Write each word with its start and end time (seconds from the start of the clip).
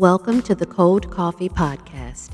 Welcome 0.00 0.40
to 0.44 0.54
the 0.54 0.64
Cold 0.64 1.10
Coffee 1.10 1.50
Podcast. 1.50 2.30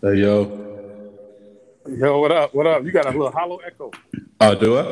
Hey 0.00 0.14
yo. 0.14 0.44
Yo, 1.88 2.20
what 2.20 2.30
up? 2.30 2.54
What 2.54 2.68
up? 2.68 2.84
You 2.84 2.92
got 2.92 3.06
a 3.06 3.10
little 3.10 3.32
hollow 3.32 3.56
echo. 3.66 3.90
Oh, 4.40 4.54
do 4.54 4.78
I? 4.78 4.82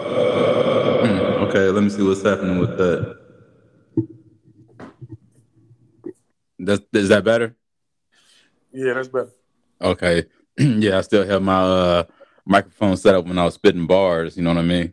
Hmm, 1.07 1.45
okay, 1.45 1.69
let 1.69 1.85
me 1.85 1.91
see 1.91 2.03
what's 2.03 2.25
happening 2.25 2.59
with 2.59 2.77
that. 2.77 3.19
That's, 6.59 6.83
is 6.93 7.09
that 7.11 7.23
better? 7.23 7.55
Yeah, 8.73 8.95
that's 8.95 9.07
better. 9.07 9.31
Okay. 9.81 10.25
yeah, 10.59 10.99
I 10.99 11.03
still 11.03 11.25
have 11.25 11.41
my 11.41 11.63
uh, 11.63 12.05
microphone 12.45 12.97
set 12.97 13.15
up 13.15 13.27
when 13.27 13.39
I 13.39 13.45
was 13.45 13.55
spitting 13.55 13.87
bars. 13.87 14.37
You 14.37 14.43
know 14.43 14.51
what 14.51 14.59
I 14.59 14.63
mean? 14.63 14.93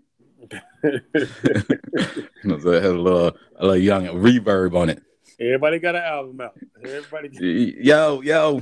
So 0.81 2.69
it 2.71 2.83
had 2.83 2.91
a 2.91 3.01
little, 3.01 3.35
a 3.57 3.65
little 3.65 3.77
young 3.77 4.05
reverb 4.05 4.75
on 4.75 4.89
it. 4.89 5.01
Everybody 5.39 5.79
got 5.79 5.95
an 5.95 6.03
album 6.03 6.41
out. 6.41 6.57
Everybody. 6.83 7.29
Got... 7.29 7.41
Yo, 7.41 8.21
yo. 8.21 8.59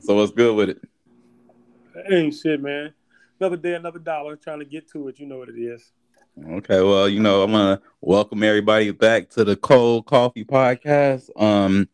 so 0.00 0.14
what's 0.14 0.32
good 0.32 0.54
with 0.54 0.70
it? 0.70 0.80
Ain't 2.10 2.34
shit, 2.34 2.60
man. 2.60 2.92
Another 3.40 3.56
day, 3.56 3.74
another 3.74 3.98
dollar. 3.98 4.36
Trying 4.36 4.58
to 4.58 4.64
get 4.64 4.90
to 4.92 5.08
it. 5.08 5.18
You 5.18 5.26
know 5.26 5.38
what 5.38 5.48
it 5.48 5.58
is. 5.58 5.92
Okay, 6.48 6.82
well, 6.82 7.08
you 7.08 7.20
know, 7.20 7.42
I'm 7.42 7.52
gonna 7.52 7.80
welcome 8.00 8.42
everybody 8.42 8.90
back 8.90 9.30
to 9.30 9.44
the 9.44 9.56
Cold 9.56 10.06
Coffee 10.06 10.44
Podcast. 10.44 11.30
Um, 11.40 11.88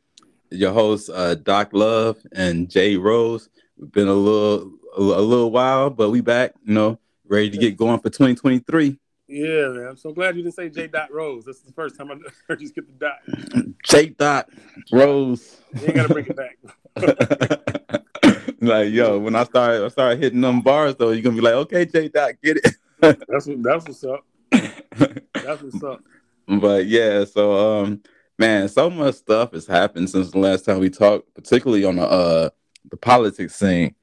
your 0.50 0.72
hosts, 0.72 1.10
uh, 1.10 1.34
Doc 1.34 1.70
Love 1.72 2.18
and 2.32 2.68
Jay 2.68 2.96
Rose. 2.96 3.50
We've 3.76 3.92
been 3.92 4.08
a 4.08 4.14
little, 4.14 4.72
a, 4.96 5.00
a 5.00 5.22
little 5.22 5.50
while, 5.50 5.90
but 5.90 6.10
we 6.10 6.22
back. 6.22 6.54
You 6.64 6.74
know, 6.74 6.98
ready 7.30 7.48
to 7.48 7.56
get 7.56 7.76
going 7.76 8.00
for 8.00 8.10
2023. 8.10 8.98
Yeah, 9.28 9.68
man. 9.68 9.86
I'm 9.90 9.96
so 9.96 10.12
glad 10.12 10.36
you 10.36 10.42
didn't 10.42 10.56
say 10.56 10.68
J. 10.68 10.88
Dot 10.88 11.12
Rose. 11.12 11.44
This 11.44 11.58
is 11.58 11.62
the 11.62 11.72
first 11.72 11.96
time 11.96 12.10
I 12.10 12.16
heard 12.48 12.60
you 12.60 12.66
skip 12.66 12.86
the 12.86 12.92
dot. 12.92 13.74
J. 13.84 14.06
Dot 14.08 14.50
Rose. 14.90 15.60
You 15.74 15.86
ain't 15.86 15.94
gotta 15.94 16.12
bring 16.12 16.26
it 16.26 16.36
back. 16.36 16.58
like, 18.60 18.92
yo, 18.92 19.20
when 19.20 19.36
I 19.36 19.44
start 19.44 19.80
I 19.82 19.88
start 19.88 20.18
hitting 20.18 20.40
them 20.40 20.60
bars 20.60 20.96
though, 20.96 21.10
you're 21.10 21.22
gonna 21.22 21.36
be 21.36 21.42
like, 21.42 21.54
okay, 21.54 21.86
J. 21.86 22.08
Dot, 22.08 22.32
get 22.42 22.56
it. 22.56 22.76
that's 23.00 23.46
what 23.46 23.62
that's 23.62 23.86
what's 23.86 24.04
up. 24.04 24.26
That's 24.50 25.62
what's 25.62 25.82
up. 25.84 26.02
But 26.48 26.86
yeah, 26.86 27.24
so 27.24 27.82
um 27.82 28.02
man, 28.36 28.68
so 28.68 28.90
much 28.90 29.14
stuff 29.14 29.52
has 29.52 29.68
happened 29.68 30.10
since 30.10 30.32
the 30.32 30.38
last 30.38 30.64
time 30.64 30.80
we 30.80 30.90
talked, 30.90 31.32
particularly 31.34 31.84
on 31.84 31.96
the 31.96 32.02
uh 32.02 32.50
the 32.90 32.96
politics 32.96 33.54
scene. 33.54 33.94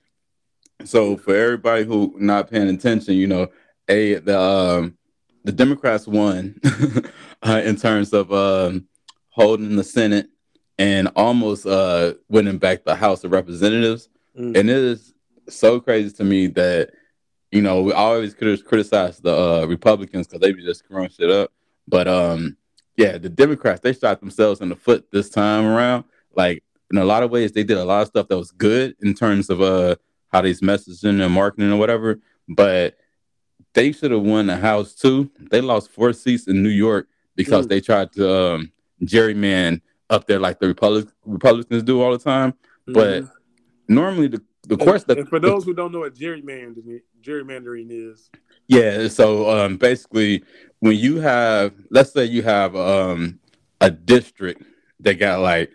So 0.86 1.18
for 1.18 1.36
everybody 1.36 1.86
who 1.86 2.16
not 2.18 2.50
paying 2.50 2.70
attention, 2.70 3.16
you 3.16 3.28
know, 3.28 3.48
a 3.88 4.16
the 4.16 4.40
um 4.40 4.98
the 5.44 5.52
Democrats 5.52 6.06
won 6.06 6.60
uh, 7.42 7.62
in 7.64 7.78
terms 7.78 8.12
of 8.14 8.34
um, 8.34 8.86
holding 9.30 9.78
the 9.78 9.84
Senate 9.84 10.28
and 10.78 11.08
almost 11.16 11.66
uh, 11.66 12.16
winning 12.28 12.58
back 12.58 12.84
the 12.84 12.96
House 12.96 13.24
of 13.24 13.32
Representatives. 13.32 14.10
Mm. 14.38 14.58
And 14.58 14.70
it 14.70 14.76
is 14.76 15.14
so 15.48 15.80
crazy 15.80 16.14
to 16.18 16.24
me 16.26 16.48
that 16.48 16.92
you 17.52 17.62
know 17.62 17.82
we 17.82 17.94
always 17.94 18.34
criticize 18.34 19.20
the 19.20 19.36
uh, 19.36 19.66
Republicans 19.66 20.28
because 20.28 20.42
they 20.42 20.52
be 20.52 20.66
just 20.66 20.84
screwing 20.84 21.10
shit 21.10 21.32
up. 21.32 21.52
But 21.88 22.08
um, 22.08 22.58
yeah, 22.98 23.18
the 23.18 23.30
Democrats 23.30 23.80
they 23.80 23.94
shot 23.94 24.20
themselves 24.20 24.62
in 24.62 24.70
the 24.70 24.76
foot 24.76 25.08
this 25.12 25.30
time 25.30 25.66
around. 25.66 26.04
Like 26.36 26.64
in 26.92 26.98
a 26.98 27.06
lot 27.06 27.24
of 27.24 27.32
ways, 27.32 27.54
they 27.54 27.64
did 27.64 27.78
a 27.78 27.86
lot 27.86 28.02
of 28.02 28.08
stuff 28.10 28.28
that 28.28 28.38
was 28.38 28.52
good 28.52 28.96
in 29.02 29.14
terms 29.14 29.50
of 29.50 29.62
uh 29.62 29.96
how 30.30 30.42
they's 30.42 30.62
messaging 30.62 31.24
and 31.24 31.34
marketing 31.34 31.72
or 31.72 31.78
whatever. 31.78 32.20
But 32.48 32.98
they 33.74 33.92
should 33.92 34.12
have 34.12 34.22
won 34.22 34.48
the 34.48 34.58
House 34.58 34.94
too. 34.94 35.30
They 35.52 35.62
lost 35.62 35.92
four 35.92 36.14
seats 36.14 36.48
in 36.48 36.64
New 36.64 36.70
York 36.70 37.08
because 37.36 37.66
mm. 37.66 37.70
they 37.70 37.82
tried 37.82 38.12
to 38.14 38.54
um, 38.54 38.72
gerryman 39.04 39.82
up 40.10 40.26
there 40.26 40.40
like 40.40 40.60
the 40.60 40.68
Republic- 40.68 41.10
Republicans 41.26 41.84
do 41.84 42.02
all 42.02 42.12
the 42.12 42.18
time. 42.18 42.54
Mm. 42.88 42.94
But 42.94 43.24
normally 43.88 44.28
the 44.28 44.42
the 44.68 44.76
course 44.76 45.06
that 45.06 45.18
and 45.18 45.30
for 45.30 45.40
those 45.40 45.64
who 45.64 45.74
don't 45.74 45.94
know 45.94 46.00
what 46.00 46.14
gerrymandering 46.14 47.02
gerrymandering 47.22 47.88
is. 47.90 48.30
Yeah, 48.68 49.08
so 49.08 49.50
um, 49.50 49.78
basically 49.78 50.44
when 50.80 50.98
you 50.98 51.22
have 51.22 51.74
let's 51.90 52.12
say 52.12 52.26
you 52.26 52.44
have 52.44 52.76
um, 52.76 53.40
a 53.80 53.90
district 53.90 54.64
that 55.00 55.16
got 55.16 55.40
like 55.40 55.72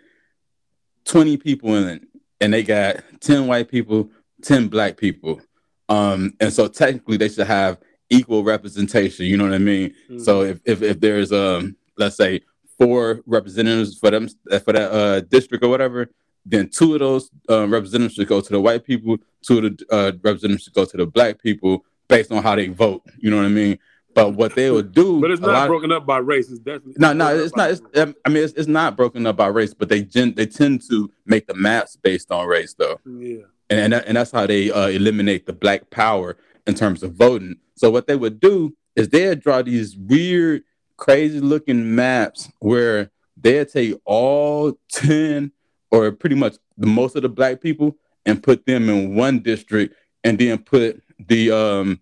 20 1.05 1.37
people 1.37 1.75
in 1.75 1.87
it 1.87 2.03
and 2.41 2.53
they 2.53 2.63
got 2.63 2.97
10 3.21 3.47
white 3.47 3.69
people, 3.69 4.09
10 4.43 4.67
black 4.67 4.97
people. 4.97 5.41
Um, 5.89 6.33
and 6.39 6.51
so 6.51 6.67
technically 6.67 7.17
they 7.17 7.29
should 7.29 7.47
have 7.47 7.79
equal 8.09 8.43
representation. 8.43 9.25
You 9.25 9.37
know 9.37 9.45
what 9.45 9.53
I 9.53 9.59
mean? 9.59 9.89
Mm-hmm. 10.09 10.19
So 10.19 10.41
if, 10.41 10.59
if 10.65 10.81
if 10.81 10.99
there's 10.99 11.31
um 11.31 11.75
let's 11.97 12.15
say 12.15 12.41
four 12.77 13.21
representatives 13.25 13.97
for 13.97 14.11
them 14.11 14.27
for 14.63 14.73
that 14.73 14.91
uh, 14.91 15.19
district 15.21 15.63
or 15.63 15.69
whatever, 15.69 16.09
then 16.45 16.69
two 16.69 16.93
of 16.93 16.99
those 16.99 17.29
uh, 17.49 17.67
representatives 17.67 18.15
should 18.15 18.27
go 18.27 18.41
to 18.41 18.49
the 18.49 18.59
white 18.59 18.83
people, 18.83 19.17
two 19.41 19.57
of 19.59 19.77
the 19.77 19.85
uh, 19.91 20.11
representatives 20.23 20.63
should 20.63 20.73
go 20.73 20.85
to 20.85 20.97
the 20.97 21.05
black 21.05 21.41
people 21.41 21.85
based 22.07 22.31
on 22.31 22.43
how 22.43 22.55
they 22.55 22.67
vote. 22.67 23.03
You 23.19 23.31
know 23.31 23.37
what 23.37 23.45
I 23.45 23.49
mean? 23.49 23.79
But 24.13 24.35
what 24.35 24.53
they 24.53 24.69
would 24.69 24.93
do, 24.93 25.19
but 25.19 25.31
it's 25.31 25.41
not 25.41 25.67
broken 25.67 25.91
up 25.91 26.05
by 26.05 26.19
race. 26.19 26.47
It's 26.51 26.59
definitely 26.59 26.93
no, 26.97 27.13
no. 27.13 27.35
It's 27.35 27.55
not. 27.55 27.71
It's, 27.71 27.81
I 27.95 28.29
mean, 28.29 28.43
it's, 28.43 28.53
it's 28.53 28.67
not 28.67 28.95
broken 28.95 29.25
up 29.25 29.37
by 29.37 29.47
race, 29.47 29.73
but 29.73 29.89
they 29.89 30.03
gen, 30.03 30.35
they 30.35 30.45
tend 30.45 30.83
to 30.89 31.11
make 31.25 31.47
the 31.47 31.55
maps 31.55 31.95
based 31.95 32.31
on 32.31 32.47
race, 32.47 32.75
though. 32.75 32.99
Yeah, 33.07 33.45
and 33.69 33.79
and, 33.79 33.93
that, 33.93 34.07
and 34.07 34.17
that's 34.17 34.31
how 34.31 34.45
they 34.45 34.71
uh, 34.71 34.87
eliminate 34.87 35.45
the 35.45 35.53
black 35.53 35.89
power 35.89 36.37
in 36.67 36.75
terms 36.75 37.03
of 37.03 37.13
voting. 37.13 37.55
So 37.75 37.89
what 37.89 38.07
they 38.07 38.15
would 38.15 38.39
do 38.39 38.75
is 38.95 39.09
they'd 39.09 39.39
draw 39.39 39.61
these 39.61 39.97
weird, 39.97 40.63
crazy 40.97 41.39
looking 41.39 41.95
maps 41.95 42.49
where 42.59 43.11
they'd 43.37 43.69
take 43.69 43.95
all 44.05 44.77
10 44.89 45.51
or 45.91 46.11
pretty 46.11 46.35
much 46.35 46.55
the 46.77 46.87
most 46.87 47.15
of 47.15 47.23
the 47.23 47.29
black 47.29 47.61
people 47.61 47.95
and 48.25 48.41
put 48.41 48.65
them 48.65 48.89
in 48.89 49.15
one 49.15 49.39
district 49.39 49.95
and 50.23 50.39
then 50.39 50.57
put 50.57 51.01
the 51.27 51.51
um 51.51 51.99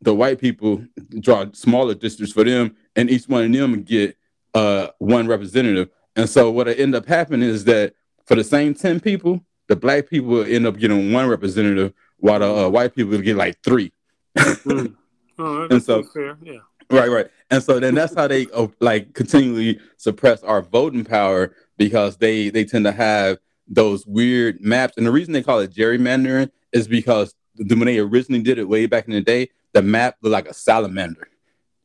the 0.00 0.14
white 0.14 0.38
people 0.40 0.84
draw 1.20 1.46
smaller 1.52 1.94
districts 1.94 2.32
for 2.32 2.44
them 2.44 2.76
and 2.96 3.08
each 3.10 3.28
one 3.28 3.44
of 3.44 3.52
them 3.52 3.82
get 3.82 4.16
uh 4.54 4.88
one 4.98 5.26
representative. 5.26 5.88
And 6.16 6.28
so 6.28 6.50
what 6.50 6.68
end 6.68 6.94
up 6.94 7.06
happening 7.06 7.48
is 7.48 7.64
that 7.64 7.94
for 8.26 8.34
the 8.34 8.44
same 8.44 8.74
10 8.74 9.00
people, 9.00 9.40
the 9.72 9.76
black 9.76 10.06
people 10.10 10.44
end 10.44 10.66
up 10.66 10.76
getting 10.76 11.14
one 11.14 11.26
representative 11.26 11.94
while 12.18 12.40
the 12.40 12.66
uh, 12.66 12.68
white 12.68 12.94
people 12.94 13.16
get 13.18 13.36
like 13.36 13.56
three. 13.64 13.90
mm. 14.36 14.94
Oh, 15.38 15.66
and 15.70 15.82
so 15.82 16.02
fair, 16.02 16.36
yeah. 16.42 16.58
Right, 16.90 17.08
right. 17.08 17.28
And 17.50 17.62
so 17.62 17.80
then 17.80 17.94
that's 17.94 18.14
how 18.14 18.28
they 18.28 18.46
uh, 18.52 18.66
like 18.80 19.14
continually 19.14 19.80
suppress 19.96 20.42
our 20.42 20.60
voting 20.60 21.06
power 21.06 21.54
because 21.78 22.18
they 22.18 22.50
they 22.50 22.66
tend 22.66 22.84
to 22.84 22.92
have 22.92 23.38
those 23.66 24.06
weird 24.06 24.60
maps. 24.60 24.98
And 24.98 25.06
the 25.06 25.10
reason 25.10 25.32
they 25.32 25.42
call 25.42 25.60
it 25.60 25.72
gerrymandering 25.72 26.50
is 26.72 26.86
because 26.86 27.34
when 27.56 27.86
they 27.86 27.98
originally 27.98 28.42
did 28.42 28.58
it 28.58 28.68
way 28.68 28.84
back 28.84 29.06
in 29.06 29.14
the 29.14 29.22
day, 29.22 29.48
the 29.72 29.80
map 29.80 30.16
looked 30.20 30.32
like 30.32 30.48
a 30.48 30.54
salamander, 30.54 31.28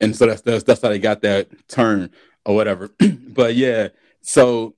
and 0.02 0.14
so 0.14 0.26
that's 0.26 0.42
that's, 0.42 0.66
that's 0.66 0.82
how 0.82 0.90
they 0.90 1.00
got 1.00 1.22
that 1.22 1.48
term 1.70 2.10
or 2.46 2.54
whatever. 2.54 2.90
but 3.30 3.56
yeah, 3.56 3.88
so 4.20 4.76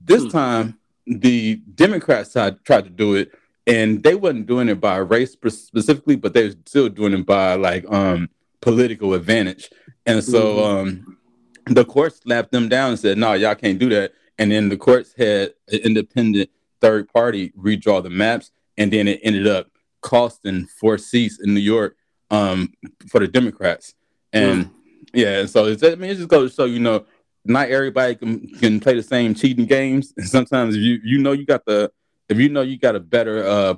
this 0.00 0.24
hmm. 0.24 0.30
time 0.30 0.77
the 1.08 1.56
Democrats 1.74 2.32
tried, 2.32 2.64
tried 2.64 2.84
to 2.84 2.90
do 2.90 3.14
it 3.14 3.32
and 3.68 4.02
they 4.02 4.14
wasn't 4.14 4.46
doing 4.46 4.68
it 4.70 4.80
by 4.80 4.96
race 4.96 5.32
specifically, 5.32 6.16
but 6.16 6.32
they 6.32 6.48
were 6.48 6.54
still 6.64 6.88
doing 6.88 7.12
it 7.12 7.26
by 7.26 7.54
like 7.54 7.88
um 7.92 8.30
political 8.60 9.14
advantage. 9.14 9.70
And 10.06 10.24
so 10.24 10.56
mm-hmm. 10.56 10.88
um 10.88 11.18
the 11.66 11.84
court 11.84 12.14
slapped 12.16 12.50
them 12.50 12.68
down 12.68 12.90
and 12.90 12.98
said, 12.98 13.18
"No, 13.18 13.34
y'all 13.34 13.54
can't 13.54 13.78
do 13.78 13.90
that." 13.90 14.12
And 14.38 14.50
then 14.50 14.70
the 14.70 14.76
courts 14.76 15.12
had 15.16 15.52
an 15.68 15.80
independent 15.80 16.48
third 16.80 17.12
party 17.12 17.52
redraw 17.58 18.02
the 18.02 18.10
maps, 18.10 18.50
and 18.78 18.90
then 18.90 19.06
it 19.06 19.20
ended 19.22 19.46
up 19.46 19.70
costing 20.00 20.66
four 20.80 20.96
seats 20.96 21.38
in 21.42 21.52
New 21.54 21.60
York 21.60 21.96
um 22.30 22.72
for 23.08 23.20
the 23.20 23.28
Democrats. 23.28 23.94
And 24.32 24.66
mm. 24.66 24.70
yeah, 25.12 25.44
so 25.44 25.66
it's, 25.66 25.82
I 25.82 25.94
mean, 25.94 26.10
it 26.10 26.16
just 26.16 26.28
goes 26.28 26.50
to 26.50 26.56
show 26.56 26.64
you 26.64 26.80
know 26.80 27.04
not 27.48 27.70
everybody 27.70 28.14
can, 28.14 28.46
can 28.58 28.78
play 28.78 28.94
the 28.94 29.02
same 29.02 29.34
cheating 29.34 29.66
games. 29.66 30.12
And 30.16 30.28
sometimes 30.28 30.76
if 30.76 30.82
you 30.82 31.00
you 31.02 31.18
know 31.18 31.32
you 31.32 31.46
got 31.46 31.64
the 31.64 31.90
if 32.28 32.38
you 32.38 32.48
know 32.48 32.62
you 32.62 32.78
got 32.78 32.94
a 32.94 33.00
better 33.00 33.46
uh 33.46 33.74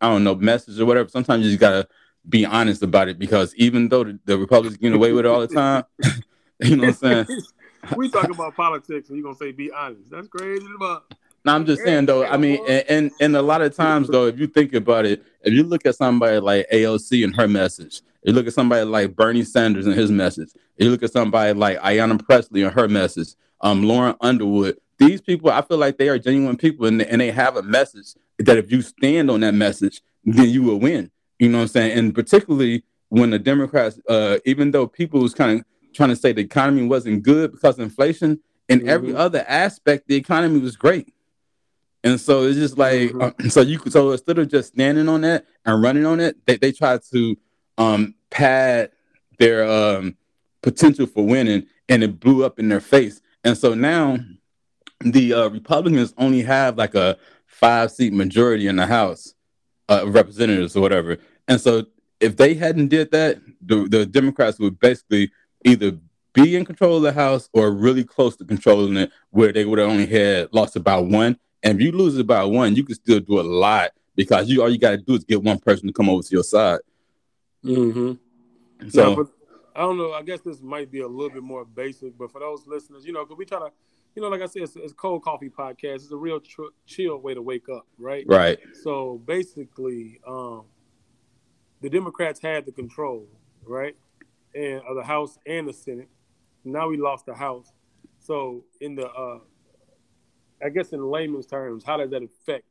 I 0.00 0.08
don't 0.08 0.24
know 0.24 0.34
message 0.34 0.80
or 0.80 0.86
whatever, 0.86 1.08
sometimes 1.08 1.44
you 1.44 1.50
just 1.50 1.60
gotta 1.60 1.86
be 2.28 2.46
honest 2.46 2.82
about 2.82 3.08
it 3.08 3.18
because 3.18 3.54
even 3.56 3.88
though 3.88 4.04
the, 4.04 4.18
the 4.24 4.38
Republicans 4.38 4.78
get 4.78 4.92
away 4.92 5.12
with 5.12 5.26
it 5.26 5.28
all 5.28 5.40
the 5.40 5.48
time, 5.48 5.84
you 6.60 6.76
know 6.76 6.88
what 6.88 7.02
I'm 7.02 7.26
saying? 7.26 7.26
we 7.96 8.10
talk 8.10 8.30
about 8.30 8.54
politics 8.54 9.08
and 9.08 9.18
you're 9.18 9.24
gonna 9.24 9.36
say 9.36 9.52
be 9.52 9.70
honest. 9.70 10.10
That's 10.10 10.28
crazy 10.28 10.66
about 10.76 11.12
no, 11.44 11.54
I'm 11.54 11.66
just 11.66 11.82
saying 11.82 12.06
though. 12.06 12.24
I 12.24 12.36
mean, 12.36 12.60
and, 12.68 12.84
and, 12.88 13.10
and 13.20 13.36
a 13.36 13.42
lot 13.42 13.62
of 13.62 13.74
times 13.74 14.08
though, 14.08 14.26
if 14.26 14.38
you 14.38 14.46
think 14.46 14.74
about 14.74 15.06
it, 15.06 15.22
if 15.42 15.52
you 15.52 15.64
look 15.64 15.84
at 15.86 15.96
somebody 15.96 16.38
like 16.38 16.68
AOC 16.70 17.24
and 17.24 17.34
her 17.36 17.48
message, 17.48 18.02
you 18.22 18.32
look 18.32 18.46
at 18.46 18.52
somebody 18.52 18.84
like 18.84 19.16
Bernie 19.16 19.42
Sanders 19.42 19.86
and 19.86 19.94
his 19.96 20.10
message, 20.10 20.50
you 20.76 20.90
look 20.90 21.02
at 21.02 21.12
somebody 21.12 21.52
like 21.52 21.78
Ayanna 21.80 22.24
Pressley 22.24 22.62
and 22.62 22.72
her 22.72 22.86
message, 22.86 23.34
um, 23.60 23.82
Lauren 23.82 24.14
Underwood, 24.20 24.78
these 24.98 25.20
people, 25.20 25.50
I 25.50 25.62
feel 25.62 25.78
like 25.78 25.98
they 25.98 26.08
are 26.08 26.18
genuine 26.18 26.56
people 26.56 26.86
and, 26.86 27.02
and 27.02 27.20
they 27.20 27.32
have 27.32 27.56
a 27.56 27.62
message 27.62 28.14
that 28.38 28.56
if 28.56 28.70
you 28.70 28.82
stand 28.82 29.30
on 29.30 29.40
that 29.40 29.54
message, 29.54 30.00
then 30.24 30.48
you 30.48 30.62
will 30.62 30.78
win. 30.78 31.10
You 31.38 31.48
know 31.48 31.58
what 31.58 31.62
I'm 31.62 31.68
saying? 31.68 31.98
And 31.98 32.14
particularly 32.14 32.84
when 33.08 33.30
the 33.30 33.38
Democrats, 33.38 33.98
uh, 34.08 34.38
even 34.44 34.70
though 34.70 34.86
people 34.86 35.20
was 35.20 35.34
kind 35.34 35.58
of 35.58 35.66
trying 35.92 36.10
to 36.10 36.16
say 36.16 36.32
the 36.32 36.40
economy 36.40 36.86
wasn't 36.86 37.24
good 37.24 37.52
because 37.52 37.78
of 37.78 37.84
inflation, 37.84 38.38
in 38.68 38.80
mm-hmm. 38.80 38.88
every 38.88 39.14
other 39.14 39.44
aspect, 39.48 40.06
the 40.06 40.14
economy 40.14 40.60
was 40.60 40.76
great. 40.76 41.12
And 42.04 42.20
so 42.20 42.44
it's 42.44 42.58
just 42.58 42.78
like 42.78 43.10
mm-hmm. 43.10 43.46
uh, 43.46 43.48
so 43.48 43.60
you 43.60 43.78
so 43.88 44.12
instead 44.12 44.38
of 44.38 44.48
just 44.48 44.72
standing 44.72 45.08
on 45.08 45.22
that 45.22 45.46
and 45.64 45.82
running 45.82 46.06
on 46.06 46.20
it, 46.20 46.36
they, 46.46 46.56
they 46.56 46.72
try 46.72 46.98
to 47.12 47.36
um, 47.78 48.14
pad 48.30 48.90
their 49.38 49.64
um, 49.68 50.16
potential 50.62 51.06
for 51.06 51.24
winning, 51.24 51.66
and 51.88 52.02
it 52.02 52.20
blew 52.20 52.44
up 52.44 52.58
in 52.58 52.68
their 52.68 52.80
face. 52.80 53.20
And 53.44 53.56
so 53.56 53.74
now 53.74 54.18
the 55.00 55.32
uh, 55.32 55.48
Republicans 55.48 56.14
only 56.16 56.42
have 56.42 56.78
like 56.78 56.94
a 56.94 57.16
five 57.46 57.90
seat 57.90 58.12
majority 58.12 58.66
in 58.68 58.76
the 58.76 58.86
House 58.86 59.34
uh, 59.88 60.04
representatives 60.06 60.76
or 60.76 60.80
whatever. 60.80 61.18
And 61.48 61.60
so 61.60 61.86
if 62.20 62.36
they 62.36 62.54
hadn't 62.54 62.88
did 62.88 63.10
that, 63.10 63.40
the, 63.60 63.88
the 63.88 64.06
Democrats 64.06 64.58
would 64.58 64.78
basically 64.78 65.30
either 65.64 65.98
be 66.32 66.56
in 66.56 66.64
control 66.64 66.96
of 66.96 67.02
the 67.02 67.12
House 67.12 67.48
or 67.52 67.70
really 67.70 68.04
close 68.04 68.36
to 68.36 68.44
controlling 68.44 68.96
it, 68.96 69.10
where 69.30 69.52
they 69.52 69.64
would 69.64 69.78
have 69.78 69.88
only 69.88 70.06
had 70.06 70.48
lost 70.52 70.76
about 70.76 71.06
one. 71.06 71.38
And 71.62 71.80
if 71.80 71.84
you 71.84 71.92
lose 71.92 72.18
it 72.18 72.26
by 72.26 72.44
one, 72.44 72.74
you 72.74 72.84
can 72.84 72.94
still 72.94 73.20
do 73.20 73.40
a 73.40 73.42
lot 73.42 73.92
because 74.14 74.48
you 74.48 74.62
all 74.62 74.70
you 74.70 74.78
got 74.78 74.90
to 74.90 74.96
do 74.98 75.14
is 75.14 75.24
get 75.24 75.42
one 75.42 75.58
person 75.58 75.86
to 75.86 75.92
come 75.92 76.08
over 76.08 76.22
to 76.22 76.30
your 76.30 76.42
side. 76.42 76.80
Mm-hmm. 77.64 78.88
So 78.88 79.10
yeah, 79.10 79.24
I 79.76 79.80
don't 79.80 79.96
know. 79.96 80.12
I 80.12 80.22
guess 80.22 80.40
this 80.40 80.60
might 80.60 80.90
be 80.90 81.00
a 81.00 81.08
little 81.08 81.30
bit 81.30 81.42
more 81.42 81.64
basic, 81.64 82.18
but 82.18 82.30
for 82.30 82.40
those 82.40 82.66
listeners, 82.66 83.06
you 83.06 83.12
know, 83.12 83.24
because 83.24 83.38
we 83.38 83.44
try 83.44 83.60
to, 83.60 83.70
you 84.14 84.22
know, 84.22 84.28
like 84.28 84.42
I 84.42 84.46
said, 84.46 84.62
it's, 84.62 84.76
it's 84.76 84.92
cold 84.92 85.22
coffee 85.22 85.48
podcast. 85.48 85.96
It's 85.96 86.12
a 86.12 86.16
real 86.16 86.40
tr- 86.40 86.74
chill 86.86 87.18
way 87.18 87.34
to 87.34 87.42
wake 87.42 87.68
up, 87.68 87.86
right? 87.98 88.24
Right. 88.26 88.58
So 88.82 89.22
basically, 89.24 90.20
um, 90.26 90.64
the 91.80 91.88
Democrats 91.88 92.40
had 92.40 92.66
the 92.66 92.72
control, 92.72 93.26
right, 93.64 93.96
and 94.54 94.82
of 94.82 94.96
the 94.96 95.04
House 95.04 95.38
and 95.46 95.68
the 95.68 95.72
Senate. 95.72 96.08
Now 96.64 96.88
we 96.88 96.96
lost 96.96 97.26
the 97.26 97.34
House. 97.34 97.72
So 98.18 98.64
in 98.80 98.94
the, 98.96 99.08
uh, 99.08 99.38
I 100.64 100.68
guess 100.68 100.90
in 100.90 101.10
layman's 101.10 101.46
terms, 101.46 101.84
how 101.84 101.96
does 101.96 102.10
that 102.10 102.22
affect 102.22 102.64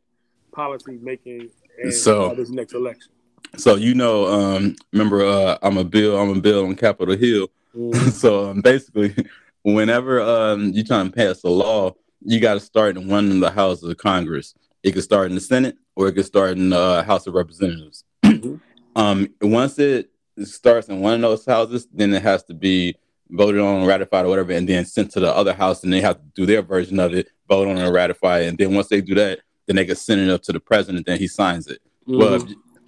policy 0.53 0.97
making 1.01 1.49
and 1.81 1.93
so, 1.93 2.33
this 2.35 2.49
next 2.49 2.73
election? 2.73 3.11
So 3.57 3.75
you 3.75 3.93
know, 3.93 4.27
um, 4.27 4.75
remember, 4.93 5.25
uh, 5.25 5.57
I'm 5.61 5.77
a 5.77 5.83
bill, 5.83 6.17
I'm 6.17 6.37
a 6.37 6.39
bill 6.39 6.65
on 6.65 6.75
Capitol 6.75 7.17
Hill. 7.17 7.49
Mm-hmm. 7.75 8.09
so 8.09 8.49
um, 8.51 8.61
basically, 8.61 9.15
whenever 9.63 10.21
um, 10.21 10.71
you 10.73 10.83
try 10.83 11.03
to 11.03 11.09
pass 11.09 11.43
a 11.43 11.49
law, 11.49 11.93
you 12.21 12.39
got 12.39 12.53
to 12.53 12.59
start 12.59 12.97
in 12.97 13.07
one 13.07 13.31
of 13.31 13.39
the 13.39 13.51
houses 13.51 13.89
of 13.89 13.97
Congress. 13.97 14.53
It 14.83 14.91
could 14.93 15.03
start 15.03 15.29
in 15.29 15.35
the 15.35 15.41
Senate 15.41 15.77
or 15.95 16.07
it 16.07 16.13
could 16.13 16.25
start 16.25 16.51
in 16.51 16.69
the 16.69 16.79
uh, 16.79 17.03
House 17.03 17.27
of 17.27 17.33
Representatives. 17.33 18.03
Mm-hmm. 18.23 18.55
um, 18.95 19.27
once 19.41 19.77
it 19.79 20.11
starts 20.43 20.87
in 20.87 21.01
one 21.01 21.15
of 21.15 21.21
those 21.21 21.45
houses, 21.45 21.87
then 21.91 22.13
it 22.13 22.21
has 22.21 22.43
to 22.43 22.53
be 22.53 22.95
voted 23.31 23.61
on, 23.61 23.85
ratified, 23.85 24.25
or 24.25 24.29
whatever, 24.29 24.51
and 24.51 24.67
then 24.67 24.85
sent 24.85 25.11
to 25.11 25.19
the 25.19 25.33
other 25.33 25.53
house, 25.53 25.83
and 25.83 25.91
they 25.91 26.01
have 26.01 26.17
to 26.17 26.25
do 26.35 26.45
their 26.45 26.61
version 26.61 26.99
of 26.99 27.13
it, 27.13 27.29
vote 27.47 27.67
on 27.67 27.77
it, 27.77 27.85
and 27.85 27.93
ratify 27.93 28.39
it. 28.39 28.47
And 28.47 28.57
then 28.57 28.73
once 28.73 28.87
they 28.87 29.01
do 29.01 29.15
that, 29.15 29.39
then 29.65 29.75
they 29.77 29.85
can 29.85 29.95
send 29.95 30.21
it 30.21 30.29
up 30.29 30.41
to 30.43 30.51
the 30.51 30.59
president, 30.59 31.05
then 31.05 31.19
he 31.19 31.27
signs 31.27 31.67
it. 31.67 31.79
Mm-hmm. 32.07 32.17
Well, 32.17 32.33
if, 32.35 32.43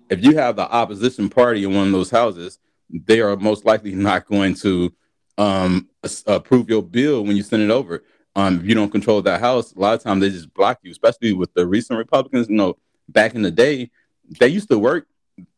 if 0.10 0.24
you 0.24 0.36
have 0.38 0.56
the 0.56 0.70
opposition 0.70 1.30
party 1.30 1.64
in 1.64 1.74
one 1.74 1.88
of 1.88 1.94
those 1.94 2.10
houses, 2.10 2.60
they 2.90 3.22
are 3.22 3.36
most 3.36 3.66
likely 3.66 3.96
not 3.96 4.28
going 4.28 4.54
to 4.56 4.94
um, 5.38 5.90
approve 6.28 6.70
your 6.70 6.84
bill 6.84 7.24
when 7.24 7.36
you 7.36 7.44
send 7.44 7.64
it 7.64 7.72
over. 7.72 8.04
Um, 8.36 8.60
if 8.60 8.66
you 8.66 8.76
don't 8.76 8.92
control 8.92 9.22
that 9.22 9.40
house, 9.40 9.74
a 9.74 9.80
lot 9.80 9.94
of 9.94 10.04
times 10.04 10.22
they 10.22 10.30
just 10.30 10.54
block 10.54 10.80
you, 10.84 10.92
especially 10.92 11.34
with 11.34 11.54
the 11.54 11.66
recent 11.66 11.98
Republicans. 11.98 12.50
You 12.50 12.56
know, 12.56 12.78
back 13.08 13.36
in 13.36 13.44
the 13.44 13.52
day, 13.52 13.92
they 14.40 14.48
used 14.48 14.70
to 14.70 14.80
work 14.80 15.08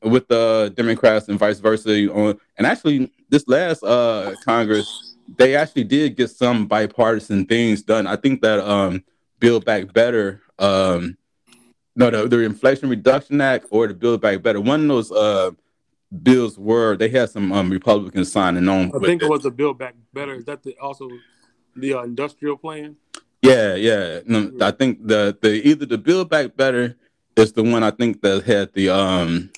with 0.01 0.27
the 0.27 0.74
Democrats 0.75 1.27
and 1.27 1.39
vice 1.39 1.60
versa. 1.60 2.12
On, 2.12 2.38
and 2.57 2.68
actually, 2.68 3.12
this 3.30 3.48
last 3.48 3.83
uh, 3.83 4.33
Congress, 4.44 5.16
they 5.38 5.56
actually 5.56 5.83
did 5.83 6.16
get 6.16 6.30
some 6.30 6.68
bipartisan 6.68 7.45
things 7.45 7.81
done. 7.81 8.07
I 8.07 8.16
think 8.16 8.42
that 8.42 8.60
um, 8.60 9.04
Build 9.39 9.66
Back 9.66 9.94
Better 9.94 10.42
um, 10.60 11.18
no, 11.95 12.10
the, 12.10 12.27
the 12.27 12.39
Inflation 12.42 12.89
Reduction 12.89 13.39
Act 13.42 13.68
or 13.69 13.88
the 13.88 13.94
Build 13.94 14.22
Back 14.22 14.42
Better. 14.42 14.60
One 14.60 14.81
of 14.81 14.88
those 14.88 15.12
uh, 15.12 15.51
bills 16.24 16.57
were 16.57 16.98
they 16.98 17.10
had 17.10 17.30
some 17.30 17.51
um, 17.51 17.69
Republicans 17.69 18.31
signing 18.31 18.68
on. 18.68 18.92
I 18.95 19.00
think 19.00 19.22
it, 19.22 19.25
it 19.25 19.30
was 19.30 19.44
the 19.44 19.51
Build 19.51 19.77
Back 19.77 19.95
Better. 20.13 20.33
Is 20.36 20.45
that 20.45 20.63
the, 20.63 20.75
also 20.77 21.10
the 21.75 21.94
uh, 21.94 22.04
industrial 22.04 22.57
plan? 22.57 22.98
Yeah, 23.42 23.75
yeah. 23.75 24.19
No, 24.25 24.51
I 24.62 24.72
think 24.72 25.06
the 25.07 25.38
the 25.42 25.68
either 25.68 25.86
the 25.86 25.98
Build 25.98 26.30
Back 26.30 26.56
Better 26.56 26.95
is 27.38 27.54
the 27.54 27.63
one 27.63 27.83
I 27.83 27.92
think 27.92 28.22
that 28.22 28.44
had 28.44 28.74
the 28.74 28.89
um 28.89 29.51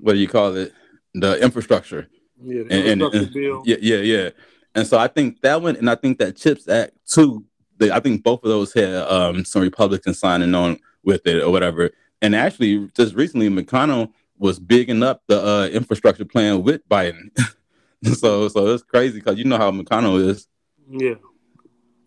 what 0.00 0.14
do 0.14 0.18
you 0.18 0.28
call 0.28 0.54
it 0.56 0.72
the 1.14 1.42
infrastructure. 1.42 2.08
Yeah, 2.42 2.62
the 2.62 2.74
and, 2.74 3.02
infrastructure 3.02 3.26
and, 3.26 3.34
bill. 3.34 3.62
Yeah, 3.64 3.76
yeah, 3.80 3.96
yeah. 3.96 4.30
And 4.74 4.86
so 4.86 4.98
I 4.98 5.08
think 5.08 5.40
that 5.42 5.60
one, 5.60 5.76
and 5.76 5.90
I 5.90 5.94
think 5.94 6.18
that 6.18 6.36
Chips 6.36 6.68
Act 6.68 6.92
too. 7.06 7.44
They, 7.78 7.90
I 7.90 8.00
think 8.00 8.22
both 8.22 8.44
of 8.44 8.50
those 8.50 8.72
had 8.72 8.94
um, 8.94 9.44
some 9.44 9.62
Republicans 9.62 10.18
signing 10.18 10.54
on 10.54 10.78
with 11.02 11.26
it 11.26 11.42
or 11.42 11.50
whatever. 11.50 11.90
And 12.22 12.36
actually, 12.36 12.88
just 12.94 13.14
recently, 13.14 13.48
McConnell 13.48 14.12
was 14.38 14.58
bigging 14.58 15.02
up 15.02 15.22
the 15.26 15.42
uh, 15.42 15.66
infrastructure 15.68 16.24
plan 16.24 16.62
with 16.62 16.86
Biden. 16.88 17.30
so, 18.14 18.48
so 18.48 18.66
it's 18.68 18.82
crazy 18.82 19.18
because 19.18 19.38
you 19.38 19.44
know 19.44 19.56
how 19.56 19.70
McConnell 19.70 20.22
is. 20.28 20.46
Yeah. 20.90 21.14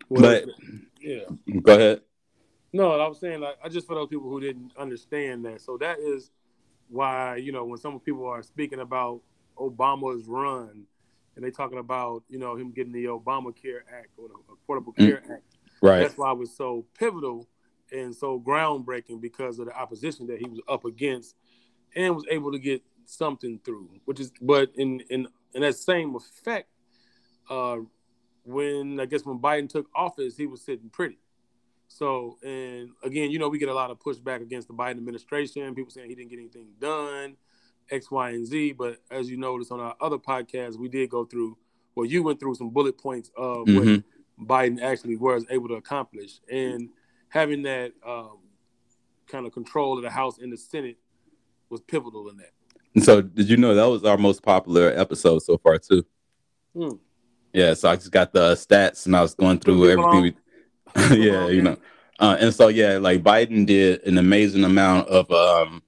Well, 0.08 0.22
but 0.22 0.44
yeah, 1.00 1.20
go 1.62 1.74
ahead. 1.74 2.00
No, 2.72 2.92
I 3.00 3.08
was 3.08 3.20
saying 3.20 3.40
like 3.40 3.56
I 3.62 3.68
just 3.68 3.86
for 3.86 3.94
those 3.94 4.08
people 4.08 4.28
who 4.28 4.40
didn't 4.40 4.72
understand 4.76 5.44
that. 5.44 5.60
So 5.60 5.76
that 5.78 5.98
is 5.98 6.30
why 6.94 7.36
you 7.36 7.52
know 7.52 7.64
when 7.64 7.78
some 7.78 7.98
people 8.00 8.26
are 8.26 8.42
speaking 8.42 8.80
about 8.80 9.20
Obama's 9.58 10.26
run 10.26 10.84
and 11.36 11.44
they 11.44 11.50
talking 11.50 11.78
about 11.78 12.22
you 12.28 12.38
know 12.38 12.56
him 12.56 12.70
getting 12.70 12.92
the 12.92 13.04
Obamacare 13.04 13.80
Act 13.92 14.10
or 14.16 14.28
the 14.28 14.34
Affordable 14.54 14.96
Care 14.96 15.22
mm-hmm. 15.22 15.32
Act. 15.32 15.56
Right. 15.82 16.00
That's 16.00 16.16
why 16.16 16.32
it 16.32 16.38
was 16.38 16.56
so 16.56 16.86
pivotal 16.98 17.46
and 17.92 18.14
so 18.14 18.40
groundbreaking 18.40 19.20
because 19.20 19.58
of 19.58 19.66
the 19.66 19.76
opposition 19.76 20.26
that 20.28 20.38
he 20.38 20.48
was 20.48 20.60
up 20.68 20.84
against 20.84 21.34
and 21.94 22.14
was 22.14 22.24
able 22.30 22.52
to 22.52 22.58
get 22.58 22.82
something 23.06 23.60
through 23.64 23.88
which 24.06 24.18
is 24.18 24.32
but 24.40 24.70
in 24.76 25.00
in 25.10 25.28
in 25.52 25.60
that 25.60 25.76
same 25.76 26.16
effect 26.16 26.70
uh 27.50 27.76
when 28.44 28.98
i 28.98 29.04
guess 29.04 29.26
when 29.26 29.38
biden 29.38 29.68
took 29.68 29.86
office 29.94 30.38
he 30.38 30.46
was 30.46 30.62
sitting 30.62 30.88
pretty 30.88 31.18
so 31.88 32.38
and 32.42 32.90
again 33.02 33.30
you 33.30 33.38
know 33.38 33.48
we 33.48 33.58
get 33.58 33.68
a 33.68 33.74
lot 33.74 33.90
of 33.90 33.98
pushback 33.98 34.42
against 34.42 34.68
the 34.68 34.74
biden 34.74 34.92
administration 34.92 35.74
people 35.74 35.90
saying 35.90 36.08
he 36.08 36.14
didn't 36.14 36.30
get 36.30 36.38
anything 36.38 36.68
done 36.80 37.36
x 37.90 38.10
y 38.10 38.30
and 38.30 38.46
z 38.46 38.72
but 38.72 38.98
as 39.10 39.30
you 39.30 39.36
noticed 39.36 39.70
on 39.70 39.80
our 39.80 39.94
other 40.00 40.18
podcast 40.18 40.76
we 40.76 40.88
did 40.88 41.10
go 41.10 41.24
through 41.24 41.56
well 41.94 42.06
you 42.06 42.22
went 42.22 42.40
through 42.40 42.54
some 42.54 42.70
bullet 42.70 42.96
points 42.98 43.30
of 43.36 43.66
mm-hmm. 43.66 43.96
what 44.44 44.48
biden 44.48 44.82
actually 44.82 45.16
was 45.16 45.44
able 45.50 45.68
to 45.68 45.74
accomplish 45.74 46.40
and 46.50 46.88
having 47.34 47.62
that 47.62 47.92
um, 48.06 48.38
kind 49.26 49.46
of 49.46 49.52
control 49.52 49.96
of 49.96 50.02
the 50.02 50.10
House 50.10 50.38
and 50.38 50.52
the 50.52 50.56
Senate 50.56 50.96
was 51.68 51.80
pivotal 51.80 52.28
in 52.28 52.36
that. 52.38 53.04
So, 53.04 53.20
did 53.20 53.48
you 53.48 53.56
know 53.56 53.74
that 53.74 53.86
was 53.86 54.04
our 54.04 54.16
most 54.16 54.42
popular 54.42 54.92
episode 54.96 55.40
so 55.40 55.58
far 55.58 55.78
too? 55.78 56.06
Hmm. 56.76 56.96
Yeah, 57.52 57.74
so 57.74 57.88
I 57.88 57.96
just 57.96 58.12
got 58.12 58.32
the 58.32 58.54
stats 58.54 59.06
and 59.06 59.16
I 59.16 59.22
was 59.22 59.34
going 59.34 59.58
through 59.58 59.90
everything. 59.90 60.22
We, 60.22 60.36
yeah, 61.10 61.48
you 61.48 61.62
know, 61.62 61.76
uh, 62.18 62.36
and 62.40 62.54
so 62.54 62.68
yeah, 62.68 62.98
like 62.98 63.22
Biden 63.22 63.66
did 63.66 64.02
an 64.06 64.18
amazing 64.18 64.64
amount 64.64 65.08
of 65.08 65.30
um 65.30 65.82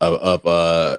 of, 0.00 0.14
of 0.14 0.46
uh 0.46 0.98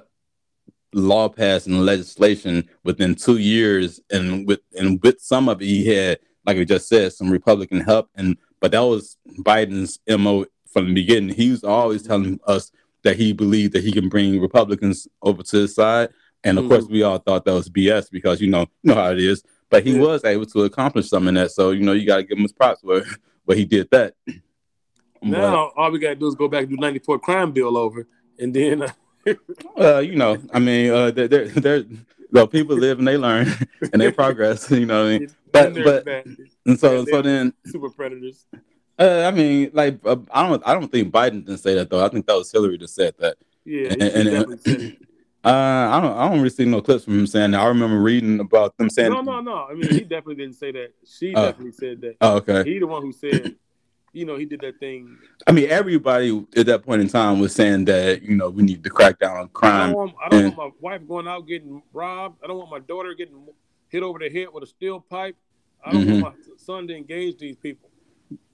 law 0.92 1.28
passing 1.28 1.78
legislation 1.78 2.68
within 2.84 3.14
two 3.14 3.38
years, 3.38 4.00
and 4.10 4.46
with 4.46 4.60
and 4.78 5.02
with 5.02 5.20
some 5.20 5.48
of 5.48 5.62
it, 5.62 5.66
he 5.66 5.86
had, 5.86 6.18
like 6.44 6.56
we 6.56 6.64
just 6.64 6.88
said, 6.88 7.12
some 7.12 7.30
Republican 7.30 7.80
help, 7.80 8.10
and 8.16 8.36
but 8.60 8.72
that 8.72 8.80
was 8.80 9.16
Biden's 9.40 10.00
MO 10.08 10.46
from 10.72 10.88
the 10.88 10.94
beginning. 10.94 11.34
He 11.34 11.50
was 11.50 11.64
always 11.64 12.02
telling 12.02 12.40
us 12.46 12.70
that 13.02 13.16
he 13.16 13.32
believed 13.32 13.72
that 13.72 13.84
he 13.84 13.92
can 13.92 14.08
bring 14.08 14.40
Republicans 14.40 15.06
over 15.22 15.42
to 15.42 15.56
his 15.58 15.74
side. 15.74 16.10
And 16.44 16.58
of 16.58 16.64
mm-hmm. 16.64 16.74
course, 16.74 16.86
we 16.86 17.02
all 17.02 17.18
thought 17.18 17.44
that 17.44 17.54
was 17.54 17.68
BS 17.68 18.10
because 18.10 18.40
you 18.40 18.48
know, 18.48 18.66
you 18.82 18.92
know 18.92 18.94
how 18.94 19.12
it 19.12 19.20
is. 19.20 19.42
But 19.70 19.84
he 19.86 19.92
yeah. 19.92 20.00
was 20.00 20.24
able 20.24 20.46
to 20.46 20.64
accomplish 20.64 21.08
some 21.08 21.26
of 21.26 21.34
that. 21.34 21.50
So, 21.50 21.70
you 21.70 21.82
know, 21.82 21.92
you 21.92 22.06
got 22.06 22.16
to 22.16 22.22
give 22.22 22.38
him 22.38 22.42
his 22.42 22.52
props 22.52 22.82
where, 22.82 23.04
where 23.46 23.56
he 23.56 23.64
did 23.64 23.88
that. 23.90 24.14
Now, 25.22 25.72
but, 25.74 25.80
all 25.80 25.90
we 25.90 25.98
got 25.98 26.10
to 26.10 26.14
do 26.16 26.28
is 26.28 26.34
go 26.34 26.46
back 26.48 26.64
and 26.64 26.70
do 26.70 26.76
94 26.76 27.18
crime 27.20 27.52
bill 27.52 27.78
over. 27.78 28.06
And 28.38 28.52
then. 28.52 28.82
Uh, 28.82 28.92
uh, 29.80 29.98
you 29.98 30.14
know, 30.14 30.36
I 30.52 30.58
mean, 30.58 30.90
uh, 30.90 31.10
they're, 31.10 31.26
they're, 31.26 31.48
they're 31.48 31.84
well, 32.30 32.46
people 32.46 32.76
live 32.76 32.98
and 32.98 33.08
they 33.08 33.16
learn 33.16 33.48
and 33.92 34.00
they 34.00 34.12
progress. 34.12 34.70
You 34.76 34.86
know 34.86 35.04
what 35.04 35.12
I 35.12 35.18
mean? 35.18 35.28
But 35.52 35.74
but 35.74 36.26
and 36.66 36.78
so 36.78 37.04
so 37.06 37.22
then 37.22 37.54
super 37.64 37.88
predators. 37.88 38.44
Uh, 38.98 39.24
I 39.26 39.30
mean, 39.30 39.70
like 39.72 39.98
uh, 40.04 40.16
I 40.30 40.46
don't 40.46 40.62
I 40.66 40.74
don't 40.74 40.90
think 40.90 41.12
Biden 41.12 41.44
didn't 41.46 41.58
say 41.58 41.74
that 41.74 41.88
though. 41.88 42.04
I 42.04 42.08
think 42.08 42.26
that 42.26 42.36
was 42.36 42.52
Hillary 42.52 42.76
that 42.78 42.88
said 42.88 43.14
that. 43.18 43.36
Yeah, 43.64 43.88
and, 43.90 44.02
and, 44.02 44.28
and 44.66 44.96
uh, 45.46 45.96
I 45.96 46.00
don't 46.00 46.16
I 46.16 46.28
don't 46.28 46.38
really 46.38 46.50
see 46.50 46.64
no 46.64 46.82
clips 46.82 47.04
from 47.04 47.18
him 47.18 47.26
saying 47.26 47.52
that. 47.52 47.60
I 47.60 47.66
remember 47.68 48.00
reading 48.00 48.40
about 48.40 48.76
them 48.76 48.90
saying 48.90 49.12
no 49.12 49.20
no 49.20 49.40
no. 49.40 49.66
I 49.70 49.74
mean, 49.74 49.90
he 49.90 50.00
definitely 50.00 50.34
didn't 50.36 50.56
say 50.56 50.72
that. 50.72 50.92
She 51.06 51.34
uh, 51.34 51.46
definitely 51.46 51.72
said 51.72 52.00
that. 52.02 52.16
Oh, 52.20 52.36
okay. 52.36 52.64
He 52.64 52.78
the 52.78 52.86
one 52.86 53.02
who 53.02 53.12
said 53.12 53.54
you 54.12 54.24
know, 54.24 54.36
he 54.36 54.46
did 54.46 54.60
that 54.62 54.80
thing. 54.80 55.18
I 55.46 55.52
mean, 55.52 55.68
everybody 55.68 56.42
at 56.56 56.64
that 56.66 56.82
point 56.86 57.02
in 57.02 57.08
time 57.08 57.38
was 57.38 57.54
saying 57.54 57.84
that 57.84 58.22
you 58.22 58.34
know 58.34 58.48
we 58.50 58.62
need 58.62 58.82
to 58.84 58.90
crack 58.90 59.18
down 59.18 59.36
on 59.36 59.44
I 59.44 59.48
crime. 59.52 59.88
don't, 59.90 59.96
want, 59.98 60.14
I 60.24 60.28
don't 60.30 60.44
and- 60.46 60.56
want 60.56 60.74
my 60.82 60.90
wife 60.90 61.06
going 61.06 61.28
out 61.28 61.46
getting 61.46 61.82
robbed. 61.92 62.42
I 62.42 62.46
don't 62.46 62.58
want 62.58 62.70
my 62.70 62.78
daughter 62.80 63.14
getting 63.14 63.46
hit 63.88 64.02
over 64.02 64.18
the 64.18 64.30
head 64.30 64.48
with 64.52 64.64
a 64.64 64.66
steel 64.66 65.00
pipe. 65.00 65.36
I 65.84 65.92
don't 65.92 66.04
Mhm. 66.06 66.22
want 66.22 66.36
my 66.38 66.54
son 66.56 66.88
to 66.88 66.96
engage 66.96 67.38
these 67.38 67.56
people. 67.56 67.90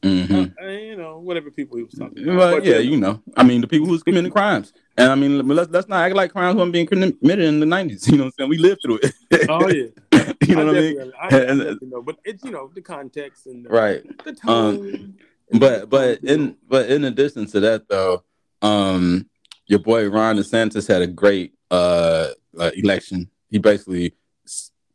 Mhm. 0.03 0.53
Uh, 0.61 0.67
you 0.69 0.97
know, 0.97 1.19
whatever 1.19 1.51
people 1.51 1.77
he 1.77 1.85
was 1.85 1.95
talking 1.95 2.25
about. 2.25 2.37
Well, 2.37 2.55
But, 2.57 2.65
yeah, 2.65 2.79
you 2.79 2.97
know, 2.97 3.23
I 3.37 3.45
mean, 3.45 3.61
the 3.61 3.69
people 3.69 3.87
who's 3.87 4.03
committing 4.03 4.33
crimes, 4.33 4.73
and 4.97 5.11
I 5.13 5.15
mean, 5.15 5.47
let's 5.47 5.71
let's 5.71 5.89
not 5.89 6.03
act 6.05 6.17
like 6.17 6.33
crimes 6.33 6.57
weren't 6.57 6.73
being 6.73 6.87
committed 6.87 7.45
in 7.45 7.61
the 7.61 7.67
nineties. 7.67 8.09
You 8.11 8.19
know 8.19 8.25
what 8.25 8.27
I'm 8.27 8.33
saying? 8.39 8.51
We 8.51 8.59
lived 8.59 8.81
through 8.83 8.99
it. 9.03 9.15
Oh 9.49 9.69
yeah, 9.69 10.33
you 10.49 10.57
know 10.57 10.67
what 10.67 10.77
I 10.77 10.81
mean? 10.81 11.13
I, 11.21 11.37
I 11.37 11.39
And- 11.51 11.79
know, 11.83 12.03
but 12.03 12.17
it's 12.25 12.43
you 12.45 12.51
know 12.51 12.71
the 12.75 12.83
context 12.83 13.47
and 13.47 13.65
the, 13.65 13.69
Right. 13.71 14.03
the 14.25 14.33
tone. 14.33 15.15
But 15.53 15.89
but 15.89 16.19
in 16.25 16.57
but 16.69 16.91
in 16.91 17.05
addition 17.05 17.47
to 17.47 17.61
that 17.61 17.87
though, 17.89 18.25
um, 18.61 19.29
your 19.67 19.79
boy 19.79 20.09
Ron 20.09 20.37
DeSantis 20.37 20.89
had 20.89 21.03
a 21.03 21.07
great 21.07 21.53
uh, 21.71 22.29
uh 22.59 22.71
election. 22.75 23.31
He 23.51 23.59
basically 23.59 24.15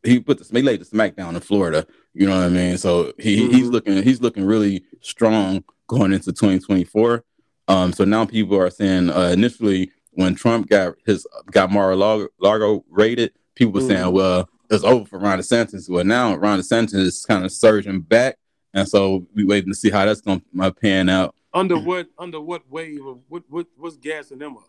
he 0.04 0.20
put 0.20 0.38
the 0.38 0.44
he 0.58 0.62
laid 0.62 0.80
the 0.80 0.84
smackdown 0.84 1.34
in 1.34 1.40
Florida. 1.40 1.86
You 2.14 2.26
know 2.26 2.36
what 2.36 2.44
I 2.46 2.48
mean? 2.48 2.78
So 2.78 3.12
he 3.18 3.48
he's 3.50 3.66
Mhm. 3.68 3.72
looking 3.72 4.02
he's 4.02 4.20
looking 4.20 4.44
really 4.44 4.84
strong 5.00 5.64
going 5.86 6.12
into 6.12 6.32
2024. 6.32 7.24
Um, 7.68 7.92
so 7.92 8.04
now 8.04 8.24
people 8.24 8.56
are 8.58 8.70
saying 8.70 9.10
uh, 9.10 9.30
initially 9.32 9.90
when 10.12 10.34
Trump 10.34 10.68
got 10.68 10.94
his 11.06 11.26
got 11.50 11.70
Mar-a-Lago 11.70 12.28
Largo 12.40 12.84
raided, 12.90 13.32
people 13.54 13.72
were 13.74 13.80
saying, 13.86 14.06
Mhm. 14.06 14.12
well, 14.12 14.48
it's 14.70 14.84
over 14.84 15.04
for 15.04 15.18
Ron 15.18 15.38
DeSantis. 15.38 15.88
Well, 15.88 16.04
now 16.04 16.34
Ron 16.36 16.58
DeSantis 16.60 16.94
is 16.94 17.24
kind 17.24 17.44
of 17.44 17.52
surging 17.52 18.00
back. 18.00 18.36
And 18.74 18.86
so 18.88 19.26
we 19.34 19.44
waiting 19.44 19.70
to 19.72 19.74
see 19.78 19.90
how 19.90 20.04
that's 20.04 20.20
going 20.20 20.42
to 20.60 20.72
pan 20.72 21.08
out. 21.08 21.34
under 21.54 21.78
what 21.78 22.06
under 22.18 22.40
what 22.40 22.62
wave 22.70 23.04
of 23.06 23.18
what 23.28 23.42
what 23.48 23.66
what's 23.76 23.96
gassing 23.96 24.38
them 24.38 24.56
up? 24.58 24.68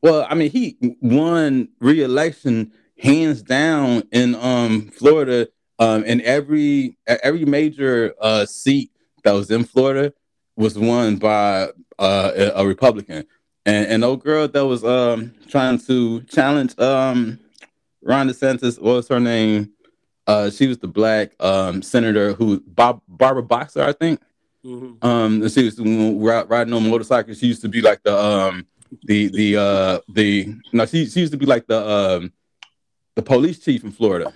Well, 0.00 0.24
I 0.30 0.34
mean, 0.36 0.50
he 0.50 0.76
won 1.00 1.68
re-election 1.80 2.70
hands 2.98 3.42
down 3.42 4.02
in 4.12 4.34
um 4.36 4.88
Florida. 4.88 5.48
Um, 5.80 6.02
and 6.06 6.20
every 6.22 6.96
every 7.06 7.44
major 7.44 8.14
uh 8.20 8.44
seat 8.46 8.90
that 9.24 9.32
was 9.32 9.50
in 9.50 9.64
Florida 9.64 10.12
was 10.56 10.78
won 10.78 11.16
by 11.16 11.68
uh 11.98 12.32
a, 12.36 12.52
a 12.56 12.66
Republican. 12.66 13.24
And 13.64 13.86
and 13.86 14.04
old 14.04 14.22
girl 14.24 14.48
that 14.48 14.66
was 14.66 14.84
um 14.84 15.34
trying 15.48 15.78
to 15.80 16.22
challenge 16.22 16.78
um 16.78 17.38
Ron 18.02 18.28
DeSantis, 18.28 18.80
what 18.80 18.94
was 18.94 19.08
her 19.08 19.20
name? 19.20 19.72
Uh, 20.26 20.50
she 20.50 20.66
was 20.66 20.78
the 20.78 20.88
black 20.88 21.32
um 21.40 21.82
senator 21.82 22.32
who 22.34 22.60
Bob 22.60 23.00
Barbara 23.08 23.42
Boxer, 23.42 23.82
I 23.82 23.92
think. 23.92 24.20
Mhm. 24.64 25.02
Um, 25.04 25.48
she 25.48 25.64
was 25.64 25.76
the 25.76 25.82
one 25.84 26.20
ri- 26.20 26.44
riding 26.48 26.74
on 26.74 26.88
motorcycles. 26.90 27.38
She 27.38 27.46
used 27.46 27.62
to 27.62 27.68
be 27.68 27.80
like 27.80 28.02
the 28.02 28.16
um 28.16 28.66
the 29.04 29.28
the 29.28 29.56
uh 29.56 30.00
the 30.08 30.54
no, 30.72 30.84
she 30.86 31.06
she 31.06 31.20
used 31.20 31.32
to 31.32 31.38
be 31.38 31.46
like 31.46 31.66
the 31.66 31.78
um 31.88 32.32
the 33.18 33.22
police 33.22 33.58
chief 33.58 33.82
in 33.82 33.90
Florida. 33.90 34.32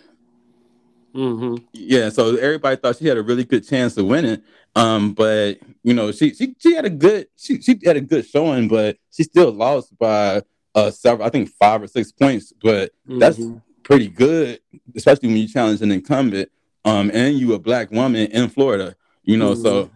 Mhm. 1.15 1.63
Yeah, 1.73 2.09
so 2.09 2.35
everybody 2.37 2.75
thought 2.77 2.97
she 2.97 3.07
had 3.07 3.17
a 3.17 3.23
really 3.23 3.45
good 3.45 3.65
chance 3.69 3.97
of 3.97 4.07
winning. 4.07 4.43
Um, 4.75 5.13
but 5.15 5.59
you 5.85 5.95
know, 5.95 6.11
she 6.11 6.35
she 6.35 6.57
she 6.59 6.75
had 6.75 6.85
a 6.85 6.91
good 6.91 7.29
she 7.37 7.61
she 7.63 7.79
had 7.85 7.97
a 7.97 8.01
good 8.01 8.27
showing, 8.27 8.67
but 8.67 8.97
she 9.15 9.23
still 9.23 9.53
lost 9.53 9.97
by 9.99 10.43
uh 10.75 10.91
several, 10.91 11.25
I 11.27 11.31
think 11.31 11.49
five 11.61 11.83
or 11.83 11.87
six 11.87 12.11
points. 12.11 12.53
But 12.61 12.91
that's 13.07 13.39
Mhm. 13.39 13.63
pretty 13.85 14.09
good, 14.09 14.59
especially 14.97 15.29
when 15.29 15.37
you 15.37 15.47
challenge 15.49 15.81
an 15.83 15.93
incumbent. 15.93 16.51
Um, 16.85 17.13
and 17.15 17.39
you 17.39 17.53
a 17.55 17.61
black 17.61 17.93
woman 17.93 18.27
in 18.33 18.49
Florida. 18.49 18.97
You 19.23 19.37
know, 19.37 19.55
so 19.55 19.91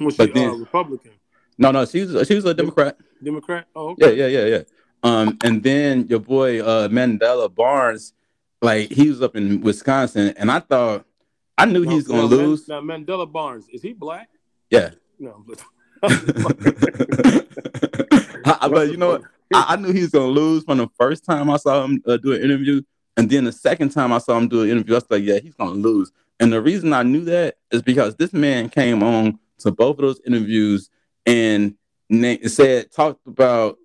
was 0.00 0.14
she 0.14 0.18
but 0.18 0.30
uh, 0.30 0.34
then- 0.34 0.60
Republican, 0.60 1.10
no, 1.58 1.72
no, 1.72 1.84
she 1.84 2.04
was 2.06 2.26
she 2.26 2.34
was 2.36 2.46
a 2.46 2.54
Democrat. 2.54 2.96
Democrat? 3.22 3.66
Oh, 3.76 3.90
okay. 3.90 4.14
Yeah, 4.16 4.26
yeah, 4.26 4.38
yeah, 4.38 4.56
yeah. 4.56 4.62
Um, 5.02 5.36
and 5.42 5.62
then 5.62 6.06
your 6.08 6.20
boy 6.20 6.60
uh 6.62 6.86
Mandela 6.88 7.52
Barnes, 7.52 8.12
like 8.62 8.90
he 8.90 9.08
was 9.08 9.22
up 9.22 9.36
in 9.36 9.60
Wisconsin, 9.60 10.34
and 10.36 10.50
I 10.50 10.60
thought 10.60 11.04
I 11.58 11.66
knew 11.66 11.82
he 11.82 11.94
was 11.96 12.06
gonna 12.06 12.22
now, 12.22 12.26
lose. 12.28 12.68
Now 12.68 12.80
Mandela 12.80 13.30
Barnes 13.30 13.68
is 13.72 13.82
he 13.82 13.92
black? 13.92 14.28
Yeah. 14.70 14.90
No, 15.18 15.44
but 15.46 15.62
I- 18.44 18.68
but 18.68 18.90
you 18.90 18.96
know 18.96 19.10
what? 19.10 19.22
I, 19.52 19.64
I 19.70 19.76
knew 19.76 19.92
he 19.92 20.00
was 20.02 20.10
gonna 20.10 20.26
lose 20.26 20.64
from 20.64 20.78
the 20.78 20.88
first 20.98 21.24
time 21.24 21.50
I 21.50 21.56
saw 21.56 21.84
him 21.84 22.02
uh, 22.06 22.16
do 22.16 22.32
an 22.32 22.42
interview, 22.42 22.82
and 23.16 23.28
then 23.28 23.44
the 23.44 23.52
second 23.52 23.90
time 23.90 24.12
I 24.12 24.18
saw 24.18 24.36
him 24.38 24.48
do 24.48 24.62
an 24.62 24.70
interview, 24.70 24.94
I 24.94 24.98
was 24.98 25.10
like, 25.10 25.24
yeah, 25.24 25.38
he's 25.38 25.54
gonna 25.54 25.72
lose. 25.72 26.12
And 26.38 26.52
the 26.52 26.62
reason 26.62 26.92
I 26.92 27.02
knew 27.02 27.24
that 27.24 27.56
is 27.70 27.82
because 27.82 28.16
this 28.16 28.32
man 28.32 28.68
came 28.70 29.02
on 29.02 29.38
to 29.58 29.70
both 29.70 29.96
of 29.98 30.02
those 30.02 30.20
interviews 30.26 30.88
and 31.26 31.74
na- 32.08 32.36
said 32.46 32.90
talked 32.92 33.26
about 33.26 33.76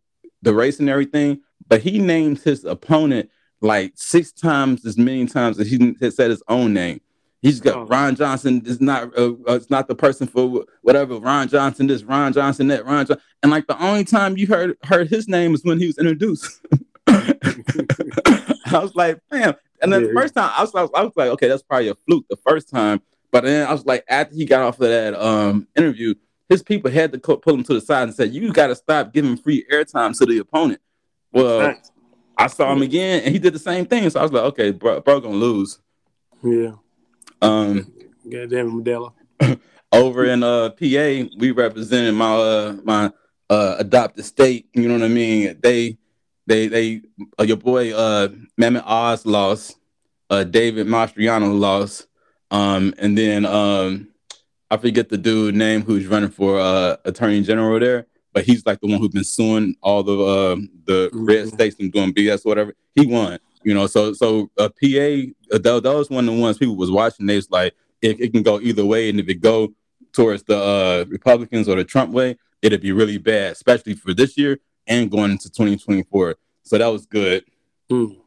the 0.41 0.53
race 0.53 0.79
and 0.79 0.88
everything, 0.89 1.41
but 1.67 1.82
he 1.82 2.00
named 2.00 2.39
his 2.39 2.63
opponent 2.63 3.29
like 3.66 3.94
six 3.96 4.32
times 4.32 4.86
as 4.86 4.98
many 4.98 5.26
times 5.26 5.60
as 5.60 5.70
he 5.70 5.96
had 6.00 6.14
said 6.14 6.30
his 6.30 6.44
own 6.48 6.74
name. 6.74 7.02
He's 7.42 7.60
got 7.60 7.76
Oh. 7.76 7.86
Ron 7.86 8.16
Johnson 8.16 8.62
is 8.66 8.82
not 8.82 9.16
uh, 9.18 9.34
uh, 9.48 9.54
it's 9.54 9.70
not 9.70 9.88
the 9.88 9.96
person 9.96 10.28
for 10.28 10.66
whatever 10.82 11.18
Ron 11.20 11.48
Johnson 11.48 11.88
this 11.88 12.04
Ron 12.04 12.34
Johnson 12.34 12.68
that 12.68 12.86
Ron 12.86 13.06
Johnson 13.06 13.24
and 13.44 13.52
like 13.52 13.68
the 13.68 13.82
only 13.84 14.04
time 14.04 14.38
you 14.38 14.48
heard 14.48 14.78
heard 14.84 15.10
his 15.10 15.28
name 15.28 15.52
was 15.52 15.64
when 15.64 15.80
he 15.80 15.88
was 15.88 15.98
introduced. 15.98 16.62
I 17.08 18.80
was 18.80 18.96
like, 18.96 19.20
man. 19.32 19.56
And 19.82 19.94
then 19.94 20.04
the 20.04 20.14
first 20.14 20.34
time 20.34 20.50
I 20.56 20.62
was, 20.62 20.74
I 20.74 20.82
was 20.82 20.92
I 20.96 21.04
was 21.04 21.14
like, 21.16 21.30
okay, 21.32 21.48
that's 21.48 21.62
probably 21.62 21.90
a 21.90 21.96
fluke 22.08 22.26
the 22.30 22.38
first 22.38 22.70
time. 22.70 23.02
But 23.32 23.44
then 23.44 23.68
I 23.68 23.72
was 23.72 23.86
like, 23.86 24.06
after 24.08 24.34
he 24.36 24.46
got 24.46 24.62
off 24.62 24.80
of 24.80 24.88
that 24.90 25.14
um 25.14 25.68
interview, 25.76 26.16
his 26.50 26.64
people 26.64 26.90
had 26.90 27.12
to 27.12 27.20
co- 27.20 27.38
pull 27.38 27.56
him 27.56 27.64
to 27.64 27.74
the 27.74 27.82
side 27.82 28.04
and 28.04 28.14
said, 28.14 28.34
"You 28.34 28.52
got 28.54 28.68
to 28.68 28.76
stop 28.76 29.14
giving 29.14 29.38
free 29.38 29.66
airtime 29.72 30.18
to 30.18 30.26
the 30.26 30.40
opponent." 30.40 30.82
Well, 31.32 31.60
Thanks. 31.60 31.92
I 32.38 32.48
saw 32.48 32.72
him 32.72 32.82
again, 32.82 33.24
and 33.24 33.34
he 33.34 33.39
did 33.39 33.54
the 33.54 33.60
same 33.60 33.86
thing. 33.86 34.10
So 34.10 34.20
I 34.20 34.24
was 34.24 34.32
like, 34.32 34.44
"Okay, 34.44 34.72
bro, 34.72 35.01
bro 35.01 35.20
gonna 35.20 35.36
lose." 35.36 35.80
yeah, 36.44 36.74
Um, 37.42 37.92
goddamn 38.30 38.84
Mandela. 38.84 39.13
over 39.92 40.25
in 40.25 40.44
uh 40.44 40.70
PA, 40.70 41.30
we 41.38 41.51
represented 41.51 42.13
my 42.15 42.36
uh 42.36 42.75
my 42.84 43.12
uh 43.50 43.75
adopted 43.80 44.25
state. 44.25 44.68
You 44.74 44.88
know 44.88 44.96
what 44.96 45.04
I 45.04 45.10
mean? 45.10 45.58
They 45.62 45.98
they 46.48 46.68
they 46.68 47.01
uh, 47.39 47.44
your 47.44 47.58
boy 47.58 47.94
uh 47.94 48.30
Mehmet 48.60 48.84
Oz 48.86 49.25
lost, 49.25 49.77
uh 50.30 50.44
David 50.44 50.88
Mastriano 50.88 51.58
lost, 51.58 52.08
um 52.51 52.94
and 52.98 53.18
then 53.18 53.46
um 53.46 54.10
I 54.70 54.77
forget 54.77 55.10
the 55.10 55.18
dude 55.18 55.56
name 55.56 55.82
who's 55.84 56.08
running 56.08 56.30
for 56.30 56.60
uh 56.60 56.98
attorney 57.06 57.42
general 57.44 57.80
there, 57.80 58.08
but 58.36 58.44
he's 58.44 58.65
like 58.65 58.82
the 58.82 58.88
one 58.88 59.00
who's 59.00 59.13
been 59.13 59.24
suing 59.24 59.75
all 59.82 60.04
the 60.04 60.12
um 60.13 60.70
the 60.86 61.10
red 61.13 61.48
Mhm. 61.48 61.54
states 61.54 61.77
and 61.80 61.92
doing 61.92 62.13
BS 62.13 62.46
or 62.46 62.50
whatever. 62.50 62.75
He 62.94 63.08
won. 63.08 63.39
You 63.63 63.74
know, 63.74 63.88
so 63.88 64.13
so 64.13 64.51
uh, 64.60 64.70
PA 64.70 65.32
uh, 65.56 65.82
was 65.84 66.10
one 66.10 66.27
of 66.27 66.36
the 66.36 66.39
ones 66.39 66.58
people 66.60 66.75
was 66.75 66.92
watching. 66.92 67.25
They 67.25 67.38
was 67.38 67.50
like, 67.50 67.74
it, 68.01 68.20
it 68.20 68.34
can 68.34 68.44
go 68.44 68.60
either 68.60 68.86
way, 68.86 69.10
and 69.10 69.20
if 69.20 69.27
it 69.30 69.36
go 69.36 69.74
towards 70.13 70.44
the 70.44 70.58
uh, 70.58 71.06
Republicans 71.08 71.68
or 71.68 71.75
the 71.77 71.84
Trump 71.86 72.12
way, 72.12 72.38
it'd 72.62 72.82
be 72.82 72.92
really 72.92 73.18
bad, 73.18 73.54
especially 73.54 73.96
for 73.96 74.13
this 74.13 74.38
year 74.38 74.60
and 74.86 75.10
going 75.10 75.32
into 75.32 75.50
2024. 75.50 76.36
So 76.63 76.77
that 76.77 76.88
was 76.88 77.06
good. 77.08 77.44
Mm. 77.89 78.18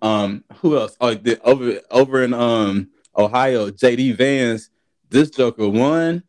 Um, 0.00 0.44
who 0.58 0.78
else? 0.78 0.96
Oh, 1.00 1.14
the, 1.14 1.38
over 1.42 1.80
over 1.90 2.22
in 2.22 2.32
um 2.32 2.88
Ohio, 3.16 3.70
JD 3.70 4.16
Vance, 4.16 4.70
this 5.10 5.30
Joker 5.30 5.68
won. 5.68 6.22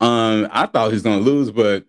Um, 0.00 0.48
I 0.50 0.66
thought 0.66 0.88
he 0.88 0.94
was 0.94 1.02
gonna 1.02 1.20
lose, 1.22 1.50
but 1.52 1.86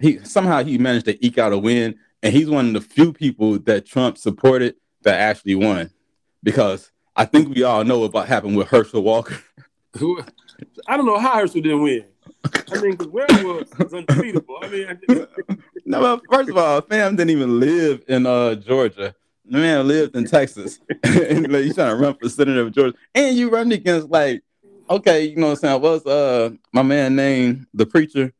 he 0.00 0.18
somehow 0.24 0.62
he 0.62 0.78
managed 0.78 1.06
to 1.06 1.26
eke 1.26 1.38
out 1.38 1.52
a 1.52 1.58
win, 1.58 1.96
and 2.22 2.32
he's 2.32 2.48
one 2.48 2.68
of 2.68 2.72
the 2.74 2.80
few 2.80 3.12
people 3.12 3.58
that 3.60 3.86
Trump 3.86 4.18
supported 4.18 4.76
that 5.02 5.20
actually 5.20 5.54
won. 5.54 5.90
Because 6.42 6.90
I 7.14 7.24
think 7.24 7.54
we 7.54 7.62
all 7.62 7.84
know 7.84 8.06
what 8.06 8.28
happened 8.28 8.56
with 8.56 8.68
Herschel 8.68 9.02
Walker. 9.02 9.38
Who? 9.96 10.22
I 10.86 10.96
don't 10.96 11.06
know 11.06 11.18
how 11.18 11.38
Herschel 11.38 11.62
didn't 11.62 11.82
win. 11.82 12.04
I 12.72 12.80
mean, 12.80 12.92
because 12.92 13.08
Werewolf 13.08 13.78
was 13.78 13.94
undefeatable. 13.94 14.58
I 14.62 14.68
mean, 14.68 14.98
I, 15.08 15.26
No, 15.86 16.00
well, 16.00 16.20
first 16.30 16.50
of 16.50 16.58
all, 16.58 16.80
fam 16.80 17.14
didn't 17.14 17.30
even 17.30 17.60
live 17.60 18.02
in 18.08 18.26
uh 18.26 18.56
Georgia. 18.56 19.14
The 19.48 19.58
man 19.58 19.86
lived 19.86 20.16
in 20.16 20.26
Texas. 20.26 20.80
and 21.04 21.50
like, 21.52 21.64
you 21.64 21.72
trying 21.72 21.90
to 21.90 21.96
run 21.96 22.16
for 22.16 22.28
senator 22.28 22.62
of 22.62 22.72
Georgia. 22.72 22.96
And 23.14 23.36
you 23.36 23.48
run 23.50 23.70
against 23.70 24.10
like, 24.10 24.42
okay, 24.90 25.24
you 25.24 25.36
know 25.36 25.46
what 25.46 25.52
I'm 25.52 25.56
saying? 25.58 25.80
What's 25.80 26.04
uh 26.04 26.50
my 26.72 26.82
man 26.82 27.14
named 27.14 27.66
the 27.72 27.86
preacher? 27.86 28.32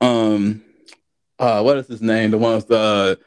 Um 0.00 0.64
uh 1.40 1.62
what 1.62 1.76
is 1.78 1.88
his 1.88 2.00
name? 2.02 2.30
The 2.30 2.38
one's 2.38 2.64
the 2.66 3.18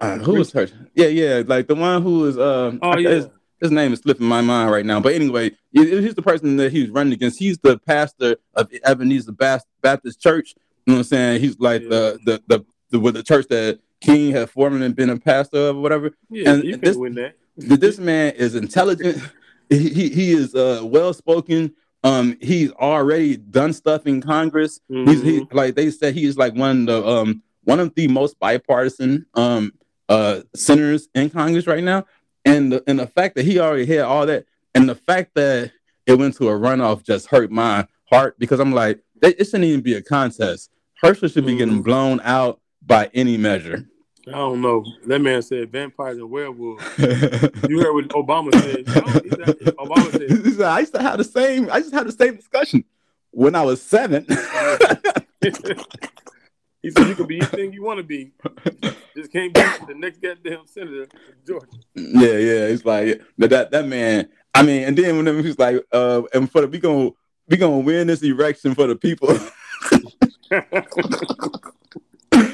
uh, 0.00 0.04
uh, 0.04 0.18
who 0.18 0.34
was 0.36 0.50
her? 0.52 0.66
Yeah, 0.94 1.08
yeah, 1.08 1.42
like 1.46 1.68
the 1.68 1.74
one 1.74 2.02
who 2.02 2.26
is 2.26 2.38
um 2.38 2.78
oh 2.82 2.96
yeah, 2.96 3.10
his, 3.10 3.28
his 3.60 3.70
name 3.70 3.92
is 3.92 4.00
slipping 4.00 4.26
my 4.26 4.40
mind 4.40 4.70
right 4.70 4.84
now. 4.86 4.98
But 5.00 5.14
anyway, 5.14 5.52
he's 5.72 6.14
the 6.14 6.22
person 6.22 6.56
that 6.56 6.72
he 6.72 6.82
was 6.82 6.90
running 6.90 7.12
against. 7.12 7.38
He's 7.38 7.58
the 7.58 7.78
pastor 7.78 8.36
of 8.54 8.70
Ebenezer 8.84 9.32
Baptist 9.32 10.20
Church. 10.20 10.54
You 10.86 10.92
know 10.92 10.94
what 10.94 10.98
I'm 11.00 11.04
saying? 11.04 11.40
He's 11.42 11.58
like 11.60 11.82
the, 11.82 12.18
the 12.24 12.42
the 12.48 12.64
the 12.90 12.98
with 12.98 13.14
the 13.14 13.22
church 13.22 13.46
that 13.48 13.78
King 14.00 14.32
had 14.32 14.48
formerly 14.48 14.90
been 14.92 15.10
a 15.10 15.18
pastor 15.18 15.68
of 15.68 15.76
or 15.76 15.80
whatever. 15.80 16.10
yeah. 16.30 16.50
and 16.52 16.64
you 16.64 16.76
this- 16.76 16.96
win 16.96 17.14
that. 17.14 17.36
This 17.56 17.98
man 17.98 18.32
is 18.34 18.54
intelligent. 18.54 19.22
He 19.72 19.88
he, 19.88 20.08
he 20.08 20.32
is 20.32 20.52
uh, 20.56 20.80
well 20.82 21.12
spoken, 21.14 21.72
Um, 22.02 22.36
he's 22.40 22.70
already 22.72 23.36
done 23.36 23.72
stuff 23.72 24.06
in 24.06 24.20
Congress. 24.22 24.80
He's 24.88 25.20
Mm-hmm. 25.20 25.26
he, 25.28 25.46
like 25.52 25.74
they 25.74 25.90
said 25.90 26.14
he's 26.14 26.36
like 26.36 26.54
one 26.54 26.80
of 26.82 26.86
the 26.86 27.06
um 27.08 27.42
one 27.64 27.78
of 27.80 27.94
the 27.94 28.08
most 28.08 28.38
bipartisan 28.38 29.26
um 29.34 29.72
uh 30.08 30.40
senators 30.54 31.08
in 31.14 31.28
Congress 31.30 31.66
right 31.66 31.84
now. 31.84 32.06
And 32.46 32.72
the 32.72 32.82
and 32.86 32.98
the 32.98 33.06
fact 33.06 33.34
that 33.34 33.44
he 33.44 33.58
already 33.60 33.84
had 33.86 34.00
all 34.00 34.24
that, 34.26 34.46
and 34.74 34.88
the 34.88 34.94
fact 34.94 35.34
that 35.34 35.72
it 36.06 36.14
went 36.14 36.36
to 36.36 36.48
a 36.48 36.52
runoff 36.52 37.02
just 37.04 37.26
hurt 37.26 37.50
my 37.50 37.86
heart 38.10 38.38
because 38.38 38.60
I'm 38.60 38.72
like, 38.72 39.00
it 39.22 39.38
it 39.38 39.44
shouldn't 39.44 39.64
even 39.64 39.82
be 39.82 39.94
a 39.94 40.02
contest. 40.02 40.70
Herschel 41.02 41.28
should 41.28 41.44
be 41.46 41.56
getting 41.56 41.80
Mhm. 41.80 41.84
blown 41.84 42.20
out 42.24 42.60
by 42.84 43.10
any 43.12 43.36
measure. 43.36 43.86
I 44.30 44.38
don't 44.38 44.60
know. 44.60 44.84
That 45.06 45.20
man 45.20 45.42
said 45.42 45.70
vampires 45.72 46.18
and 46.18 46.30
werewolves. 46.30 46.84
you 46.98 47.80
heard 47.80 47.92
what 47.92 48.08
Obama 48.10 48.52
said. 48.54 48.84
Obama 49.76 50.10
said, 50.12 50.62
I 50.62 50.80
used 50.80 50.94
to 50.94 51.02
have 51.02 51.18
the 51.18 51.24
same. 51.24 51.68
I 51.70 51.80
to 51.80 51.90
have 51.96 52.06
the 52.06 52.12
same 52.12 52.36
discussion 52.36 52.84
when 53.30 53.54
I 53.54 53.62
was 53.62 53.82
seven. 53.82 54.24
he 55.40 55.50
said 55.50 57.08
you 57.08 57.14
can 57.14 57.26
be 57.26 57.38
anything 57.38 57.72
you 57.72 57.82
want 57.82 57.98
to 57.98 58.04
be. 58.04 58.30
Just 59.16 59.32
can't 59.32 59.52
be 59.52 59.60
the 59.60 59.94
next 59.96 60.22
goddamn 60.22 60.66
senator 60.66 61.02
of 61.02 61.10
Georgia. 61.46 61.66
yeah, 61.94 62.38
yeah. 62.38 62.66
It's 62.66 62.84
like 62.84 63.20
that. 63.38 63.50
That, 63.50 63.70
that 63.72 63.86
man. 63.86 64.28
I 64.54 64.62
mean, 64.62 64.84
and 64.84 64.96
then 64.96 65.16
when 65.16 65.26
he 65.26 65.42
was 65.42 65.58
like, 65.58 65.84
uh, 65.92 66.22
and 66.32 66.50
for 66.50 66.60
the 66.62 66.68
we 66.68 66.78
gonna 66.78 67.10
we 67.48 67.56
gonna 67.56 67.78
win 67.78 68.06
this 68.06 68.22
election 68.22 68.74
for 68.74 68.86
the 68.86 68.96
people. 68.96 69.36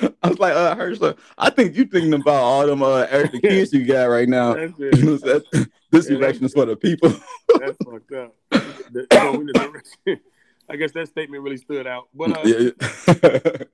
I 0.23 0.29
was 0.29 0.39
like, 0.39 0.55
uh, 0.55 0.75
Herschel, 0.75 1.15
I 1.39 1.51
think 1.51 1.77
you 1.77 1.85
thinking 1.85 2.15
about 2.15 2.43
all 2.43 2.67
them 2.67 2.83
uh 2.83 3.07
kids 3.43 3.73
you 3.73 3.85
got 3.87 4.05
right 4.05 4.29
now. 4.29 4.55
That's 4.55 4.73
it. 4.79 5.69
this 5.91 6.07
election 6.09 6.45
is 6.45 6.53
for 6.53 6.67
the 6.67 6.77
people. 6.77 7.11
That's 7.59 7.77
fucked 7.85 8.13
up. 8.13 8.35
The- 8.51 9.01
you 9.01 9.07
gonna 9.11 9.39
win 9.39 9.47
this 9.53 9.63
election. 9.63 10.21
I 10.69 10.77
guess 10.77 10.93
that 10.93 11.09
statement 11.09 11.43
really 11.43 11.57
stood 11.59 11.87
out. 11.87 12.09
But 12.15 12.39
uh, 12.39 12.43
yeah, 12.45 12.71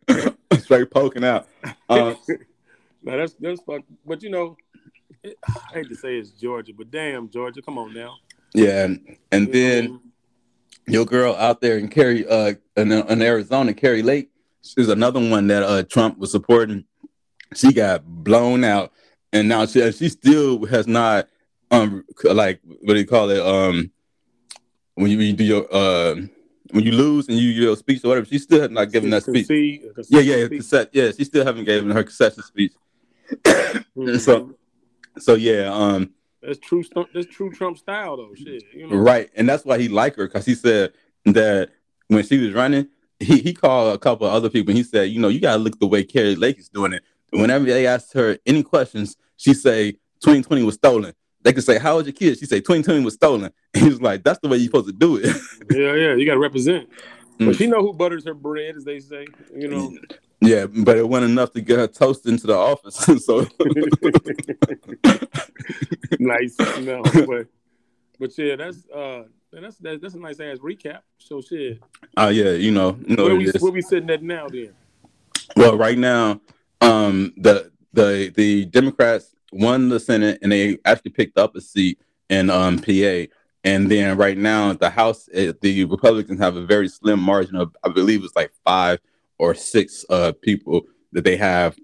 yeah. 0.09 0.59
straight 0.59 0.91
poking 0.91 1.25
out. 1.25 1.49
Uh, 1.89 2.15
no, 3.03 3.19
that's 3.19 3.35
that's 3.35 3.63
fucked. 3.63 3.85
But 4.05 4.23
you 4.23 4.31
know, 4.31 4.57
it, 5.23 5.39
I 5.47 5.75
hate 5.75 5.89
to 5.89 5.95
say 5.95 6.19
it's 6.19 6.31
Georgia, 6.31 6.73
but 6.77 6.91
damn 6.91 7.31
Georgia, 7.31 7.63
come 7.63 7.79
on 7.79 7.95
now. 7.95 8.17
yeah, 8.55 8.85
and, 8.85 9.17
and 9.31 9.51
then 9.53 10.01
your 10.87 11.07
girl 11.07 11.35
out 11.37 11.61
there 11.61 11.79
in 11.79 11.89
Kerry, 11.89 12.27
uh, 12.27 12.55
in, 12.77 12.93
in 12.93 13.23
Arizona, 13.23 13.73
Kari 13.73 14.03
Lake, 14.03 14.31
she's 14.63 14.89
another 14.89 15.21
one 15.21 15.47
that 15.49 15.63
uh 15.63 15.83
Trump 15.83 16.19
was 16.19 16.31
supporting. 16.31 16.85
She 17.55 17.73
got 17.73 18.05
blown 18.07 18.65
out, 18.65 18.93
and 19.33 19.49
now 19.49 19.67
she 19.67 19.91
she 19.93 20.09
still 20.09 20.65
has 20.67 20.87
not 20.87 21.29
um 21.71 22.05
like 22.25 22.61
what 22.65 22.95
do 22.95 23.01
you 23.01 23.07
call 23.07 23.31
it 23.31 23.41
um 23.41 23.91
when 24.95 25.11
you, 25.11 25.19
you 25.19 25.33
do 25.33 25.45
your 25.45 25.67
uh 25.75 26.17
when 26.71 26.85
you 26.85 26.93
lose 26.93 27.29
and 27.29 27.39
you 27.39 27.51
your 27.51 27.77
speech 27.77 28.05
or 28.05 28.09
whatever. 28.09 28.27
She 28.27 28.39
still 28.39 28.63
has 28.63 28.71
not 28.71 28.91
given 28.91 29.11
that 29.11 29.23
speech. 29.25 29.47
Concede- 29.49 29.93
Yeah, 30.09 30.21
yeah, 30.21 30.37
concede 30.49 30.59
cassette. 30.59 30.91
Yeah, 30.93 31.11
she 31.11 31.25
still 31.25 31.45
haven't 31.45 31.65
given 31.65 31.91
her 31.91 32.03
concession 32.05 32.43
speech. 32.43 32.73
Mhm. 33.45 34.21
So, 34.21 34.55
so 35.19 35.35
yeah, 35.35 35.73
um, 35.73 36.11
that's 36.43 36.59
true. 36.59 36.83
That's 37.15 37.27
true 37.27 37.51
Trump 37.53 37.79
style 37.79 38.17
though. 38.17 38.35
Shit, 38.35 38.65
you 38.75 38.89
know. 38.89 38.97
right, 38.97 39.31
and 39.37 39.49
that's 39.49 39.65
why 39.65 39.79
he 39.79 39.89
liked 39.89 40.17
her 40.17 40.27
because 40.27 40.47
he 40.47 40.55
said 40.55 40.93
that 41.27 41.71
when 42.09 42.25
she 42.25 42.39
was 42.39 42.53
running, 42.53 42.89
he 43.23 43.39
he 43.39 43.53
called 43.53 43.95
a 43.95 43.99
couple 43.99 44.27
of 44.27 44.33
other 44.33 44.51
people 44.51 44.71
and 44.71 44.79
he 44.79 44.85
said, 44.85 45.11
you 45.11 45.21
know, 45.21 45.29
you 45.29 45.41
gotta 45.41 45.59
look 45.59 45.79
the 45.79 45.87
way 45.87 46.05
Kari 46.05 46.35
Lake 46.37 46.59
is 46.59 46.69
doing 46.69 46.93
it. 46.93 47.03
Whenever 47.31 47.65
they 47.65 47.87
asked 47.87 48.13
her 48.13 48.39
any 48.45 48.63
questions, 48.63 49.17
she 49.37 49.55
say 49.55 49.93
2020 50.21 50.63
was 50.63 50.75
stolen. 50.75 51.15
They 51.43 51.53
could 51.53 51.65
say, 51.65 51.79
"How 51.79 51.95
old 51.95 52.07
your 52.07 52.13
kid?" 52.13 52.39
She 52.39 52.47
say 52.47 52.61
2020 52.61 53.05
was 53.05 53.15
stolen. 53.15 53.53
And 53.75 53.85
he 53.85 53.89
was 53.89 54.03
like, 54.03 54.23
"That's 54.23 54.39
the 54.41 54.49
way 54.49 54.59
you're 54.59 54.67
supposed 54.67 54.87
to 54.87 54.93
do 54.93 55.17
it." 55.17 55.35
Yeah, 55.71 55.95
yeah. 55.95 56.15
You 56.15 56.27
got 56.27 56.35
to 56.35 56.39
represent. 56.39 56.89
Mm. 57.39 57.47
But 57.47 57.57
she 57.57 57.67
know 57.67 57.81
who 57.81 57.95
butters 57.95 58.25
her 58.27 58.35
bread, 58.35 58.77
as 58.77 58.85
they 58.85 59.01
say. 59.01 59.27
You 59.57 59.69
know. 59.69 59.97
yeah, 60.41 60.67
but 60.67 60.99
it 60.99 61.09
wasn't 61.09 61.33
enough 61.33 61.53
to 61.53 61.61
get 61.63 61.79
her 61.79 61.87
toast 61.87 62.27
into 62.27 62.47
the 62.47 62.55
office. 62.55 62.97
so 63.25 63.47
nice. 66.19 66.57
No, 66.81 67.03
but 67.03 67.47
but 68.23 68.39
yeah, 68.39 68.55
that's 68.55 68.89
uh 68.89 69.25
that's 69.53 69.77
that's, 69.79 70.01
that's 70.01 70.15
a 70.15 70.19
nice 70.19 70.39
ass 70.39 70.59
recap. 70.59 71.01
So 71.19 71.41
shit. 71.41 71.83
Oh 72.17 72.29
yeah, 72.29 72.51
you 72.53 72.71
know, 72.71 72.97
you 73.05 73.17
know 73.17 73.25
where 73.25 73.35
we 73.35 73.51
where 73.59 73.73
we 73.73 73.83
sitting 73.83 74.09
at 74.11 74.23
now 74.23 74.49
then? 74.49 74.73
Well, 75.57 75.77
right 75.77 75.99
now, 75.99 76.41
um, 76.81 77.35
the 77.37 77.73
the 77.93 78.33
the 78.37 78.67
Democrats 78.67 79.35
won 79.51 79.89
the 79.89 79.99
Senate 79.99 80.39
and 80.41 80.53
they 80.53 80.79
actually 80.85 81.11
picked 81.11 81.37
up 81.37 81.57
a 81.57 81.61
seat 81.61 81.99
in 82.31 82.49
um 82.49 82.79
PA. 82.79 83.25
And 83.65 83.91
then 83.91 84.17
right 84.17 84.39
now, 84.39 84.73
the 84.73 84.91
House, 84.91 85.29
eh, 85.33 85.53
the 85.61 85.85
Republicans 85.85 86.41
have 86.41 86.57
a 86.57 86.65
very 86.65 86.89
slim 86.89 87.21
margin 87.21 87.57
of, 87.57 87.77
I 87.85 87.91
believe 87.91 88.25
it's 88.25 88.35
like 88.37 88.53
five 88.65 89.01
or 89.39 89.55
six 89.55 90.05
uh 90.09 90.33
people 90.41 90.83
that 91.11 91.25
they 91.25 91.37
have 91.37 91.77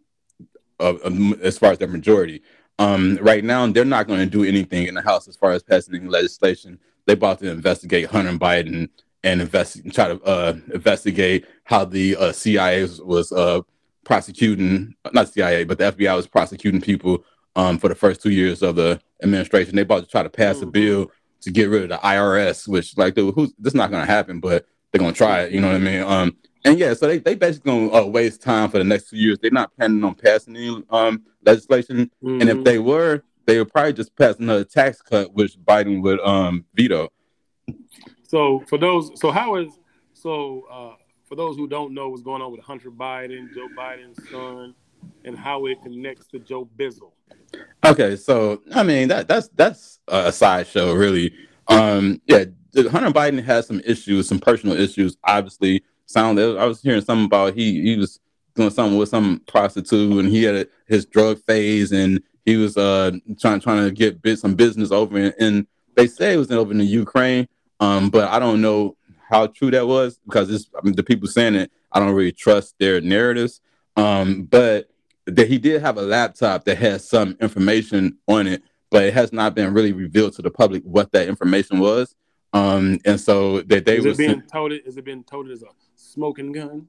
uh, 0.78 0.94
um, 1.04 1.34
as 1.42 1.58
far 1.58 1.72
as 1.72 1.78
their 1.78 1.88
majority. 1.88 2.42
Um, 2.78 3.18
right 3.20 3.42
now, 3.44 3.66
they're 3.66 3.84
not 3.84 4.06
going 4.06 4.20
to 4.20 4.26
do 4.26 4.44
anything 4.44 4.86
in 4.86 4.94
the 4.94 5.02
House 5.02 5.26
as 5.28 5.36
far 5.36 5.52
as 5.52 5.62
passing 5.62 5.96
any 5.96 6.06
legislation. 6.06 6.78
They're 7.06 7.14
about 7.14 7.40
to 7.40 7.50
investigate 7.50 8.06
Hunter 8.06 8.32
Biden 8.32 8.88
and 9.24 9.40
invest 9.40 9.80
try 9.92 10.08
to 10.08 10.22
uh, 10.22 10.54
investigate 10.72 11.46
how 11.64 11.84
the 11.84 12.16
uh, 12.16 12.32
CIA 12.32 12.86
was, 13.02 13.32
uh, 13.32 13.62
prosecuting 14.04 14.94
not 15.12 15.28
CIA 15.28 15.64
but 15.64 15.76
the 15.76 15.92
FBI 15.92 16.16
was 16.16 16.26
prosecuting 16.26 16.80
people 16.80 17.24
um, 17.56 17.78
for 17.78 17.88
the 17.88 17.94
first 17.94 18.22
two 18.22 18.30
years 18.30 18.62
of 18.62 18.76
the 18.76 19.00
administration. 19.22 19.74
They 19.76 19.82
about 19.82 20.04
to 20.04 20.08
try 20.10 20.22
to 20.22 20.30
pass 20.30 20.62
a 20.62 20.66
Mhm. 20.66 20.72
bill 20.72 21.12
to 21.42 21.50
get 21.50 21.68
rid 21.68 21.82
of 21.82 21.88
the 21.90 21.98
IRS, 21.98 22.66
which 22.68 22.96
like 22.96 23.16
who's 23.16 23.52
this 23.58 23.72
is 23.72 23.74
not 23.74 23.90
going 23.90 24.06
to 24.06 24.10
happen, 24.10 24.40
but 24.40 24.66
they're 24.92 25.00
going 25.00 25.12
to 25.12 25.18
try 25.18 25.42
it. 25.42 25.52
You 25.52 25.60
know 25.60 25.66
what 25.68 25.76
I 25.76 25.80
mean? 25.80 26.02
Um, 26.02 26.36
and 26.64 26.78
yeah, 26.78 26.94
so 26.94 27.06
they 27.06 27.18
they 27.18 27.34
basically 27.34 27.70
going 27.72 27.90
to 27.90 27.96
uh, 27.96 28.04
waste 28.06 28.42
time 28.42 28.70
for 28.70 28.78
the 28.78 28.84
next 28.84 29.10
two 29.10 29.16
years. 29.16 29.38
They're 29.40 29.50
not 29.50 29.74
planning 29.76 30.02
on 30.04 30.14
passing 30.14 30.56
any 30.56 30.82
um, 30.90 31.22
legislation, 31.44 32.10
and 32.22 32.42
if 32.42 32.58
Mhm. 32.58 32.64
they 32.64 32.78
were, 32.78 33.22
they 33.46 33.58
would 33.58 33.72
probably 33.72 33.92
just 33.94 34.14
pass 34.16 34.36
another 34.38 34.64
tax 34.64 35.00
cut, 35.00 35.32
which 35.34 35.56
Biden 35.58 36.02
would 36.02 36.20
um, 36.20 36.64
veto. 36.74 37.08
so 38.22 38.62
for 38.68 38.78
those 38.78 39.10
so 39.20 39.30
how 39.30 39.56
is 39.56 39.72
so 40.12 40.64
uh 40.70 40.94
for 41.28 41.34
those 41.36 41.56
who 41.56 41.68
don't 41.68 41.92
know 41.92 42.08
what's 42.08 42.22
going 42.22 42.40
on 42.42 42.50
with 42.52 42.60
Hunter 42.62 42.90
Biden, 42.90 43.52
Joe 43.54 43.68
Biden's 43.76 44.18
son, 44.30 44.74
and 45.24 45.36
how 45.36 45.66
it 45.66 45.82
connects 45.82 46.26
to 46.28 46.38
Joe 46.38 46.68
Bizzle. 46.78 47.12
Okay, 47.86 48.16
so 48.16 48.62
I 48.74 48.82
mean 48.82 49.08
that 49.08 49.28
that's 49.28 49.48
that's 49.48 50.00
a 50.08 50.32
sideshow, 50.32 50.94
really. 50.94 51.32
Um, 51.68 52.20
yeah, 52.26 52.44
Hunter 52.74 53.10
Biden 53.10 53.42
has 53.44 53.66
some 53.66 53.80
issues, 53.84 54.26
some 54.28 54.38
personal 54.38 54.74
issues. 54.78 55.16
Obviously, 55.24 55.82
sound. 56.08 56.40
I 56.40 56.66
was 56.66 56.82
hearing 56.82 57.02
something 57.02 57.26
about 57.26 57.54
he 57.54 57.82
he 57.82 57.96
was 57.96 58.18
doing 58.54 58.70
something 58.70 58.98
with 58.98 59.08
some 59.08 59.42
prostitute, 59.46 60.18
and 60.18 60.28
he 60.28 60.42
had 60.42 60.54
a, 60.54 60.66
his 60.86 61.06
drug 61.06 61.38
phase, 61.44 61.92
and 61.92 62.20
he 62.44 62.56
was 62.56 62.76
uh 62.76 63.12
trying 63.38 63.60
trying 63.60 63.84
to 63.88 63.94
get 63.94 64.20
bit, 64.20 64.38
some 64.38 64.54
business 64.54 64.90
over, 64.90 65.16
in, 65.18 65.32
and 65.38 65.66
they 65.94 66.06
say 66.06 66.34
it 66.34 66.38
was 66.38 66.50
over 66.50 66.72
in 66.72 66.78
the 66.78 66.84
Ukraine. 66.84 67.46
Um, 67.80 68.10
but 68.10 68.28
I 68.28 68.38
don't 68.38 68.60
know 68.60 68.96
how 69.28 69.46
true 69.46 69.70
that 69.70 69.86
was 69.86 70.18
because 70.24 70.50
it's 70.50 70.68
I 70.76 70.80
mean, 70.82 70.96
the 70.96 71.02
people 71.02 71.28
saying 71.28 71.54
it. 71.54 71.70
I 71.92 72.00
don't 72.00 72.14
really 72.14 72.32
trust 72.32 72.74
their 72.78 73.00
narratives. 73.00 73.60
Um, 73.96 74.44
but 74.44 74.88
that 75.26 75.48
he 75.48 75.58
did 75.58 75.82
have 75.82 75.98
a 75.98 76.02
laptop 76.02 76.64
that 76.64 76.78
has 76.78 77.08
some 77.08 77.36
information 77.40 78.18
on 78.26 78.46
it, 78.46 78.62
but 78.90 79.04
it 79.04 79.14
has 79.14 79.32
not 79.32 79.54
been 79.54 79.74
really 79.74 79.92
revealed 79.92 80.34
to 80.34 80.42
the 80.42 80.50
public 80.50 80.82
what 80.84 81.12
that 81.12 81.28
information 81.28 81.80
was. 81.80 82.14
Um, 82.52 82.98
and 83.04 83.20
so 83.20 83.60
that 83.62 83.84
they 83.84 83.98
Is 83.98 84.06
it 84.06 84.16
being 84.16 84.42
touted? 84.50 84.86
Is 84.86 84.96
it 84.96 85.04
being 85.04 85.24
touted 85.24 85.52
as 85.52 85.62
a 85.62 85.66
smoking 86.18 86.52
gun? 86.52 86.88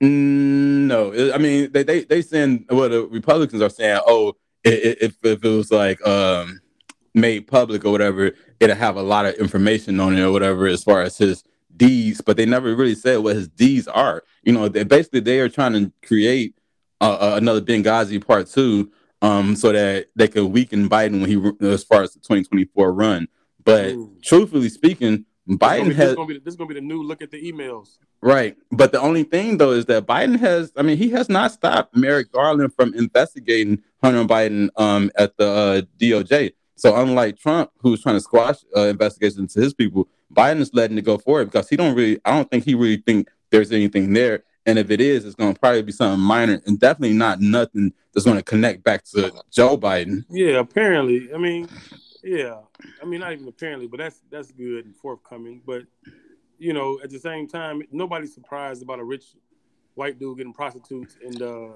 Mm, 0.00 0.86
no, 0.86 1.32
I 1.32 1.38
mean 1.38 1.70
they 1.72 1.82
they 1.82 2.04
they 2.04 2.22
saying 2.22 2.66
well 2.70 2.88
the 2.88 3.02
Republicans 3.06 3.62
are 3.62 3.70
saying 3.70 4.00
oh 4.06 4.34
if 4.64 5.16
if 5.22 5.44
it 5.44 5.48
was 5.48 5.70
like 5.70 6.04
um 6.06 6.60
made 7.14 7.46
public 7.46 7.84
or 7.84 7.90
whatever 7.90 8.32
it'll 8.58 8.76
have 8.76 8.96
a 8.96 9.02
lot 9.02 9.26
of 9.26 9.34
information 9.34 10.00
on 10.00 10.16
it 10.16 10.22
or 10.22 10.32
whatever 10.32 10.66
as 10.66 10.82
far 10.82 11.02
as 11.02 11.18
his 11.18 11.44
deeds, 11.76 12.20
but 12.20 12.36
they 12.36 12.46
never 12.46 12.74
really 12.74 12.94
said 12.94 13.18
what 13.18 13.36
his 13.36 13.48
deeds 13.48 13.88
are. 13.88 14.22
You 14.42 14.52
know, 14.52 14.68
they 14.68 14.84
basically 14.84 15.20
they 15.20 15.40
are 15.40 15.48
trying 15.48 15.72
to 15.72 15.92
create 16.06 16.56
uh, 17.00 17.34
another 17.36 17.60
Benghazi 17.60 18.24
part 18.24 18.46
two, 18.46 18.90
um, 19.20 19.56
so 19.56 19.72
that 19.72 20.06
they 20.16 20.28
could 20.28 20.46
weaken 20.46 20.88
Biden 20.88 21.20
when 21.20 21.28
he 21.30 21.66
as 21.68 21.84
far 21.84 22.02
as 22.02 22.12
the 22.12 22.20
2024 22.20 22.92
run. 22.92 23.28
But 23.64 23.90
Ooh. 23.90 24.16
truthfully 24.22 24.68
speaking, 24.68 25.24
Biden 25.48 25.88
this 25.88 25.96
has 25.96 26.14
gonna 26.14 26.26
be 26.28 26.38
this 26.38 26.52
is 26.52 26.56
gonna 26.56 26.68
be 26.68 26.74
the 26.74 26.80
new 26.80 27.02
look 27.02 27.22
at 27.22 27.30
the 27.30 27.52
emails. 27.52 27.98
Right. 28.22 28.56
But 28.70 28.92
the 28.92 29.00
only 29.00 29.24
thing 29.24 29.58
though 29.58 29.72
is 29.72 29.86
that 29.86 30.06
Biden 30.06 30.38
has 30.38 30.72
I 30.76 30.82
mean 30.82 30.96
he 30.96 31.10
has 31.10 31.28
not 31.28 31.52
stopped 31.52 31.96
Merrick 31.96 32.30
Garland 32.32 32.72
from 32.72 32.94
investigating 32.94 33.82
Hunter 34.02 34.24
Biden 34.24 34.70
um 34.76 35.10
at 35.16 35.36
the 35.36 35.48
uh, 35.48 35.82
DOJ. 35.98 36.52
So 36.76 36.94
unlike 36.96 37.38
Trump 37.38 37.70
who's 37.78 38.02
trying 38.02 38.16
to 38.16 38.20
squash 38.20 38.56
uh, 38.76 38.82
investigations 38.82 39.54
to 39.54 39.60
his 39.60 39.74
people, 39.74 40.08
Biden 40.32 40.60
is 40.60 40.72
letting 40.72 40.96
it 40.98 41.04
go 41.04 41.18
forward 41.18 41.46
because 41.46 41.68
he 41.68 41.76
don't 41.76 41.96
really 41.96 42.20
I 42.24 42.30
don't 42.30 42.48
think 42.50 42.64
he 42.64 42.74
really 42.74 42.98
think 42.98 43.28
there's 43.50 43.72
anything 43.72 44.12
there 44.12 44.44
and 44.66 44.78
if 44.78 44.90
it 44.90 45.00
is 45.00 45.24
it's 45.24 45.34
going 45.34 45.54
to 45.54 45.60
probably 45.60 45.82
be 45.82 45.92
something 45.92 46.20
minor 46.20 46.62
and 46.64 46.78
definitely 46.78 47.16
not 47.16 47.40
nothing 47.40 47.92
that's 48.14 48.24
going 48.24 48.36
to 48.36 48.42
connect 48.44 48.84
back 48.84 49.04
to 49.04 49.32
Joe 49.50 49.76
Biden. 49.76 50.24
Yeah, 50.30 50.60
apparently. 50.60 51.32
I 51.34 51.38
mean, 51.38 51.68
Yeah, 52.22 52.60
I 53.02 53.04
mean, 53.04 53.20
not 53.20 53.32
even 53.32 53.48
apparently, 53.48 53.88
but 53.88 53.98
that's 53.98 54.20
that's 54.30 54.52
good 54.52 54.84
and 54.84 54.94
forthcoming. 54.94 55.60
But 55.66 55.82
you 56.62 56.72
know, 56.72 56.98
at 57.02 57.10
the 57.10 57.18
same 57.18 57.46
time, 57.48 57.82
nobody's 57.90 58.32
surprised 58.34 58.82
about 58.82 58.98
a 59.00 59.04
rich 59.04 59.24
white 59.94 60.18
dude 60.18 60.38
getting 60.38 60.52
prostitutes 60.52 61.16
and 61.24 61.42
uh, 61.42 61.68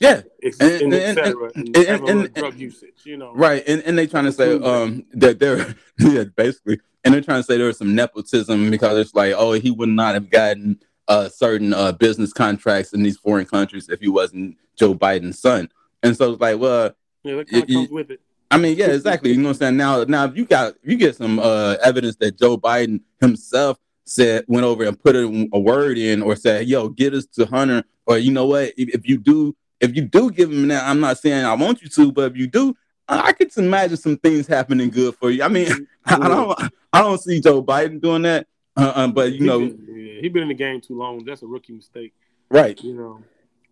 Yeah, 0.00 0.22
And- 0.60 0.60
and, 0.82 0.94
and- 0.94 1.18
and, 1.18 1.76
and- 1.76 2.08
and- 2.08 2.34
drug 2.34 2.58
usage. 2.58 3.00
You 3.04 3.16
know, 3.16 3.32
right. 3.34 3.62
And 3.66 3.82
and 3.82 3.96
they 3.98 4.06
trying 4.06 4.24
to 4.24 4.32
say 4.32 4.54
um 4.60 5.04
that 5.12 5.38
they're 5.38 5.74
yeah 5.98 6.24
basically, 6.36 6.80
and 7.04 7.14
they're 7.14 7.20
trying 7.22 7.40
to 7.42 7.46
say 7.46 7.56
there 7.56 7.66
was 7.68 7.78
some 7.78 7.94
nepotism 7.94 8.70
because 8.70 8.98
it's 8.98 9.14
like 9.14 9.34
oh 9.36 9.52
he 9.52 9.70
would 9.70 9.88
not 9.90 10.14
have 10.14 10.28
gotten 10.30 10.80
uh 11.08 11.28
certain 11.28 11.72
uh 11.74 11.92
business 11.92 12.32
contracts 12.32 12.92
in 12.92 13.02
these 13.02 13.16
foreign 13.18 13.46
countries 13.46 13.88
if 13.88 14.00
he 14.00 14.08
wasn't 14.08 14.56
Joe 14.76 14.94
Biden's 14.94 15.38
son. 15.38 15.68
And 16.02 16.16
so 16.16 16.32
it's 16.32 16.40
like 16.40 16.58
well 16.58 16.94
Yeah, 17.22 17.36
that 17.36 17.48
kind 17.50 17.62
of 17.62 17.68
comes 17.68 17.90
with 17.90 18.10
it. 18.10 18.20
I 18.52 18.58
mean, 18.58 18.76
yeah, 18.76 18.86
exactly. 18.86 19.30
You 19.30 19.36
know 19.36 19.44
what 19.44 19.48
I'm 19.50 19.54
saying? 19.58 19.76
Now, 19.76 20.02
now, 20.02 20.24
if 20.24 20.36
you 20.36 20.44
got, 20.44 20.74
if 20.82 20.90
you 20.90 20.96
get 20.96 21.14
some 21.14 21.38
uh, 21.38 21.76
evidence 21.84 22.16
that 22.16 22.36
Joe 22.36 22.58
Biden 22.58 23.00
himself 23.20 23.78
said, 24.10 24.44
went 24.48 24.64
over 24.64 24.84
and 24.84 25.00
put 25.00 25.14
a, 25.16 25.48
a 25.52 25.58
word 25.60 25.96
in, 25.98 26.22
or 26.22 26.36
said, 26.36 26.66
"Yo, 26.68 26.88
get 26.88 27.14
us 27.14 27.26
to 27.26 27.46
Hunter," 27.46 27.84
or 28.06 28.18
you 28.18 28.32
know 28.32 28.46
what? 28.46 28.72
If, 28.76 28.88
if 28.94 29.08
you 29.08 29.18
do, 29.18 29.54
if 29.80 29.94
you 29.94 30.02
do 30.02 30.30
give 30.30 30.50
him 30.50 30.68
that, 30.68 30.84
I'm 30.88 31.00
not 31.00 31.18
saying 31.18 31.44
I 31.44 31.54
want 31.54 31.82
you 31.82 31.88
to, 31.88 32.12
but 32.12 32.32
if 32.32 32.36
you 32.36 32.46
do, 32.46 32.74
I, 33.08 33.28
I 33.28 33.32
could 33.32 33.56
imagine 33.56 33.96
some 33.96 34.16
things 34.18 34.46
happening 34.46 34.90
good 34.90 35.14
for 35.16 35.30
you. 35.30 35.42
I 35.42 35.48
mean, 35.48 35.86
I, 36.04 36.14
I 36.22 36.28
don't, 36.28 36.60
I 36.92 37.00
don't 37.02 37.20
see 37.20 37.40
Joe 37.40 37.62
Biden 37.62 38.00
doing 38.00 38.22
that, 38.22 38.46
uh, 38.76 38.92
uh, 38.94 39.08
but 39.08 39.32
you 39.32 39.38
He 39.38 39.44
know, 39.46 39.58
been, 39.60 39.86
yeah, 39.88 40.20
he 40.20 40.28
been 40.28 40.42
in 40.42 40.48
the 40.48 40.54
game 40.54 40.80
too 40.80 40.96
long. 40.98 41.24
That's 41.24 41.42
a 41.42 41.46
rookie 41.46 41.72
mistake. 41.72 42.12
right? 42.50 42.82
You 42.82 42.94
know, 42.94 43.22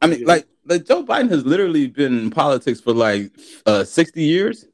I 0.00 0.06
mean, 0.06 0.20
Yeah. 0.20 0.26
like, 0.26 0.46
like 0.64 0.84
Joe 0.86 1.02
Biden 1.04 1.30
has 1.30 1.44
literally 1.44 1.88
been 1.88 2.16
in 2.18 2.30
politics 2.30 2.80
for 2.80 2.92
like 2.92 3.32
uh, 3.66 3.82
60 3.84 4.22
years. 4.22 4.66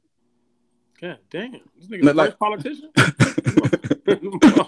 God 1.01 1.17
damn, 1.29 1.59
this 1.87 2.01
nigga 2.01 2.15
like- 2.15 2.39
politician. 2.39 2.89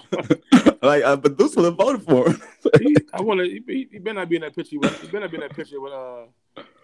like, 0.82 1.04
uh, 1.04 1.16
but 1.16 1.38
this 1.38 1.56
would 1.56 1.64
have 1.64 1.76
voted 1.76 2.02
for 2.02 2.30
him. 2.30 2.42
he, 2.80 2.96
I 3.12 3.20
want 3.20 3.40
to. 3.40 3.46
He, 3.46 3.62
he, 3.66 3.88
he 3.92 3.98
better 3.98 4.20
not 4.20 4.28
be 4.28 4.36
in 4.36 4.42
that 4.42 4.54
picture. 4.54 4.78
With, 4.78 5.00
he 5.00 5.06
better 5.06 5.20
not 5.20 5.30
be 5.30 5.36
in 5.36 5.40
that 5.42 5.54
picture 5.54 5.80
with 5.80 5.92
uh 5.92 6.24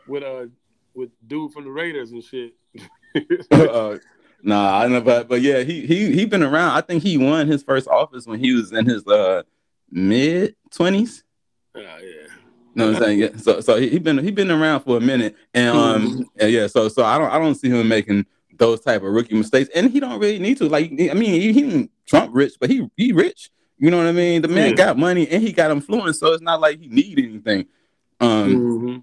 with 0.07 0.23
uh 0.23 0.47
with 0.95 1.11
dude 1.27 1.53
from 1.53 1.65
the 1.65 1.71
Raiders 1.71 2.13
and 2.13 2.23
shit. 2.23 2.55
uh, 3.51 3.97
nah, 4.43 4.81
I 4.81 4.89
know, 4.89 5.01
but 5.01 5.29
but 5.29 5.43
yeah, 5.43 5.63
he 5.63 5.87
he 5.87 6.13
he 6.13 6.27
been 6.27 6.43
around. 6.43 6.73
I 6.73 6.81
think 6.81 7.03
he 7.03 7.19
won 7.19 7.47
his 7.47 7.63
first 7.63 7.89
office 7.89 8.27
when 8.27 8.41
he 8.41 8.53
was 8.53 8.73
in 8.73 8.87
his 8.87 9.07
uh 9.07 9.43
mid 9.91 10.57
twenties. 10.71 11.25
Ah, 11.77 11.81
yeah. 11.81 12.27
know 12.75 12.87
what 12.87 12.97
I'm 12.97 13.03
saying? 13.03 13.19
Yeah. 13.19 13.37
So 13.37 13.61
so 13.61 13.77
he, 13.77 13.89
he 13.89 13.99
been 13.99 14.19
he 14.19 14.31
been 14.31 14.51
around 14.51 14.81
for 14.81 14.97
a 14.97 15.01
minute, 15.01 15.37
and 15.53 15.77
um 15.77 16.31
yeah, 16.37 16.47
yeah. 16.47 16.67
So 16.67 16.89
so 16.89 17.05
I 17.05 17.19
don't 17.19 17.31
I 17.31 17.39
don't 17.39 17.55
see 17.55 17.69
him 17.69 17.87
making 17.89 18.27
those 18.57 18.81
type 18.81 19.03
of 19.03 19.13
rookie 19.13 19.35
mistakes, 19.35 19.71
and 19.75 19.91
he 19.91 20.01
don't 20.01 20.19
really 20.21 20.39
need 20.39 20.59
to. 20.59 20.69
Like 20.69 20.91
I 20.93 21.15
mean, 21.15 21.41
he, 21.41 21.53
he 21.53 21.91
Trump 22.07 22.31
rich, 22.35 22.55
but 22.61 22.71
he 22.71 22.89
he 22.97 23.13
rich. 23.13 23.51
You 23.79 23.91
know 23.91 23.99
what 23.99 24.07
I 24.07 24.13
mean? 24.13 24.43
The 24.43 24.49
man 24.49 24.71
Yeah. 24.71 24.77
got 24.77 24.99
money 24.99 25.29
and 25.29 25.43
he 25.43 25.53
got 25.53 25.71
influence, 25.71 26.19
so 26.21 26.33
it's 26.33 26.43
not 26.43 26.61
like 26.61 26.79
he 26.81 26.89
need 26.89 27.19
anything. 27.19 27.67
Um, 28.21 29.03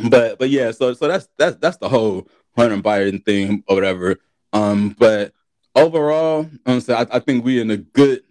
Mhm. 0.00 0.10
but 0.10 0.38
but 0.38 0.50
yeah, 0.50 0.70
so 0.70 0.94
so 0.94 1.08
that's 1.08 1.28
that's 1.36 1.56
that's 1.56 1.76
the 1.78 1.88
whole 1.88 2.26
Hunter 2.56 2.78
Biden 2.78 3.24
thing 3.24 3.62
or 3.68 3.74
whatever. 3.76 4.16
Um, 4.52 4.96
but 4.98 5.32
overall, 5.74 6.48
um, 6.64 6.80
so 6.80 6.94
I, 6.94 7.06
I 7.12 7.18
think 7.18 7.44
we 7.44 7.60
in 7.60 7.70
a 7.70 7.76
good 7.76 8.22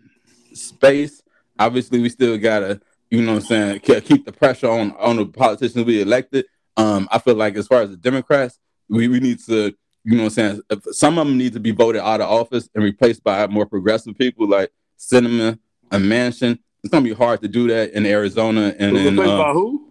space. 0.54 1.22
Obviously, 1.60 2.00
we 2.02 2.10
still 2.10 2.38
gotta, 2.38 2.82
you 3.10 3.22
know, 3.22 3.34
what 3.36 3.50
I'm 3.52 3.80
saying, 3.82 4.02
keep 4.02 4.26
the 4.26 4.32
pressure 4.32 4.70
on 4.70 4.92
on 4.94 5.18
the 5.18 5.26
politicians 5.26 5.86
we 5.86 6.02
elected. 6.02 6.46
Um, 6.78 7.08
I 7.12 7.20
feel 7.20 7.36
like 7.36 7.56
as 7.56 7.68
far 7.68 7.82
as 7.84 7.92
the 7.92 7.98
Democrats, 7.98 8.60
we, 8.90 9.08
we 9.08 9.20
need 9.22 9.40
to, 9.46 9.74
you 10.06 10.16
know, 10.18 10.24
what 10.26 10.38
I'm 10.38 10.62
saying, 10.70 10.82
some 10.92 11.18
of 11.18 11.28
them 11.28 11.38
need 11.38 11.54
to 11.54 11.60
be 11.60 11.72
voted 11.72 12.02
out 12.02 12.22
of 12.22 12.30
office 12.30 12.70
and 12.76 12.84
replaced 12.84 13.24
by 13.24 13.48
more 13.48 13.66
progressive 13.66 14.16
people 14.16 14.48
like 14.48 14.72
Cinnamon 14.98 15.60
and 15.92 16.06
Manchin. 16.06 16.60
It's 16.84 16.92
gonna 16.92 17.04
be 17.04 17.14
hard 17.14 17.42
to 17.42 17.48
do 17.48 17.68
that 17.70 17.92
in 17.94 18.06
Arizona 18.06 18.76
and 18.78 18.96
in. 18.96 19.16
Replaced 19.18 19.32
uh, 19.32 19.44
by 19.44 19.52
who? 19.54 19.90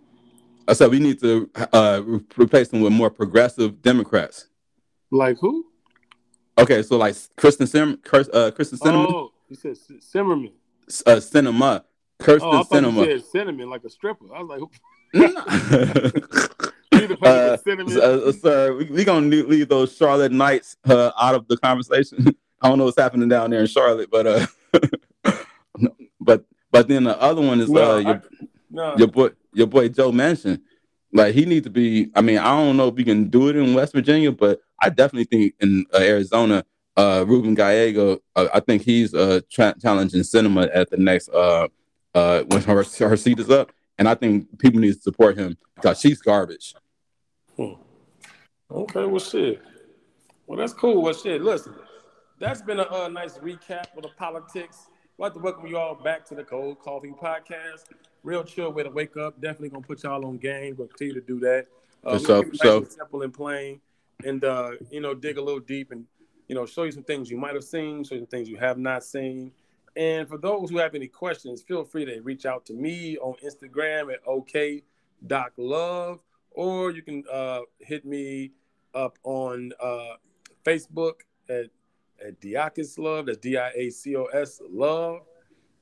I 0.69 0.73
said 0.73 0.91
we 0.91 1.01
need 1.01 1.21
to 1.21 1.51
uh, 1.73 2.03
replace 2.37 2.69
them 2.69 2.81
with 2.81 2.93
more 2.93 3.11
progressive 3.11 3.83
Democrats. 3.83 4.47
Like 5.11 5.37
who? 5.41 5.67
Okay, 6.57 6.85
so 6.85 6.97
like 6.97 7.17
Kristen 7.37 7.67
Sim, 7.67 7.99
uh, 8.13 8.51
Kyrsten 8.53 8.79
Sinema, 8.79 9.07
Oh, 9.09 9.33
you 9.49 9.57
said 9.57 9.77
Zimmerman. 10.01 10.53
uh, 11.07 11.17
Sinema, 11.17 11.83
Kyrsten 12.21 12.41
Oh, 12.43 12.61
I 12.61 12.63
thought 12.63 12.71
Sinema. 12.71 13.07
you 13.07 13.19
said 13.19 13.27
cinnamon 13.27 13.69
like 13.69 13.83
a 13.83 13.91
stripper. 13.91 14.27
I 14.33 14.43
was 14.43 14.49
like, 14.49 14.61
who? 14.61 14.71
uh, 17.05 17.07
You 17.07 17.09
need 17.09 17.15
to 17.15 17.17
put 17.17 17.29
it 17.29 17.51
with 17.51 17.63
cinnamon. 17.63 18.29
uh, 18.29 18.33
sir, 18.33 18.77
we, 18.77 18.85
we 18.87 19.05
gonna 19.05 19.27
leave, 19.27 19.69
those 19.69 19.97
Charlotte 19.97 20.33
Knights 20.33 20.77
uh, 20.87 21.11
out 21.19 21.35
of 21.35 21.47
the 21.49 21.57
conversation. 21.57 22.27
I 22.63 22.69
don't 22.69 22.79
know 22.79 22.85
what's 22.85 22.99
happening 22.99 23.29
down 23.29 23.51
there 23.51 23.61
in 23.61 23.67
Charlotte, 23.67 24.11
but 24.11 24.27
uh, 24.27 24.47
but 26.21 26.45
but 26.71 26.89
then 26.89 27.05
the 27.05 27.21
other 27.21 27.41
one 27.43 27.61
is 27.61 27.69
No, 27.69 27.97
uh, 27.97 27.99
your, 27.99 28.23
no, 28.71 28.97
your 28.97 29.09
boy 29.09 29.31
your 29.53 29.67
boy 29.67 29.89
Joe 29.89 30.13
Manchin. 30.13 30.61
Like 31.13 31.35
he 31.35 31.45
needs 31.45 31.65
to 31.65 31.71
be. 31.71 32.11
I 32.15 32.23
mean, 32.23 32.39
I 32.39 32.57
don't 32.57 32.77
know 32.77 32.89
if 32.89 32.95
we 32.95 33.05
can 33.05 33.29
do 33.29 33.49
it 33.49 33.57
in 33.57 33.75
West 33.75 33.93
Virginia, 33.93 34.33
but 34.33 34.61
I 34.81 34.89
definitely 34.89 35.25
think 35.25 35.55
in 35.61 35.85
uh, 35.95 35.99
Arizona, 35.99 36.65
uh, 36.97 37.25
Ruben 37.27 37.55
Gallego. 37.55 38.19
Uh, 38.35 38.49
I 38.53 38.61
think 38.61 38.83
he's 38.83 39.15
uh 39.15 39.41
tra- 39.51 39.75
challenging 39.81 40.23
Sinema 40.23 40.69
at 40.75 40.91
the 40.91 40.97
next 40.97 41.29
uh 41.29 41.69
uh 42.15 42.43
when 42.45 42.63
her 42.63 42.83
her 43.01 43.17
seat 43.17 43.39
is 43.39 43.51
up, 43.51 43.71
and 43.99 44.09
I 44.09 44.15
think 44.15 44.59
people 44.59 44.81
need 44.81 44.95
to 44.95 45.01
support 45.01 45.37
him 45.39 45.57
because 45.77 46.01
she's 46.01 46.21
garbage. 46.21 46.75
Hmm. 47.57 47.75
Okay, 48.71 49.05
well, 49.05 49.21
shit. 49.21 49.63
Well, 50.47 50.59
that's 50.59 50.73
cool. 50.73 51.03
Well, 51.03 51.15
shit. 51.15 51.43
Listen, 51.43 51.75
that's 52.41 52.63
been 52.63 52.81
a 52.81 52.91
uh, 52.91 53.09
nice 53.09 53.39
recap 53.39 53.97
of 53.97 54.03
the 54.03 54.11
politics. 54.17 54.89
I'd 54.91 55.23
like 55.23 55.35
to 55.35 55.39
welcome 55.39 55.67
you 55.67 55.79
all 55.79 55.95
back 55.95 56.25
to 56.27 56.35
the 56.35 56.45
Cold 56.45 56.81
Coffee 56.81 57.13
Podcast. 57.13 57.85
Real 58.23 58.43
chill 58.43 58.73
way 58.73 58.83
to 58.83 58.91
wake 58.91 59.17
up. 59.17 59.41
Definitely 59.41 59.69
gonna 59.71 59.87
put 59.87 60.03
y'all 60.03 60.25
on 60.27 60.39
game. 60.39 60.75
Gonna 60.75 60.89
continue 60.89 61.15
to 61.15 61.21
do 61.21 61.39
that. 61.41 61.67
Uh, 62.05 62.19
For 62.19 62.27
sure, 62.27 62.43
keep 62.45 62.55
it 62.55 62.59
for 62.59 62.65
nice 62.65 62.73
sure. 62.73 62.83
and 62.83 62.93
simple 62.93 63.23
and 63.23 63.33
plain, 63.33 63.81
and 64.25 64.45
uh, 64.45 64.73
you 64.91 65.01
know, 65.01 65.15
dig 65.15 65.39
a 65.39 65.43
little 65.43 65.61
deep 65.61 65.93
and 65.93 66.05
you 66.49 66.55
know, 66.55 66.67
show 66.67 66.83
you 66.83 66.93
some 66.93 67.05
things 67.05 67.31
you 67.31 67.37
might 67.39 67.55
have 67.55 67.65
seen, 67.65 68.05
show 68.05 68.15
you 68.15 68.21
some 68.23 68.27
things 68.27 68.49
you 68.49 68.57
have 68.57 68.79
not 68.79 69.05
seen. 69.05 69.53
And 69.97 70.29
for 70.29 70.39
those 70.39 70.71
who 70.71 70.79
have 70.79 70.95
any 70.95 71.07
questions, 71.07 71.63
feel 71.63 71.85
free 71.85 72.05
to 72.05 72.21
reach 72.21 72.47
out 72.47 72.67
to 72.67 72.75
me 72.75 73.17
on 73.19 73.35
Instagram 73.45 74.13
at 74.13 74.21
ok.love, 74.27 76.21
or 76.55 76.91
you 76.91 77.03
can 77.03 77.25
uh, 77.31 77.61
hit 77.79 78.05
me 78.05 78.53
up 78.95 79.19
on 79.25 79.73
uh, 79.83 80.15
Facebook 80.65 81.15
at, 81.49 81.67
at 82.25 82.41
Diacos 82.41 82.99
Love. 82.99 83.27
That's 83.27 83.39
D 83.39 83.57
I 83.59 83.71
A 83.77 83.91
C 83.91 84.17
O 84.17 84.25
S 84.27 84.61
Love. 84.71 85.21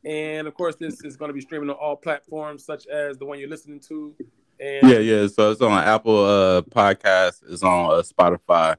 And 0.04 0.48
of 0.48 0.54
course, 0.54 0.74
this 0.74 1.04
is 1.04 1.16
going 1.16 1.28
to 1.28 1.34
be 1.34 1.40
streaming 1.40 1.70
on 1.70 1.76
all 1.76 1.96
platforms, 1.96 2.64
such 2.64 2.86
as 2.88 3.18
the 3.18 3.24
one 3.24 3.38
you're 3.38 3.48
listening 3.48 3.80
to. 3.88 4.14
And 4.58 4.90
Yeah, 4.90 4.98
yeah. 4.98 5.26
So 5.28 5.52
it's 5.52 5.60
on 5.60 5.72
Apple 5.72 6.24
uh 6.24 6.62
podcast, 6.62 7.42
it's 7.48 7.62
on 7.62 7.92
uh, 7.92 8.02
Spotify, 8.02 8.76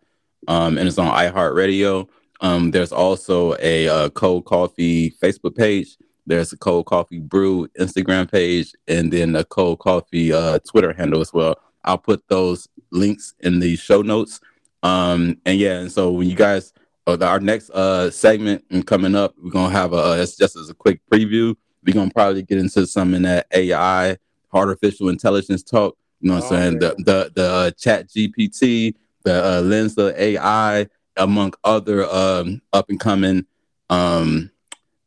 um, 0.47 0.77
and 0.77 0.88
it's 0.88 0.97
on 0.97 1.08
iHeartRadio. 1.08 2.10
Um, 2.41 2.71
there's 2.71 2.91
also 2.91 3.56
a 3.62 3.88
uh, 3.88 4.10
Cold 4.10 4.45
Coffee 4.45 5.12
Facebook 5.12 5.56
page. 5.56 5.97
There's 6.25 6.51
a 6.51 6.58
Cold 6.58 6.86
Coffee 6.86 7.19
Brew 7.19 7.67
Instagram 7.79 8.29
page, 8.29 8.73
and 8.88 9.12
then 9.12 9.36
a 9.36 9.45
Cold 9.45 9.79
Coffee 9.79 10.34
uh, 10.34 10.60
Twitter 10.69 10.91
handle 10.91 11.21
as 11.21 11.32
well. 11.34 11.56
I'll 11.84 11.98
put 11.98 12.28
those 12.28 12.67
links 12.91 13.34
in 13.39 13.60
the 13.60 13.76
show 13.76 14.02
notes. 14.02 14.39
Um, 14.82 15.38
and 15.46 15.58
yeah, 15.58 15.80
and 15.80 15.91
so 15.91 16.12
when 16.12 16.30
you 16.30 16.36
guys, 16.36 16.74
uh, 17.06 17.17
our 17.22 17.39
next 17.39 17.69
uh 17.72 18.10
segment 18.10 18.63
and 18.69 18.86
coming 18.86 19.15
up, 19.15 19.36
we're 19.41 19.52
gonna 19.52 19.74
have 19.74 19.93
a. 19.93 19.98
Uh, 19.98 20.15
it's 20.15 20.38
just 20.38 20.56
as 20.56 20.69
a 20.69 20.74
quick 20.74 21.02
preview. 21.12 21.56
We're 21.86 21.93
gonna 21.93 22.12
probably 22.12 22.43
get 22.43 22.58
into 22.58 22.86
some 22.88 23.13
in 23.13 23.24
that 23.24 23.48
AI 23.54 24.17
artificial 24.54 25.10
intelligence 25.10 25.63
talk. 25.63 25.98
You 26.22 26.30
know 26.30 26.36
what 26.36 26.46
I'm 26.46 26.48
Oh, 26.48 26.56
saying? 26.56 26.80
The 26.80 26.96
the 27.00 27.32
the 27.36 27.52
uh, 27.52 27.72
ChatGPT, 27.72 28.96
the 29.24 29.43
uh, 29.43 29.62
Lensa 29.62 30.17
AI, 30.17 30.88
among 31.17 31.54
other 31.63 32.06
um, 32.10 32.62
up 32.72 32.89
and 32.89 33.00
coming 33.00 33.46
um, 33.89 34.50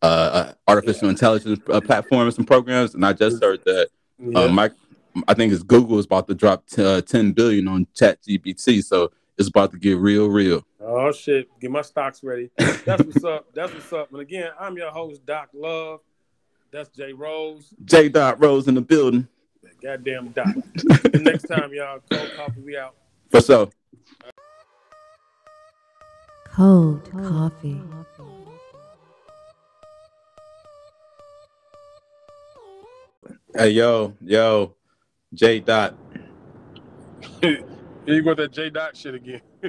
uh, 0.03 0.05
uh, 0.05 0.53
artificial 0.69 1.09
intelligence 1.09 1.59
uh, 1.71 1.81
platforms 1.81 2.39
and 2.39 2.47
programs. 2.47 2.95
And 2.95 3.05
I 3.05 3.12
just 3.12 3.43
heard 3.43 3.65
that 3.65 3.89
yeah. 4.19 4.41
uh, 4.41 4.49
Mike, 4.49 4.73
I 5.29 5.35
think 5.35 5.52
it's 5.52 5.62
Google 5.62 5.98
is 5.98 6.05
about 6.05 6.26
to 6.29 6.35
drop 6.35 6.66
t- 6.66 6.85
uh, 6.85 7.00
10 7.00 7.33
billion 7.33 7.68
on 7.68 7.87
ChatGPT, 7.94 8.85
so 8.85 9.11
it's 9.38 9.48
about 9.48 9.70
to 9.72 9.79
get 9.79 9.98
real, 9.98 10.29
real. 10.29 10.64
Oh 10.81 11.12
shit! 11.12 11.48
Get 11.61 11.70
my 11.70 11.83
stocks 11.83 12.22
ready. 12.22 12.50
That's 12.57 13.02
what's 13.02 13.24
up. 13.24 13.46
That's 13.55 13.72
what's 13.72 13.92
up. 13.92 14.12
And 14.12 14.20
again, 14.20 14.50
I'm 14.59 14.76
your 14.76 14.90
host, 14.90 15.24
Doc 15.26 15.48
Love. 15.52 16.00
That's 16.70 16.88
Jay 16.90 17.12
Rose. 17.12 17.72
J. 17.85 18.09
Dot 18.09 18.40
Rose 18.40 18.68
in 18.68 18.74
the 18.74 18.81
building 18.81 19.29
That 19.62 19.81
goddamn 19.81 20.29
Doc. 20.29 20.55
Next 21.14 21.44
time, 21.44 21.72
y'all. 21.72 22.00
Cold 22.11 22.31
coffee. 22.37 22.61
We 22.61 22.76
out. 22.76 22.94
for 23.31 23.40
sure. 23.40 23.68
Cold 26.52 27.11
coffee. 27.11 27.81
Hey 33.57 33.70
yo, 33.70 34.14
yo, 34.20 34.76
J. 35.35 35.61
Dot. 35.61 35.97
Here 38.07 38.15
you 38.15 38.23
go 38.23 38.31
with 38.31 38.39
that 38.39 38.53
J 38.53 38.71
Dot 38.71 38.97
shit 38.97 39.15
again. 39.15 39.41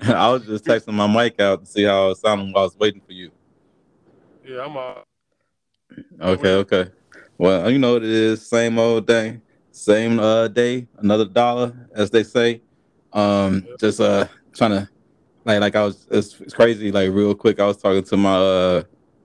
I 0.00 0.30
was 0.30 0.46
just 0.46 0.64
texting 0.64 0.94
my 0.94 1.06
mic 1.06 1.38
out 1.40 1.60
to 1.60 1.66
see 1.66 1.84
how 1.84 2.10
it 2.10 2.16
sounded 2.16 2.54
while 2.54 2.62
I 2.62 2.66
was 2.66 2.76
waiting 2.78 3.02
for 3.04 3.12
you. 3.12 3.30
Yeah, 4.44 4.64
I'm 4.64 4.76
uh 4.76 4.94
Okay, 6.20 6.54
okay. 6.54 6.90
Well, 7.36 7.70
you 7.70 7.78
know 7.78 7.94
what 7.94 8.04
it 8.04 8.10
is. 8.10 8.46
Same 8.46 8.78
old 8.78 9.06
thing. 9.06 9.42
Same 9.70 10.18
uh 10.18 10.48
day, 10.48 10.88
another 10.98 11.26
dollar, 11.26 11.88
as 11.94 12.10
they 12.10 12.22
say. 12.22 12.62
Um, 13.12 13.66
just 13.78 14.00
uh 14.00 14.26
trying 14.54 14.70
to 14.70 14.88
like 15.44 15.60
like 15.60 15.76
I 15.76 15.84
was 15.84 16.06
it's, 16.10 16.40
it's 16.40 16.54
crazy, 16.54 16.90
like 16.90 17.10
real 17.10 17.34
quick. 17.34 17.60
I 17.60 17.66
was 17.66 17.76
talking 17.76 18.02
to 18.02 18.16
my 18.16 18.36
uh 18.36 18.82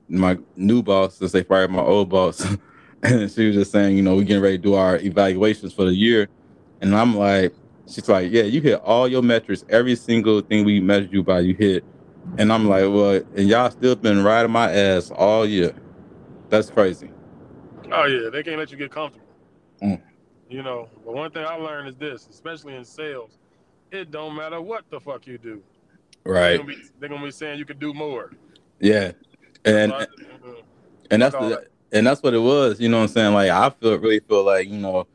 my 0.10 0.38
new 0.56 0.84
boss 0.84 1.16
since 1.16 1.32
they 1.32 1.44
fired 1.44 1.72
my 1.72 1.82
old 1.82 2.10
boss. 2.10 2.46
and 3.04 3.32
she 3.32 3.48
was 3.48 3.56
just 3.56 3.72
saying, 3.72 3.96
you 3.98 4.04
know, 4.04 4.16
we're 4.16 4.24
getting 4.24 4.42
ready 4.44 4.58
to 4.58 4.64
do 4.64 4.74
our 4.74 4.98
evaluations 4.98 5.74
for 5.74 5.86
the 5.86 5.94
year. 5.94 6.28
And 6.82 6.96
I'm 6.96 7.16
like, 7.16 7.54
she's 7.88 8.08
like, 8.08 8.32
Yeah, 8.32 8.44
you 8.44 8.62
hit 8.62 8.80
all 8.82 9.08
your 9.08 9.22
metrics, 9.22 9.64
every 9.70 9.96
single 9.96 10.42
thing 10.42 10.66
we 10.66 10.80
measured 10.80 11.12
you 11.14 11.24
by, 11.24 11.40
you 11.42 11.56
hit. 11.56 11.84
And 12.38 12.52
I'm 12.52 12.68
like, 12.68 12.84
Well, 12.84 13.22
and 13.36 13.48
y'all 13.48 13.72
still 13.72 13.96
been 13.96 14.24
riding 14.24 14.52
my 14.52 14.72
ass 14.72 15.12
all 15.12 15.46
year. 15.46 15.74
That's 16.50 16.70
crazy. 16.70 17.10
oh 17.92 18.06
yeah, 18.06 18.30
they 18.30 18.44
can't 18.44 18.58
let 18.58 18.72
you 18.72 18.78
get 18.78 18.92
comfortable. 18.92 19.26
Mm. 19.82 20.02
You 20.50 20.64
know, 20.64 20.88
but 21.06 21.14
one 21.14 21.32
thing 21.32 21.46
I 21.46 21.56
learned 21.56 21.90
is 21.90 21.96
this, 21.98 22.28
especially 22.30 22.76
in 22.76 22.86
sales, 22.86 23.38
it 23.92 24.12
don't 24.12 24.36
matter 24.36 24.62
what 24.62 24.90
the 24.90 25.00
fuck 25.00 25.28
you 25.28 25.38
do. 25.38 25.62
They're 26.24 26.34
Right. 26.34 26.58
gonna 26.58 26.68
be, 26.68 26.78
they're 27.00 27.10
gonna 27.10 27.24
be 27.26 27.32
saying 27.32 27.60
you 27.60 27.66
could 27.66 27.80
do 27.80 27.94
more. 27.94 28.32
Yeah. 28.80 29.12
And 29.66 29.94
I- 29.94 30.08
and 31.12 31.22
that's 31.22 31.36
the. 31.36 31.66
And 31.91 32.06
that's 32.06 32.21
what 32.21 32.34
it 32.34 32.39
was. 32.39 32.80
You 32.80 32.89
know 32.89 32.97
what 32.97 33.04
I'm 33.04 33.10
saying? 33.10 33.34
Like 33.34 33.50
I 33.50 33.69
feel 33.69 33.97
really 33.97 34.19
feel 34.19 34.43
like 34.43 34.67
you 34.67 34.78
know, 34.78 35.08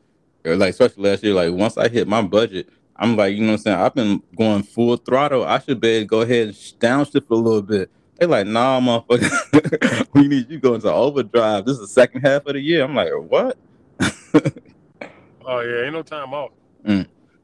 like 0.43 0.71
especially 0.71 1.09
last 1.09 1.23
year. 1.23 1.33
Like 1.33 1.53
once 1.53 1.77
I 1.77 1.87
hit 1.87 2.07
my 2.07 2.21
budget, 2.21 2.69
I'm 2.95 3.15
like 3.15 3.35
you 3.35 3.41
know 3.41 3.53
what 3.53 3.53
I'm 3.53 3.57
saying. 3.59 3.79
I've 3.79 3.95
been 3.95 4.21
going 4.35 4.63
full 4.63 4.97
throttle. 4.97 5.45
I 5.45 5.59
should 5.59 5.79
be 5.79 5.89
able 5.89 6.03
to 6.03 6.07
go 6.07 6.21
ahead 6.21 6.47
and 6.47 6.55
sh- 6.55 6.73
downshift 6.79 7.29
a 7.29 7.35
little 7.35 7.61
bit. 7.61 7.89
They 8.17 8.25
like, 8.25 8.47
nah, 8.47 8.79
motherfucker, 8.79 10.07
we 10.13 10.27
need 10.27 10.49
you 10.49 10.59
going 10.59 10.81
to 10.81 10.91
overdrive. 10.91 11.65
This 11.65 11.75
is 11.75 11.81
the 11.81 11.87
second 11.87 12.21
half 12.21 12.45
of 12.45 12.53
the 12.53 12.61
year. 12.61 12.83
I'm 12.83 12.95
like, 12.95 13.11
what? 13.11 13.57
oh 15.45 15.59
yeah, 15.59 15.85
ain't 15.85 15.93
no 15.93 16.03
time 16.03 16.33
off. 16.33 16.51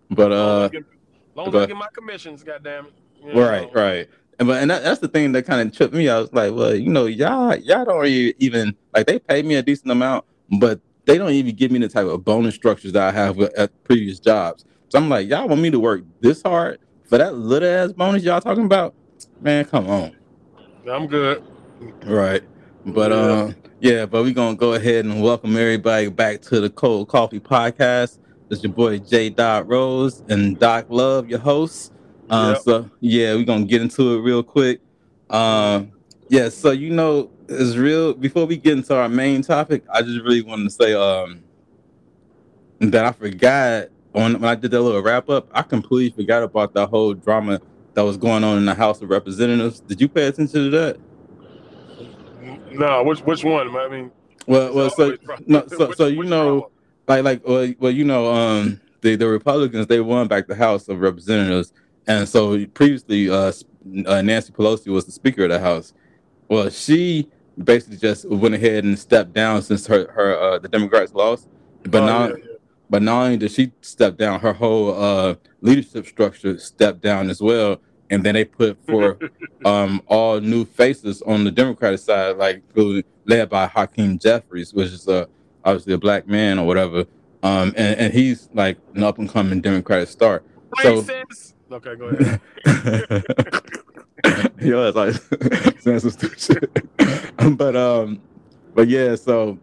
But 0.09 0.31
Long 0.31 0.31
as 0.31 0.39
I 0.39 0.65
uh, 0.65 0.67
get, 0.69 0.85
long 1.35 1.47
as 1.49 1.55
I 1.55 1.65
get 1.67 1.77
my 1.77 1.87
commissions, 1.93 2.43
goddamn 2.43 2.87
it. 2.87 2.93
You 3.23 3.33
know, 3.33 3.49
right, 3.49 3.73
right. 3.73 4.09
And 4.39 4.47
but 4.47 4.61
and 4.61 4.71
that, 4.71 4.83
that's 4.83 5.01
the 5.01 5.07
thing 5.09 5.33
that 5.33 5.45
kind 5.45 5.67
of 5.67 5.75
tripped 5.75 5.93
me. 5.93 6.07
I 6.07 6.17
was 6.19 6.31
like, 6.31 6.53
well, 6.53 6.73
you 6.73 6.89
know, 6.89 7.05
y'all 7.05 7.55
y'all 7.57 7.85
don't 7.85 8.05
even 8.07 8.75
like 8.93 9.05
they 9.05 9.19
pay 9.19 9.41
me 9.43 9.55
a 9.55 9.61
decent 9.61 9.91
amount, 9.91 10.25
but 10.59 10.79
they 11.05 11.17
don't 11.17 11.31
even 11.31 11.55
give 11.55 11.71
me 11.71 11.79
the 11.79 11.89
type 11.89 12.07
of 12.07 12.23
bonus 12.23 12.55
structures 12.55 12.93
that 12.93 13.03
I 13.03 13.11
have 13.11 13.35
with, 13.35 13.53
at 13.57 13.71
previous 13.83 14.19
jobs. 14.19 14.63
So 14.89 14.97
I'm 14.97 15.09
like, 15.09 15.27
y'all 15.27 15.47
want 15.47 15.61
me 15.61 15.69
to 15.71 15.79
work 15.79 16.03
this 16.21 16.41
hard 16.41 16.79
for 17.03 17.17
that 17.17 17.35
little 17.35 17.67
ass 17.67 17.91
bonus 17.91 18.23
y'all 18.23 18.39
talking 18.39 18.65
about? 18.65 18.95
Man, 19.41 19.65
come 19.65 19.89
on. 19.89 20.15
I'm 20.89 21.07
good. 21.07 21.43
Right. 22.05 22.43
But 22.85 23.11
Yeah. 23.11 23.17
um 23.17 23.55
yeah, 23.81 24.05
but 24.05 24.23
we're 24.23 24.33
gonna 24.33 24.55
go 24.55 24.73
ahead 24.73 25.05
and 25.05 25.21
welcome 25.21 25.55
everybody 25.57 26.09
back 26.09 26.41
to 26.43 26.61
the 26.61 26.69
Cold 26.69 27.09
Coffee 27.09 27.39
Podcast. 27.41 28.19
It's 28.49 28.63
your 28.63 28.71
boy 28.71 28.99
J. 28.99 29.29
Dot 29.29 29.67
Rose 29.67 30.23
and 30.29 30.57
Doc 30.57 30.85
Love, 30.89 31.29
your 31.29 31.39
host. 31.39 31.91
Uh, 32.29 32.53
Yep. 32.53 32.61
so 32.63 32.89
yeah, 32.99 33.33
we're 33.35 33.43
gonna 33.45 33.65
get 33.65 33.81
into 33.81 34.15
it 34.15 34.19
real 34.21 34.43
quick. 34.43 34.81
Um 35.29 35.91
yeah, 36.29 36.49
so 36.49 36.71
you 36.71 36.91
know, 36.91 37.29
it's 37.47 37.75
real 37.75 38.13
before 38.13 38.45
we 38.45 38.57
get 38.57 38.73
into 38.77 38.95
our 38.95 39.09
main 39.09 39.41
topic, 39.41 39.83
I 39.91 40.01
just 40.01 40.21
really 40.21 40.41
wanted 40.43 40.65
to 40.65 40.69
say 40.69 40.93
um 40.93 41.43
that 42.79 43.03
I 43.05 43.11
forgot 43.11 43.87
on 44.15 44.33
when 44.33 44.45
I 44.45 44.55
did 44.55 44.71
that 44.71 44.81
little 44.81 45.01
wrap 45.01 45.29
up, 45.29 45.49
I 45.53 45.61
completely 45.63 46.23
forgot 46.23 46.43
about 46.43 46.73
the 46.73 46.85
whole 46.87 47.13
drama 47.13 47.59
that 47.93 48.03
was 48.03 48.17
going 48.17 48.43
on 48.43 48.57
in 48.57 48.65
the 48.65 48.73
House 48.73 49.01
of 49.01 49.09
Representatives. 49.09 49.79
Did 49.81 49.99
you 49.99 50.07
pay 50.07 50.27
attention 50.27 50.65
to 50.65 50.69
that? 50.71 50.97
No, 52.71 53.03
which 53.03 53.19
which 53.21 53.43
one? 53.43 53.75
I 53.75 53.87
mean, 53.89 54.11
Well, 54.47 54.73
well, 54.73 54.89
so 54.89 55.15
no, 55.47 55.65
so 55.67 55.87
which- 55.87 55.97
so 55.97 56.07
you 56.07 56.23
know, 56.23 56.69
like 57.07 57.23
like 57.23 57.47
well, 57.47 57.73
well 57.79 57.91
you 57.91 58.05
know, 58.05 58.31
um, 58.33 58.79
the 59.01 59.15
the 59.15 59.27
Republicans 59.27 59.87
they 59.87 59.99
won 59.99 60.27
back 60.27 60.47
the 60.47 60.55
House 60.55 60.87
of 60.87 60.99
Representatives, 61.01 61.73
and 62.07 62.27
so 62.27 62.65
previously, 62.67 63.29
uh, 63.29 63.51
uh, 64.05 64.21
Nancy 64.21 64.51
Pelosi 64.51 64.87
was 64.87 65.05
the 65.05 65.11
Speaker 65.11 65.43
of 65.43 65.49
the 65.49 65.59
House. 65.59 65.93
Well, 66.47 66.69
she 66.69 67.27
basically 67.63 67.97
just 67.97 68.25
went 68.29 68.55
ahead 68.55 68.83
and 68.83 68.97
stepped 68.97 69.33
down 69.33 69.61
since 69.61 69.85
her 69.87 70.09
her 70.11 70.39
uh, 70.39 70.59
the 70.59 70.67
Democrats 70.67 71.13
lost, 71.13 71.47
but 71.83 72.03
Oh, 72.03 72.05
now. 72.05 72.27
yeah, 72.27 72.33
yeah. 72.37 72.43
But 72.91 73.03
not 73.03 73.23
only 73.25 73.37
did 73.37 73.51
she 73.51 73.71
step 73.81 74.17
down, 74.17 74.39
her 74.39 74.53
whole 74.53 74.99
uh, 74.99 75.35
leadership 75.61 76.07
structure 76.07 76.57
stepped 76.57 77.01
down 77.01 77.29
as 77.29 77.39
well. 77.41 77.79
And 78.09 78.23
then 78.23 78.33
they 78.33 78.43
put 78.45 78.83
for 78.87 79.19
um, 79.65 80.01
all 80.07 80.39
new 80.41 80.65
faces 80.65 81.21
on 81.21 81.43
the 81.43 81.51
Democratic 81.51 81.99
side, 81.99 82.37
like 82.37 82.63
led 83.27 83.47
by 83.51 83.67
Hakeem 83.67 84.17
Jeffries, 84.17 84.73
which 84.73 84.87
is 84.87 85.07
uh, 85.07 85.25
obviously 85.63 85.93
a 85.93 85.99
black 85.99 86.27
man 86.27 86.57
or 86.57 86.65
whatever. 86.65 87.05
Um, 87.43 87.73
and, 87.77 87.99
and 87.99 88.11
he's 88.13 88.49
like 88.55 88.79
an 88.95 89.03
up 89.03 89.19
and 89.19 89.29
coming 89.29 89.61
Democratic 89.61 90.09
star. 90.09 90.41
So- 90.81 91.03
Racist. 91.03 91.53
Okay, 91.71 91.95
go 91.95 92.05
ahead. 92.07 92.41
Yo, 94.61 94.87
it's 94.87 94.95
like 94.95 95.13
saying 95.81 95.99
some 95.99 96.09
stupid 96.09 96.39
shit. 96.39 97.57
but 97.57 97.75
um, 97.75 98.21
but 98.73 98.87
yeah, 98.87 99.15
so 99.15 99.59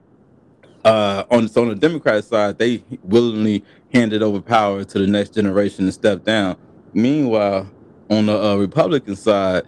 uh 0.84 1.24
on 1.30 1.48
so 1.48 1.62
on 1.62 1.68
the 1.68 1.74
Democrat 1.74 2.24
side, 2.24 2.58
they 2.58 2.82
willingly 3.02 3.64
handed 3.92 4.22
over 4.22 4.40
power 4.40 4.84
to 4.84 4.98
the 4.98 5.06
next 5.06 5.34
generation 5.34 5.86
to 5.86 5.92
step 5.92 6.24
down. 6.24 6.56
Meanwhile, 6.94 7.70
on 8.10 8.26
the 8.26 8.40
uh, 8.40 8.56
Republican 8.56 9.16
side, 9.16 9.64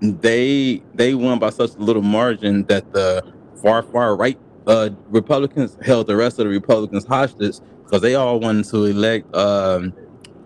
they 0.00 0.82
they 0.94 1.14
won 1.14 1.38
by 1.38 1.50
such 1.50 1.74
a 1.74 1.78
little 1.78 2.02
margin 2.02 2.64
that 2.64 2.92
the 2.92 3.22
far 3.62 3.82
far 3.82 4.16
right 4.16 4.38
uh 4.66 4.90
Republicans 5.10 5.76
held 5.82 6.06
the 6.06 6.16
rest 6.16 6.38
of 6.38 6.46
the 6.46 6.50
Republicans 6.50 7.04
hostage 7.06 7.56
because 7.84 8.00
they 8.00 8.14
all 8.14 8.40
wanted 8.40 8.64
to 8.64 8.84
elect 8.84 9.34
um 9.36 9.92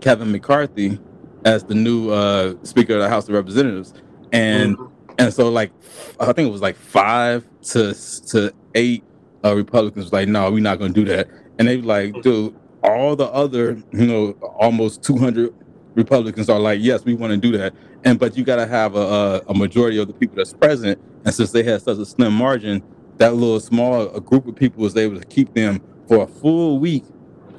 Kevin 0.00 0.32
McCarthy 0.32 0.98
as 1.46 1.64
the 1.64 1.76
new 1.76 2.10
uh 2.10 2.54
Speaker 2.64 2.94
of 2.96 3.00
the 3.02 3.10
House 3.10 3.28
of 3.28 3.34
Representatives. 3.36 3.94
And 4.32 4.78
Mhm. 4.78 4.90
and 5.18 5.34
so 5.34 5.50
like 5.50 5.72
I 6.20 6.32
think 6.34 6.48
it 6.48 6.52
was 6.52 6.62
like 6.62 6.76
five 6.76 7.48
to 7.72 7.94
to 8.32 8.52
eight 8.76 9.04
uh, 9.44 9.56
Republicans 9.56 10.06
was 10.06 10.14
like, 10.14 10.28
no, 10.28 10.50
we're 10.52 10.60
not 10.62 10.80
gonna 10.80 10.94
do 10.94 11.06
that. 11.06 11.28
And 11.58 11.68
they 11.68 11.82
like, 11.82 12.20
dude, 12.22 12.54
all 12.84 13.16
the 13.16 13.26
other, 13.28 13.82
you 13.92 14.06
know, 14.06 14.32
almost 14.60 15.04
200 15.04 15.54
Republicans 15.96 16.50
are 16.50 16.60
like, 16.60 16.80
yes, 16.82 17.04
we 17.06 17.14
want 17.14 17.32
to 17.32 17.38
do 17.38 17.56
that. 17.58 17.74
And 18.04 18.18
but 18.20 18.36
you 18.38 18.44
gotta 18.44 18.66
have 18.68 18.96
a, 18.96 19.00
a 19.00 19.42
a 19.50 19.54
majority 19.54 19.98
of 19.98 20.08
the 20.08 20.14
people 20.14 20.36
that's 20.36 20.54
present. 20.54 21.00
And 21.26 21.34
since 21.34 21.52
they 21.52 21.64
had 21.64 21.82
such 21.82 21.98
a 21.98 22.06
slim 22.06 22.34
margin, 22.34 22.82
that 23.18 23.34
little 23.34 23.60
small 23.60 24.08
a 24.14 24.20
group 24.22 24.48
of 24.48 24.56
people 24.56 24.82
was 24.82 24.96
able 24.96 25.20
to 25.20 25.26
keep 25.26 25.54
them 25.54 25.82
for 26.08 26.24
a 26.24 26.28
full 26.28 26.80
week 26.80 27.04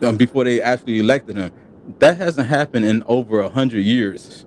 um, 0.04 0.18
before 0.18 0.46
they 0.46 0.62
actually 0.62 1.00
elected 1.00 1.38
him. 1.38 1.52
That 2.00 2.18
hasn't 2.18 2.48
happened 2.48 2.86
in 2.86 3.04
over 3.08 3.40
a 3.42 3.50
hundred 3.50 3.82
years. 3.82 4.46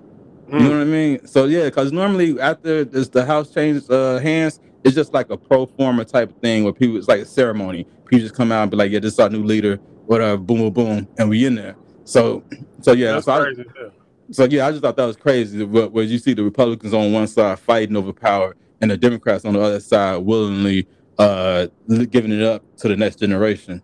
You 0.51 0.59
know 0.59 0.65
Mm. 0.65 0.69
what 0.69 0.81
I 0.81 0.85
mean? 0.85 1.27
So 1.27 1.45
yeah, 1.45 1.65
because 1.65 1.91
normally 1.91 2.39
after 2.39 2.83
this, 2.85 3.09
the 3.09 3.25
house 3.25 3.51
changes 3.53 3.89
uh, 3.89 4.19
hands, 4.21 4.59
it's 4.83 4.95
just 4.95 5.13
like 5.13 5.29
a 5.29 5.37
pro 5.37 5.65
forma 5.65 6.05
type 6.05 6.29
of 6.31 6.37
thing 6.37 6.63
where 6.63 6.73
people 6.73 6.97
it's 6.97 7.07
like 7.07 7.21
a 7.21 7.25
ceremony. 7.25 7.85
People 8.07 8.19
just 8.23 8.35
come 8.35 8.51
out 8.51 8.63
and 8.63 8.71
be 8.71 8.77
like, 8.77 8.91
"Yeah, 8.91 8.99
this 8.99 9.13
is 9.13 9.19
our 9.19 9.29
new 9.29 9.43
leader," 9.43 9.77
whatever, 10.07 10.37
boom, 10.37 10.59
boom, 10.59 10.73
boom, 10.73 11.07
and 11.17 11.29
we 11.29 11.45
in 11.45 11.55
there. 11.55 11.75
So, 12.03 12.43
so 12.81 12.91
yeah, 12.93 13.13
That's 13.13 13.25
so, 13.25 13.33
I, 13.33 13.39
crazy. 13.43 13.65
yeah. 13.81 13.89
so 14.31 14.43
yeah, 14.45 14.67
I 14.67 14.71
just 14.71 14.83
thought 14.83 14.97
that 14.97 15.05
was 15.05 15.15
crazy. 15.17 15.63
Where, 15.63 15.87
where 15.89 16.03
you 16.03 16.17
see 16.19 16.33
the 16.33 16.43
Republicans 16.43 16.93
on 16.93 17.13
one 17.13 17.27
side 17.27 17.59
fighting 17.59 17.95
over 17.95 18.13
power, 18.13 18.55
and 18.81 18.91
the 18.91 18.97
Democrats 18.97 19.45
on 19.45 19.53
the 19.53 19.61
other 19.61 19.79
side 19.79 20.17
willingly 20.17 20.87
uh, 21.19 21.67
giving 22.09 22.31
it 22.33 22.41
up 22.43 22.63
to 22.77 22.87
the 22.89 22.97
next 22.97 23.17
generation. 23.19 23.81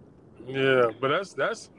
Yeah, 0.47 0.87
but 0.99 1.09
that's 1.09 1.33
that's 1.33 1.69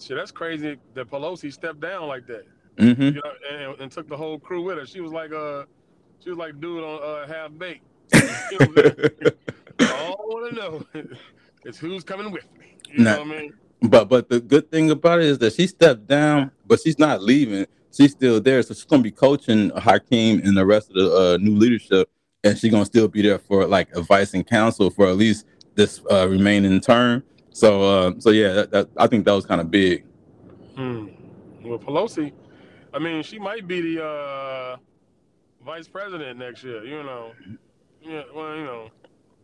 shit. 0.00 0.16
That's 0.16 0.30
crazy 0.30 0.78
that 0.94 1.10
Pelosi 1.10 1.52
stepped 1.52 1.80
down 1.80 2.08
like 2.08 2.26
that. 2.26 2.44
hmm 2.78 3.02
You 3.02 3.12
know, 3.12 3.32
and, 3.50 3.80
and 3.80 3.92
took 3.92 4.08
the 4.08 4.16
whole 4.16 4.38
crew 4.38 4.62
with 4.62 4.78
her. 4.78 4.86
She 4.86 5.00
was 5.00 5.12
like 5.12 5.32
uh, 5.32 5.64
she 6.22 6.30
was 6.30 6.38
like 6.38 6.60
dude 6.60 6.82
on 6.82 7.02
uh, 7.02 7.26
half 7.26 7.50
baked. 7.56 7.84
All 9.90 10.16
I 10.20 10.24
want 10.26 10.54
to 10.54 10.60
know 10.60 10.84
is 11.64 11.78
who's 11.78 12.04
coming 12.04 12.30
with 12.30 12.44
me. 12.58 12.76
You 12.90 13.04
Nah. 13.04 13.16
know 13.16 13.24
what 13.24 13.36
I 13.36 13.40
mean? 13.40 13.52
But 13.82 14.08
but 14.08 14.28
the 14.28 14.40
good 14.40 14.70
thing 14.70 14.90
about 14.90 15.18
it 15.20 15.26
is 15.26 15.38
that 15.38 15.54
she 15.54 15.66
stepped 15.66 16.06
down, 16.06 16.50
but 16.66 16.80
she's 16.80 16.98
not 16.98 17.22
leaving. 17.22 17.66
She's 17.90 18.12
still 18.12 18.40
there, 18.40 18.62
so 18.62 18.74
she's 18.74 18.84
gonna 18.84 19.02
be 19.02 19.10
coaching 19.10 19.70
Hakeem 19.70 20.40
and 20.44 20.56
the 20.56 20.64
rest 20.64 20.88
of 20.90 20.94
the 20.96 21.12
uh, 21.12 21.36
new 21.38 21.56
leadership, 21.56 22.08
and 22.44 22.56
she's 22.56 22.70
gonna 22.70 22.86
still 22.86 23.08
be 23.08 23.22
there 23.22 23.38
for 23.38 23.66
like 23.66 23.94
advice 23.96 24.34
and 24.34 24.46
counsel 24.46 24.88
for 24.88 25.08
at 25.08 25.16
least 25.16 25.46
this 25.74 26.00
uh, 26.10 26.28
remaining 26.28 26.80
term. 26.80 27.24
So 27.52 27.82
uh, 27.82 28.12
so 28.18 28.30
yeah, 28.30 28.52
that, 28.52 28.70
that, 28.70 28.88
I 28.96 29.06
think 29.06 29.24
that 29.26 29.32
was 29.32 29.46
kind 29.46 29.60
of 29.60 29.70
big. 29.70 30.04
Hmm. 30.76 31.08
Well, 31.64 31.78
Pelosi, 31.78 32.32
I 32.92 32.98
mean, 32.98 33.22
she 33.22 33.38
might 33.38 33.68
be 33.68 33.80
the 33.94 34.04
uh, 34.04 34.76
vice 35.64 35.86
president 35.86 36.38
next 36.38 36.64
year. 36.64 36.84
You 36.84 37.02
know. 37.02 37.32
Yeah. 38.00 38.22
Well, 38.34 38.56
you 38.56 38.64
know. 38.64 38.90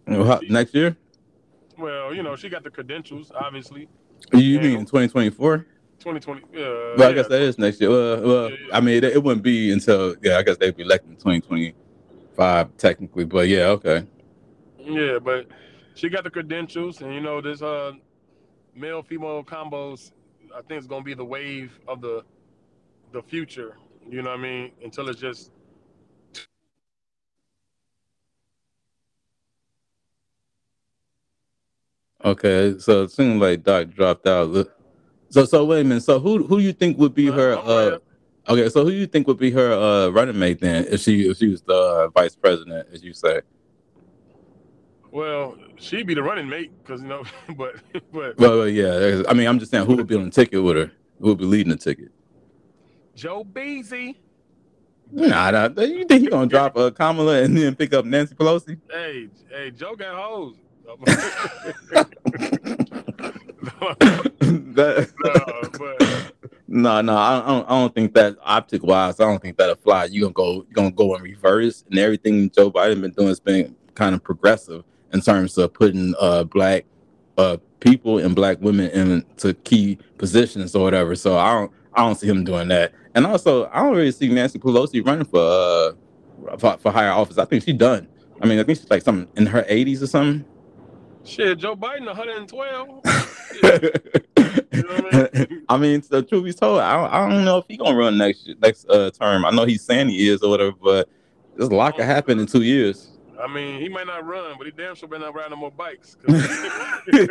Know, 0.07 0.25
how- 0.25 0.41
Next 0.49 0.75
year, 0.75 0.97
Well, 1.77 2.15
you 2.15 2.23
know, 2.23 2.35
she 2.35 2.49
got 2.49 2.65
the 2.65 2.71
credentials, 2.71 3.31
obviously. 3.35 3.89
you 4.33 4.59
mean 4.59 4.81
2024? 4.87 5.67
2020. 5.99 6.43
Uh, 6.43 6.47
Well, 6.55 7.03
I 7.03 7.09
yeah. 7.09 7.13
guess 7.15 7.29
that 7.29 7.43
is 7.43 7.59
next 7.59 7.79
year. 7.79 7.91
Well, 7.91 8.23
well 8.23 8.51
Yeah, 8.51 8.57
yeah. 8.69 8.77
I 8.77 8.81
mean, 8.81 8.97
it, 8.97 9.05
it 9.05 9.23
wouldn't 9.23 9.43
be 9.43 9.71
until 9.71 10.17
yeah, 10.23 10.39
I 10.39 10.43
guess 10.43 10.57
they'd 10.57 10.75
be 10.75 10.83
elected 10.83 11.11
in 11.11 11.17
2025 11.17 12.77
technically, 12.79 13.25
but 13.27 13.49
yeah, 13.49 13.67
okay. 13.77 14.07
Yeah, 14.81 15.19
but 15.19 15.47
she 15.99 16.11
got 16.11 16.25
the 16.25 16.31
credentials, 16.31 17.03
and 17.03 17.15
you 17.15 17.21
know 17.23 17.43
this 17.43 17.63
uh 17.63 17.93
male 18.75 19.03
female 19.03 19.45
combos. 19.45 20.13
I 20.55 20.63
think 20.63 20.79
it's 20.79 20.89
gonna 20.89 21.05
be 21.05 21.15
the 21.15 21.25
wave 21.25 21.79
of 21.89 22.01
the 22.03 22.25
the 23.13 23.23
future. 23.23 23.77
You 24.09 24.23
know 24.23 24.31
what 24.31 24.41
I 24.41 24.43
mean? 24.43 24.73
Until 24.85 25.09
it's 25.11 25.21
just 25.21 25.53
Okay, 32.25 32.77
so 32.79 33.05
it 33.05 33.13
seems 33.13 33.41
like 33.41 33.65
Doc 33.65 33.91
dropped 33.91 34.27
out. 34.29 34.49
Look- 34.51 34.73
So, 35.31 35.45
so 35.47 35.65
wait 35.65 35.83
a 35.83 35.85
minute. 35.85 36.03
So, 36.05 36.21
who 36.21 36.45
who 36.45 36.59
you 36.59 36.73
think 36.73 36.99
would 36.99 37.15
be 37.15 37.29
Uh, 37.29 37.33
her? 37.35 37.53
I'm 37.59 37.67
Uh, 37.69 37.99
okay, 38.49 38.69
so 38.71 38.85
who 38.85 38.91
you 38.93 39.07
think 39.07 39.27
would 39.29 39.39
be 39.39 39.51
her 39.53 39.73
uh, 39.73 40.09
running 40.11 40.39
mate 40.39 40.61
then? 40.61 40.87
If 40.91 41.01
she 41.03 41.29
if 41.31 41.39
she 41.39 41.49
was 41.49 41.63
the 41.63 41.75
uh, 41.75 42.09
vice 42.09 42.37
president, 42.37 42.89
as 42.93 43.05
you 43.05 43.15
say? 43.15 43.43
Well, 45.11 45.57
she'd 45.77 46.07
be 46.07 46.15
the 46.15 46.23
running 46.23 46.49
mate 46.49 46.73
because 46.83 47.03
you 47.03 47.09
know, 47.09 47.25
but 47.57 47.77
but 48.13 48.39
Well, 48.39 48.69
yeah. 48.69 49.23
I 49.29 49.35
mean, 49.35 49.47
I'm 49.47 49.59
just 49.59 49.71
saying, 49.71 49.87
who 49.87 49.97
would 49.97 50.07
be 50.07 50.17
on 50.17 50.25
the 50.25 50.31
ticket 50.31 50.63
with 50.63 50.77
her? 50.77 50.93
Who 51.21 51.29
would 51.29 51.39
be 51.39 51.45
leading 51.45 51.71
the 51.71 51.77
ticket? 51.77 52.11
Joe 53.15 53.45
Beasy, 53.45 54.17
Nah, 55.11 55.51
nah, 55.51 55.69
you 55.83 56.05
think 56.05 56.23
he 56.23 56.27
gonna 56.29 56.47
drop 56.47 56.77
uh, 56.77 56.91
Kamala 56.91 57.43
and 57.43 57.57
then 57.57 57.75
pick 57.75 57.95
up 57.95 58.05
Nancy 58.05 58.35
Pelosi? 58.35 58.79
hey 58.91 59.29
hey, 59.51 59.71
Joe 59.71 59.97
got 59.97 60.15
hoes. 60.15 60.57
that, 64.41 65.13
no, 65.25 65.79
but 65.79 66.33
no, 66.67 67.01
no, 67.01 67.17
I 67.17 67.47
don't, 67.47 67.67
I 67.67 67.69
don't 67.71 67.95
think 67.95 68.15
that 68.15 68.37
optic 68.43 68.83
wise, 68.83 69.21
I 69.21 69.25
don't 69.25 69.41
think 69.41 69.57
that'll 69.57 69.77
fly. 69.77 70.05
You 70.07 70.23
gonna 70.23 70.33
go, 70.33 70.53
you 70.69 70.75
gonna 70.75 70.91
go 70.91 71.15
in 71.15 71.23
reverse, 71.23 71.85
and 71.91 71.99
everything 71.99 72.51
Joe 72.51 72.71
Biden 72.71 73.01
been 73.01 73.11
doing 73.13 73.29
has 73.29 73.41
been 73.41 73.75
kind 73.95 74.15
of 74.15 74.23
progressive 74.23 74.85
in 75.13 75.21
terms 75.21 75.57
of 75.59 75.73
putting 75.73 76.15
uh 76.21 76.45
black 76.45 76.85
uh 77.37 77.57
people 77.81 78.19
and 78.19 78.35
black 78.35 78.61
women 78.61 78.91
into 78.91 79.55
key 79.55 79.99
positions 80.19 80.75
or 80.75 80.83
whatever. 80.83 81.15
So 81.15 81.39
I 81.39 81.53
don't, 81.53 81.73
I 81.95 82.05
don't 82.05 82.17
see 82.17 82.27
him 82.27 82.45
doing 82.45 82.69
that. 82.69 82.93
And 83.15 83.27
also, 83.27 83.69
I 83.69 83.83
don't 83.83 83.97
really 83.97 84.13
see 84.13 84.29
Nancy 84.29 84.59
Pelosi 84.59 85.05
running 85.07 85.25
for 85.25 85.41
uh 85.41 85.93
for, 86.59 86.77
for 86.79 86.93
higher 86.93 87.11
office. 87.11 87.39
I 87.39 87.45
think 87.45 87.65
she's 87.65 87.77
done. 87.77 88.09
I 88.41 88.47
mean, 88.47 88.59
I 88.59 88.63
think 88.63 88.79
she's 88.79 88.91
like 88.91 89.03
something 89.03 89.29
in 89.37 89.47
her 89.47 89.63
80s 89.65 90.03
or 90.03 90.07
something. 90.07 90.45
shit, 91.25 91.59
Joe 91.59 91.75
Biden 91.75 92.07
112. 92.07 93.05
know 94.83 95.29
I 95.69 95.77
mean, 95.77 96.03
the 96.09 96.23
truth 96.23 96.45
be 96.45 96.53
told, 96.53 96.81
I 96.81 96.97
don't, 96.97 97.13
I 97.13 97.29
don't 97.29 97.45
know 97.45 97.59
if 97.59 97.65
he 97.69 97.77
gonna 97.77 97.97
run 97.97 98.17
next 98.19 98.49
next 98.61 98.89
uh, 98.89 99.11
term. 99.11 99.45
I 99.45 99.51
know 99.51 99.65
he's 99.65 99.83
saying 99.83 100.09
he 100.09 100.29
is 100.29 100.43
or 100.43 100.51
whatever, 100.51 100.73
but 100.83 101.09
there's 101.57 101.69
a 101.69 101.75
lot 101.75 101.97
can 101.97 102.07
happen 102.07 102.39
in 102.39 102.47
two 102.47 102.63
years. 102.63 103.18
I 103.41 103.47
mean, 103.53 103.81
he 103.81 103.89
might 103.89 104.07
not 104.07 104.27
run, 104.27 104.57
but 104.59 104.67
he 104.67 104.73
damn 104.73 104.95
sure 104.95 105.09
better 105.09 105.25
not 105.25 105.35
ride 105.35 105.51
no 105.51 105.57
more 105.57 105.71
bikes. 105.71 106.17
'cause 106.17 106.35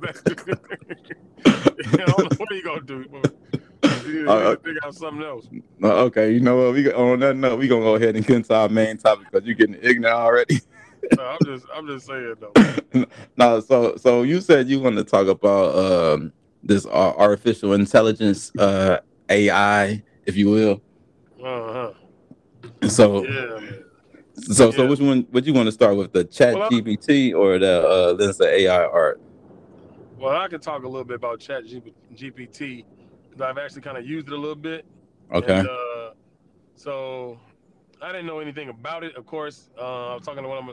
that's- 0.00 0.22
I 1.46 2.04
don't 2.06 2.18
know 2.18 2.30
what 2.36 2.52
he 2.52 2.62
gonna 2.62 2.80
do. 2.82 3.04
Need 4.04 4.26
Uh, 4.26 4.56
figure 4.56 4.80
out 4.84 4.94
something 4.94 5.22
else. 5.24 5.48
Uh, 5.82 5.94
okay, 6.04 6.32
you 6.32 6.40
know 6.40 6.56
what? 6.56 6.72
We 6.74 6.92
on 6.92 7.20
that 7.20 7.36
note, 7.36 7.58
we 7.58 7.68
gonna 7.68 7.82
go 7.82 7.94
ahead 7.94 8.16
and 8.16 8.26
get 8.26 8.36
into 8.36 8.54
our 8.54 8.68
main 8.68 8.96
topic 8.98 9.26
because 9.30 9.46
you're 9.46 9.54
getting 9.54 9.76
ignorant 9.80 10.16
already. 10.16 10.60
No, 11.16 11.22
I'm 11.24 11.38
just, 11.44 11.66
I'm 11.72 11.86
just 11.86 12.06
saying 12.06 12.34
though. 12.40 13.04
no, 13.36 13.60
so 13.60 13.96
so 13.96 14.22
you 14.22 14.40
said 14.40 14.68
you 14.68 14.80
want 14.80 14.96
to 14.96 15.04
talk 15.04 15.28
about 15.28 15.76
um, 15.76 16.32
this 16.64 16.84
uh, 16.86 17.12
artificial 17.16 17.74
intelligence, 17.74 18.50
uh, 18.58 18.98
AI, 19.28 20.02
if 20.24 20.34
you 20.36 20.50
will. 20.50 20.82
Uh 21.44 21.92
So. 22.88 23.24
Yeah. 23.24 23.60
So 24.38 24.70
so 24.70 24.86
which 24.86 25.00
one? 25.00 25.26
Would 25.32 25.46
you 25.46 25.54
want 25.54 25.66
to 25.66 25.72
start 25.72 25.96
with 25.96 26.12
the 26.12 26.24
Chat 26.24 26.54
Well, 26.54 26.70
GPT 26.70 27.34
or 27.34 27.58
the 27.58 27.86
uh, 27.86 28.14
Lensa 28.14 28.46
AI 28.46 28.84
art? 28.84 29.20
Well, 30.18 30.36
I 30.36 30.48
can 30.48 30.60
talk 30.60 30.84
a 30.84 30.88
little 30.88 31.04
bit 31.04 31.16
about 31.16 31.40
ChatGPT 31.40 32.84
because 33.24 33.40
I've 33.40 33.58
actually 33.58 33.82
kind 33.82 33.98
of 33.98 34.06
used 34.06 34.28
it 34.28 34.32
a 34.32 34.36
little 34.36 34.54
bit. 34.54 34.84
Okay. 35.32 35.58
And, 35.58 35.68
uh, 35.68 36.10
so 36.74 37.38
I 38.00 38.12
didn't 38.12 38.26
know 38.26 38.40
anything 38.40 38.68
about 38.68 39.04
it. 39.04 39.16
Of 39.16 39.26
course, 39.26 39.70
uh, 39.78 40.12
I 40.12 40.14
was 40.14 40.24
talking 40.24 40.42
to 40.42 40.48
one 40.48 40.58
of 40.58 40.64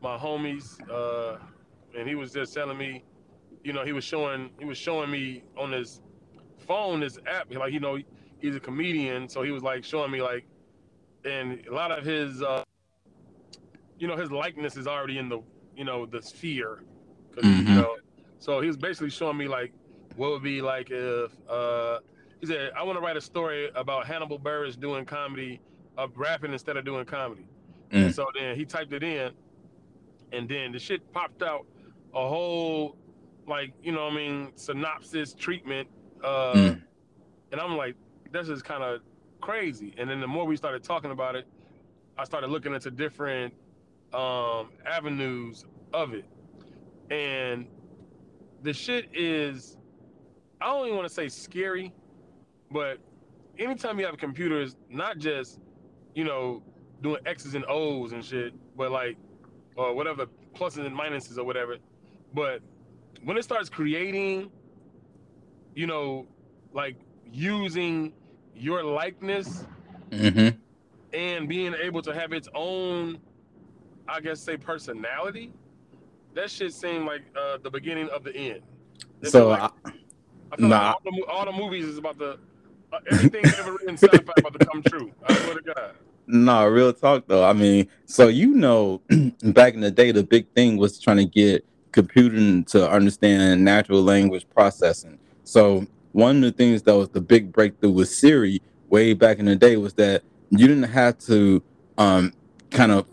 my, 0.00 0.16
my 0.16 0.18
homies, 0.18 0.78
uh, 0.90 1.38
and 1.98 2.08
he 2.08 2.14
was 2.14 2.32
just 2.32 2.54
telling 2.54 2.78
me, 2.78 3.04
you 3.64 3.72
know, 3.72 3.84
he 3.84 3.92
was 3.92 4.04
showing 4.04 4.50
he 4.58 4.64
was 4.64 4.78
showing 4.78 5.10
me 5.10 5.42
on 5.56 5.72
his 5.72 6.00
phone 6.58 7.00
this 7.00 7.18
app. 7.26 7.52
Like, 7.52 7.72
you 7.72 7.80
know, 7.80 7.98
he's 8.40 8.54
a 8.54 8.60
comedian, 8.60 9.28
so 9.28 9.42
he 9.42 9.50
was 9.50 9.62
like 9.62 9.84
showing 9.84 10.10
me 10.10 10.22
like, 10.22 10.46
and 11.24 11.66
a 11.66 11.74
lot 11.74 11.90
of 11.90 12.04
his, 12.04 12.42
uh, 12.42 12.64
you 13.98 14.06
know, 14.06 14.16
his 14.16 14.30
likeness 14.30 14.76
is 14.76 14.86
already 14.86 15.18
in 15.18 15.28
the, 15.28 15.40
you 15.76 15.84
know, 15.84 16.06
the 16.06 16.22
sphere. 16.22 16.82
Mhm. 17.36 17.68
You 17.68 17.74
know, 17.74 17.96
so 18.38 18.60
he 18.60 18.66
was 18.66 18.76
basically 18.76 19.10
showing 19.10 19.36
me 19.36 19.48
like 19.48 19.72
what 20.16 20.30
would 20.30 20.42
be 20.42 20.60
like 20.60 20.90
if 20.90 21.32
uh, 21.48 21.98
he 22.40 22.46
said, 22.46 22.72
I 22.76 22.82
want 22.82 22.96
to 22.96 23.00
write 23.00 23.16
a 23.16 23.20
story 23.20 23.70
about 23.74 24.06
Hannibal 24.06 24.38
Buress 24.38 24.78
doing 24.78 25.04
comedy, 25.04 25.60
of 25.96 26.16
rapping 26.16 26.52
instead 26.52 26.76
of 26.76 26.84
doing 26.84 27.04
comedy. 27.04 27.46
Mm. 27.90 28.06
And 28.06 28.14
so 28.14 28.26
then 28.38 28.56
he 28.56 28.64
typed 28.64 28.92
it 28.92 29.02
in, 29.02 29.32
and 30.32 30.48
then 30.48 30.72
the 30.72 30.78
shit 30.78 31.12
popped 31.12 31.42
out 31.42 31.66
a 32.14 32.28
whole, 32.28 32.96
like, 33.46 33.72
you 33.82 33.92
know 33.92 34.04
what 34.04 34.12
I 34.12 34.16
mean, 34.16 34.52
synopsis 34.54 35.34
treatment. 35.34 35.88
Uh, 36.22 36.52
Mm. 36.54 36.82
And 37.50 37.60
I'm 37.60 37.76
like, 37.76 37.94
this 38.30 38.48
is 38.48 38.62
kind 38.62 38.82
of 38.82 39.00
crazy. 39.40 39.94
And 39.96 40.10
then 40.10 40.20
the 40.20 40.26
more 40.26 40.44
we 40.44 40.56
started 40.56 40.82
talking 40.82 41.10
about 41.10 41.34
it, 41.34 41.46
I 42.18 42.24
started 42.24 42.50
looking 42.50 42.74
into 42.74 42.90
different 42.90 43.54
um, 44.12 44.70
avenues 44.86 45.64
of 45.92 46.14
it. 46.14 46.24
And 47.10 47.66
the 48.62 48.72
shit 48.72 49.08
is, 49.14 49.76
I 50.60 50.66
don't 50.66 50.86
even 50.86 50.96
want 50.96 51.08
to 51.08 51.14
say 51.14 51.28
scary, 51.28 51.92
but 52.70 52.98
anytime 53.58 53.98
you 53.98 54.06
have 54.06 54.16
computers, 54.18 54.76
not 54.90 55.18
just, 55.18 55.60
you 56.14 56.24
know, 56.24 56.62
doing 57.02 57.20
X's 57.26 57.54
and 57.54 57.64
O's 57.68 58.12
and 58.12 58.24
shit, 58.24 58.54
but 58.76 58.90
like, 58.90 59.16
or 59.76 59.94
whatever, 59.94 60.26
pluses 60.54 60.84
and 60.84 60.96
minuses 60.96 61.38
or 61.38 61.44
whatever, 61.44 61.76
but 62.34 62.60
when 63.24 63.36
it 63.36 63.44
starts 63.44 63.68
creating, 63.68 64.50
you 65.74 65.86
know, 65.86 66.26
like 66.72 66.96
using 67.32 68.12
your 68.54 68.82
likeness 68.82 69.66
hmm 70.12 70.48
and 71.14 71.48
being 71.48 71.74
able 71.80 72.02
to 72.02 72.12
have 72.12 72.32
its 72.34 72.48
own, 72.54 73.18
I 74.08 74.20
guess, 74.20 74.40
say 74.40 74.56
personality, 74.56 75.52
that 76.34 76.50
shit 76.50 76.72
seemed 76.72 77.06
like 77.06 77.22
uh, 77.36 77.58
the 77.62 77.70
beginning 77.70 78.08
of 78.10 78.24
the 78.24 78.34
end. 78.34 78.62
It 79.22 79.30
So 79.30 79.48
like, 79.48 79.62
I, 79.62 79.90
I 80.52 80.56
nah. 80.58 80.68
like 80.68 80.94
all 80.94 81.00
the, 81.04 81.24
all 81.26 81.44
the 81.44 81.52
movies 81.52 81.84
is 81.84 81.98
about 81.98 82.18
the 82.18 82.38
uh, 82.92 82.98
everything 83.10 83.44
ever 83.58 83.72
written 83.72 83.96
sci-fi 83.96 84.32
about 84.38 84.58
to 84.58 84.66
come 84.66 84.82
true. 84.82 85.12
I 85.26 85.34
swear 85.34 85.54
to 85.54 85.62
God. 85.62 85.94
No, 86.26 86.66
real 86.66 86.92
talk 86.92 87.24
though. 87.26 87.44
I 87.44 87.52
mean, 87.52 87.88
so 88.06 88.28
you 88.28 88.54
know, 88.54 89.00
back 89.42 89.74
in 89.74 89.80
the 89.80 89.90
day, 89.90 90.12
the 90.12 90.22
big 90.22 90.46
thing 90.54 90.76
was 90.76 90.98
trying 90.98 91.18
to 91.18 91.24
get 91.24 91.64
computing 91.92 92.64
to 92.64 92.90
understand 92.90 93.64
natural 93.64 94.02
language 94.02 94.46
processing. 94.54 95.18
So 95.44 95.86
one 96.12 96.36
of 96.36 96.42
the 96.42 96.52
things 96.52 96.82
that 96.82 96.94
was 96.94 97.08
the 97.08 97.20
big 97.20 97.52
breakthrough 97.52 97.90
with 97.90 98.08
Siri 98.08 98.60
way 98.88 99.14
back 99.14 99.38
in 99.38 99.46
the 99.46 99.56
day 99.56 99.76
was 99.76 99.94
that 99.94 100.22
you 100.50 100.66
didn't 100.66 100.84
have 100.84 101.18
to 101.18 101.62
um, 101.96 102.32
kind 102.70 102.92
of 102.92 103.06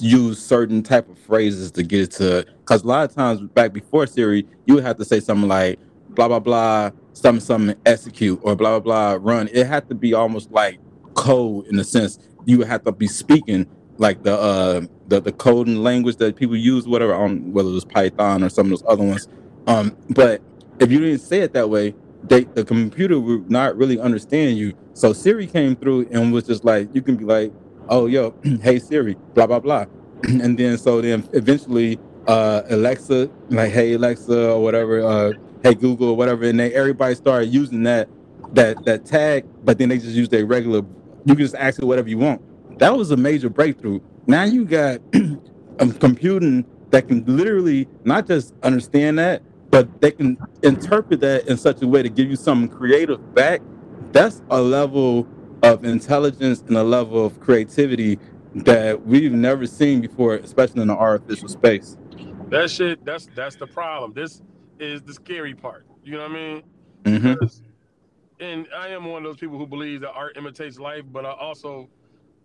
use 0.00 0.44
certain 0.44 0.82
type 0.82 1.08
of 1.08 1.18
phrases 1.18 1.70
to 1.72 1.82
get 1.82 2.00
it 2.02 2.10
to. 2.12 2.46
Because 2.60 2.82
a 2.84 2.86
lot 2.86 3.08
of 3.08 3.14
times 3.14 3.40
back 3.40 3.72
before 3.72 4.06
Siri, 4.06 4.46
you 4.66 4.74
would 4.74 4.84
have 4.84 4.98
to 4.98 5.04
say 5.04 5.20
something 5.20 5.48
like 5.48 5.78
blah 6.10 6.28
blah 6.28 6.40
blah, 6.40 6.90
something 7.14 7.40
something 7.40 7.76
execute 7.86 8.38
or 8.42 8.54
blah 8.56 8.78
blah 8.78 9.16
blah 9.16 9.18
run. 9.20 9.48
It 9.52 9.66
had 9.66 9.88
to 9.88 9.94
be 9.94 10.14
almost 10.14 10.50
like 10.52 10.78
code 11.14 11.66
in 11.66 11.78
a 11.78 11.84
sense 11.84 12.18
you 12.46 12.58
would 12.58 12.66
have 12.68 12.82
to 12.84 12.92
be 12.92 13.06
speaking 13.06 13.66
like 13.98 14.22
the 14.22 14.36
uh 14.38 14.80
the, 15.08 15.20
the 15.20 15.32
coding 15.32 15.82
language 15.82 16.16
that 16.16 16.36
people 16.36 16.56
use 16.56 16.86
whatever 16.86 17.14
on 17.14 17.52
whether 17.52 17.68
it 17.68 17.72
was 17.72 17.84
python 17.84 18.42
or 18.42 18.48
some 18.48 18.66
of 18.66 18.70
those 18.70 18.84
other 18.88 19.04
ones 19.04 19.28
um 19.66 19.96
but 20.10 20.40
if 20.78 20.90
you 20.90 20.98
didn't 21.00 21.20
say 21.20 21.40
it 21.40 21.52
that 21.52 21.68
way 21.68 21.94
they 22.24 22.44
the 22.44 22.64
computer 22.64 23.18
would 23.18 23.50
not 23.50 23.76
really 23.76 23.98
understand 23.98 24.56
you 24.56 24.72
so 24.94 25.12
siri 25.12 25.46
came 25.46 25.76
through 25.76 26.08
and 26.10 26.32
was 26.32 26.44
just 26.44 26.64
like 26.64 26.88
you 26.94 27.02
can 27.02 27.16
be 27.16 27.24
like 27.24 27.52
oh 27.90 28.06
yo 28.06 28.34
hey 28.62 28.80
siri 28.80 29.16
blah 29.34 29.46
blah 29.46 29.60
blah 29.60 29.86
and 30.24 30.58
then 30.58 30.78
so 30.78 31.02
then 31.02 31.28
eventually 31.34 32.00
uh 32.28 32.62
alexa 32.70 33.30
like 33.50 33.72
hey 33.72 33.94
alexa 33.94 34.52
or 34.52 34.62
whatever 34.62 35.02
uh 35.06 35.32
hey 35.64 35.74
google 35.74 36.10
or 36.10 36.16
whatever 36.18 36.44
and 36.46 36.60
then 36.60 36.72
everybody 36.74 37.14
started 37.16 37.48
using 37.48 37.84
that 37.84 38.08
that 38.54 38.84
that 38.86 39.06
tag 39.06 39.46
but 39.64 39.78
then 39.78 39.90
they 39.90 39.98
just 39.98 40.16
use 40.16 40.30
their 40.30 40.46
regular 40.46 40.82
you 41.26 41.36
can 41.36 41.44
just 41.44 41.56
ask 41.56 41.80
it 41.80 41.86
whatever 41.86 42.08
you 42.10 42.18
want. 42.18 42.42
That 42.80 42.96
was 42.96 43.12
a 43.12 43.18
major 43.18 43.50
breakthrough. 43.50 44.00
Now 44.26 44.44
you 44.44 44.66
got 44.66 45.00
um, 45.14 45.92
computing 46.00 46.66
that 46.90 47.08
can 47.08 47.24
literally 47.26 47.88
not 48.04 48.26
just 48.26 48.54
understand 48.64 49.20
that, 49.20 49.42
but 49.70 50.00
they 50.02 50.12
can 50.12 50.38
interpret 50.62 51.20
that 51.20 51.48
in 51.48 51.58
such 51.58 51.82
a 51.82 51.88
way 51.88 52.02
to 52.02 52.10
give 52.10 52.30
you 52.30 52.36
something 52.36 52.68
creative 52.68 53.34
back. 53.34 53.62
That's 54.12 54.42
a 54.50 54.60
level 54.60 55.28
of 55.62 55.84
intelligence 55.84 56.62
and 56.68 56.76
a 56.76 56.84
level 56.84 57.24
of 57.26 57.40
creativity 57.40 58.18
that 58.54 59.06
we've 59.06 59.32
never 59.32 59.66
seen 59.66 60.00
before, 60.02 60.36
especially 60.36 60.82
in 60.82 60.88
the 60.88 60.94
artificial 60.96 61.48
space. 61.48 61.96
That 62.50 62.70
shit, 62.70 63.04
that's 63.04 63.28
that's 63.34 63.56
the 63.56 63.66
problem. 63.66 64.14
This 64.14 64.42
is 64.80 65.02
the 65.02 65.14
scary 65.14 65.54
part. 65.54 65.86
You 66.04 66.12
know 66.14 66.22
what 66.22 66.32
I 66.32 66.34
mean? 66.34 66.62
hmm 67.06 67.34
Because- 67.34 67.62
and 68.40 68.66
I 68.76 68.88
am 68.88 69.04
one 69.06 69.24
of 69.24 69.30
those 69.30 69.38
people 69.38 69.58
who 69.58 69.66
believes 69.66 70.02
that 70.02 70.12
art 70.12 70.36
imitates 70.36 70.78
life, 70.78 71.04
but 71.12 71.26
I 71.26 71.32
also, 71.32 71.88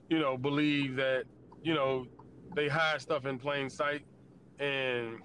you 0.09 0.19
know, 0.19 0.37
believe 0.37 0.95
that 0.97 1.25
you 1.63 1.73
know 1.75 2.07
they 2.55 2.67
hide 2.69 3.01
stuff 3.01 3.25
in 3.25 3.39
plain 3.39 3.69
sight. 3.69 4.05
And 4.59 5.19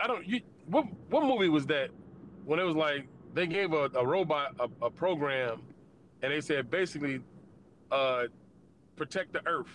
I 0.00 0.06
don't. 0.08 0.26
You, 0.26 0.40
what 0.66 0.86
what 1.10 1.24
movie 1.24 1.48
was 1.50 1.66
that? 1.66 1.90
When 2.44 2.60
it 2.60 2.64
was 2.64 2.76
like 2.76 3.08
they 3.34 3.46
gave 3.46 3.72
a, 3.72 3.90
a 3.96 4.06
robot 4.06 4.56
a, 4.60 4.86
a 4.86 4.90
program, 4.90 5.62
and 6.22 6.32
they 6.32 6.40
said 6.40 6.70
basically, 6.70 7.20
uh, 7.90 8.24
protect 8.96 9.32
the 9.32 9.46
Earth. 9.46 9.68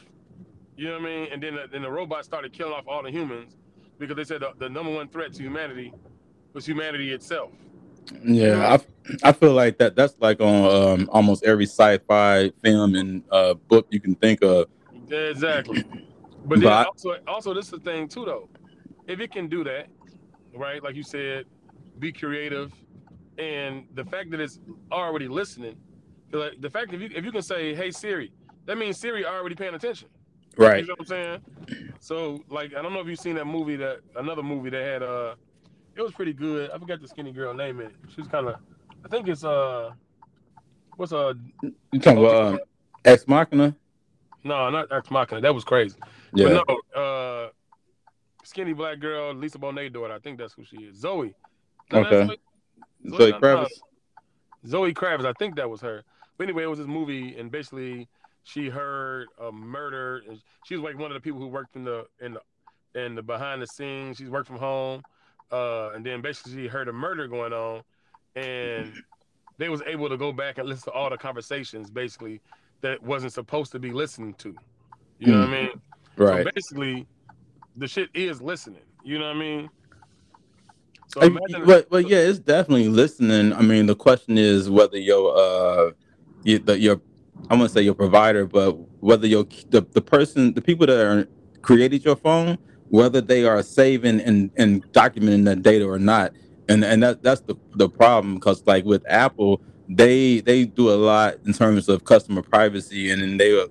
You 0.77 0.87
know 0.87 0.99
what 0.99 1.03
I 1.03 1.05
mean? 1.05 1.27
And 1.31 1.41
then 1.41 1.55
the, 1.55 1.67
then 1.71 1.81
the 1.81 1.91
robot 1.91 2.25
started 2.25 2.53
killing 2.53 2.73
off 2.73 2.87
all 2.87 3.01
the 3.03 3.11
humans 3.11 3.55
because 3.97 4.15
they 4.15 4.23
said 4.23 4.41
the, 4.41 4.51
the 4.59 4.69
number 4.69 4.93
one 4.93 5.07
threat 5.07 5.33
to 5.33 5.43
humanity 5.43 5.93
was 6.53 6.65
humanity 6.65 7.11
itself. 7.11 7.51
Yeah, 8.23 8.77
I, 9.23 9.29
I 9.29 9.31
feel 9.31 9.53
like 9.53 9.77
that. 9.79 9.95
That's 9.95 10.15
like 10.19 10.39
on 10.39 10.99
um, 10.99 11.09
almost 11.11 11.43
every 11.43 11.65
sci-fi 11.65 12.51
film 12.61 12.95
and 12.95 13.23
uh, 13.31 13.55
book 13.55 13.87
you 13.89 13.99
can 13.99 14.15
think 14.15 14.43
of. 14.43 14.67
Exactly. 15.09 15.83
But 16.45 16.59
then 16.59 16.69
But- 16.69 16.87
also, 16.87 17.17
also 17.27 17.53
this 17.53 17.65
is 17.65 17.71
the 17.71 17.79
thing 17.79 18.07
too, 18.07 18.25
though. 18.25 18.49
If 19.07 19.19
it 19.19 19.31
can 19.31 19.47
do 19.47 19.63
that, 19.63 19.87
right? 20.53 20.83
Like 20.83 20.95
you 20.95 21.03
said, 21.03 21.45
be 21.99 22.11
creative, 22.11 22.71
and 23.37 23.85
the 23.93 24.03
fact 24.03 24.31
that 24.31 24.39
it's 24.39 24.59
already 24.91 25.27
listening, 25.27 25.75
like 26.39 26.61
the 26.61 26.69
fact 26.69 26.93
if 26.93 27.01
you, 27.01 27.09
if 27.15 27.23
you 27.25 27.31
can 27.31 27.41
say, 27.41 27.73
"Hey 27.75 27.91
Siri," 27.91 28.31
that 28.65 28.77
means 28.77 28.97
Siri 28.97 29.25
already 29.25 29.55
paying 29.55 29.75
attention. 29.75 30.07
Right. 30.57 30.81
You 30.81 30.87
know 30.87 30.93
what 30.97 31.01
I'm 31.01 31.05
saying? 31.07 31.91
So, 31.99 32.41
like, 32.49 32.73
I 32.75 32.81
don't 32.81 32.93
know 32.93 33.01
if 33.01 33.07
you've 33.07 33.19
seen 33.19 33.35
that 33.35 33.45
movie 33.45 33.75
that 33.75 33.99
another 34.15 34.41
movie 34.43 34.69
that 34.69 34.81
had 34.81 35.03
uh, 35.03 35.35
it 35.95 36.01
was 36.01 36.13
pretty 36.13 36.31
good. 36.33 36.71
I 36.71 36.77
forgot 36.77 37.01
the 37.01 37.07
skinny 37.07 37.31
girl 37.33 37.53
name 37.53 37.79
in 37.81 37.87
it. 37.87 37.95
She's 38.15 38.27
kind 38.27 38.47
of, 38.47 38.55
I 39.03 39.07
think 39.09 39.27
it's 39.27 39.43
uh, 39.43 39.91
what's 40.95 41.11
uh, 41.11 41.33
You 41.61 41.99
talking 41.99 42.19
about 42.23 42.53
um, 42.53 42.59
Ex 43.03 43.27
Machina? 43.27 43.75
no, 44.45 44.69
not 44.69 44.91
Ex 44.93 45.11
Machina. 45.11 45.41
That 45.41 45.53
was 45.53 45.63
crazy. 45.65 45.97
Yeah. 46.33 46.61
But 46.65 46.77
no, 46.95 47.01
uh, 47.01 47.49
skinny 48.43 48.73
black 48.73 48.99
girl, 48.99 49.33
Lisa 49.33 49.57
Bonet 49.57 49.91
daughter. 49.91 50.13
I 50.13 50.19
think 50.19 50.37
that's 50.37 50.53
who 50.53 50.63
she 50.63 50.77
is. 50.77 50.97
Zoe. 50.97 51.35
No, 51.91 51.99
Okay. 51.99 52.27
Zoe- 52.27 53.17
Zoe 53.17 53.31
no, 53.31 53.39
Kravitz. 53.39 53.69
Zoe 54.67 54.93
Kravitz. 54.93 55.25
I 55.25 55.33
think 55.33 55.55
that 55.57 55.69
was 55.69 55.81
her. 55.81 56.03
But 56.37 56.45
anyway, 56.45 56.63
it 56.63 56.67
was 56.67 56.79
this 56.79 56.87
movie, 56.87 57.35
and 57.37 57.51
basically 57.51 58.07
she 58.43 58.69
heard 58.69 59.27
a 59.41 59.51
murder. 59.51 60.21
And 60.27 60.39
she 60.63 60.75
was 60.75 60.83
like 60.83 60.97
one 60.97 61.11
of 61.11 61.15
the 61.15 61.21
people 61.21 61.39
who 61.39 61.47
worked 61.47 61.75
in 61.75 61.83
the 61.83 62.05
in 62.21 62.33
the 62.33 62.41
in 63.05 63.15
the 63.15 63.23
behind 63.23 63.61
the 63.61 63.67
scenes. 63.67 64.17
She's 64.17 64.29
worked 64.29 64.47
from 64.47 64.57
home, 64.57 65.03
uh, 65.51 65.91
and 65.91 66.05
then 66.05 66.21
basically 66.21 66.53
she 66.53 66.67
heard 66.67 66.87
a 66.87 66.93
murder 66.93 67.27
going 67.27 67.53
on, 67.53 67.81
and 68.35 68.93
they 69.57 69.69
was 69.69 69.81
able 69.85 70.09
to 70.09 70.17
go 70.17 70.31
back 70.31 70.57
and 70.57 70.67
listen 70.67 70.85
to 70.85 70.91
all 70.91 71.09
the 71.09 71.17
conversations 71.17 71.89
basically 71.89 72.41
that 72.81 73.01
wasn't 73.01 73.31
supposed 73.33 73.71
to 73.71 73.79
be 73.79 73.91
listened 73.91 74.37
to. 74.39 74.55
You 75.19 75.27
know 75.27 75.39
what 75.39 75.49
I 75.49 75.51
mean? 75.51 75.69
Right. 76.17 76.45
So 76.45 76.51
basically, 76.53 77.07
the 77.77 77.87
shit 77.87 78.09
is 78.13 78.41
listening. 78.41 78.81
You 79.03 79.19
know 79.19 79.27
what 79.27 79.37
I 79.37 79.39
mean? 79.39 79.69
So 81.07 81.21
I- 81.21 81.59
but 81.65 81.89
but 81.89 82.07
yeah, 82.07 82.17
it's 82.17 82.39
definitely 82.39 82.89
listening. 82.89 83.53
I 83.53 83.61
mean, 83.61 83.85
the 83.85 83.95
question 83.95 84.37
is 84.37 84.69
whether 84.69 84.97
your 84.97 85.37
uh, 85.37 85.91
you, 86.45 86.59
the, 86.59 86.79
your 86.79 87.01
I'm 87.51 87.59
gonna 87.59 87.69
say 87.69 87.83
your 87.83 87.95
provider, 87.95 88.47
but 88.47 88.73
whether 89.01 89.27
your 89.27 89.45
the, 89.71 89.85
the 89.93 90.01
person, 90.01 90.55
the 90.55 90.61
people 90.61 90.87
that 90.87 90.99
are 90.99 91.29
created 91.63 92.05
your 92.05 92.17
phone, 92.17 92.59
whether 92.89 93.21
they 93.21 93.45
are 93.45 93.63
saving 93.63 94.21
and 94.21 94.51
and 94.57 94.85
documenting 94.93 95.45
that 95.45 95.63
data 95.63 95.87
or 95.87 95.99
not, 95.99 96.33
and 96.69 96.85
and 96.85 97.03
that 97.03 97.23
that's 97.23 97.41
the 97.43 97.55
the 97.75 97.89
problem 97.89 98.35
because 98.35 98.65
like 98.67 98.85
with 98.85 99.03
Apple, 99.09 99.61
they 99.89 100.41
they 100.41 100.65
do 100.65 100.91
a 100.91 100.95
lot 100.97 101.35
in 101.45 101.53
terms 101.53 101.89
of 101.89 102.05
customer 102.05 102.43
privacy, 102.43 103.11
and 103.11 103.23
then 103.23 103.37
they 103.37 103.65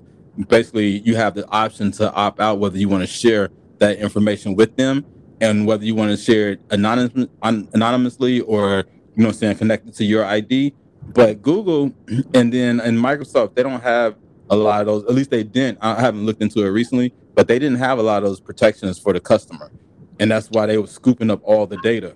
basically 0.49 1.01
you 1.01 1.17
have 1.17 1.35
the 1.35 1.49
option 1.51 1.93
to 1.93 2.13
opt 2.15 2.41
out 2.41 2.61
whether 2.61 2.79
you 2.79 2.89
want 2.91 3.03
to 3.03 3.09
share 3.09 3.51
that 3.79 3.99
information 3.99 4.57
with 4.57 4.77
them 4.77 5.07
and 5.43 5.67
whether 5.67 5.85
you 5.85 5.97
want 5.97 6.11
to 6.13 6.19
share 6.19 6.53
it 6.53 6.61
anonymous, 6.71 7.29
anonymously 7.43 8.41
or 8.43 8.85
you 9.17 9.25
know 9.25 9.33
saying 9.33 9.57
connected 9.57 9.95
to 9.95 10.05
your 10.05 10.27
ID. 10.27 10.75
But 11.13 11.43
Google 11.43 11.93
and 12.35 12.53
then 12.53 12.81
and 12.81 12.99
Microsoft, 12.99 13.55
they 13.55 13.63
don't 13.63 13.83
have 13.83 14.17
a 14.51 14.57
lot 14.57 14.81
of 14.81 14.87
those. 14.87 15.05
At 15.05 15.15
least 15.15 15.31
they 15.31 15.43
didn't. 15.43 15.79
I 15.81 16.01
haven't 16.01 16.27
looked 16.27 16.43
into 16.43 16.65
it 16.65 16.69
recently, 16.69 17.15
but 17.35 17.49
they 17.49 17.59
didn't 17.59 17.79
have 17.79 17.99
a 17.99 18.03
lot 18.03 18.23
of 18.23 18.29
those 18.29 18.41
protections 18.41 18.99
for 18.99 19.13
the 19.13 19.21
customer, 19.21 19.71
and 20.19 20.31
that's 20.31 20.51
why 20.51 20.67
they 20.67 20.79
were 20.79 20.87
scooping 20.87 21.31
up 21.31 21.41
all 21.45 21.67
the 21.67 21.77
data. 21.79 22.15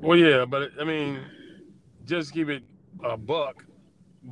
well, 0.00 0.18
yeah, 0.18 0.44
but 0.44 0.70
I 0.80 0.84
mean, 0.84 1.20
just 2.06 2.32
keep 2.32 2.48
it 2.48 2.62
a 3.04 3.16
buck. 3.16 3.64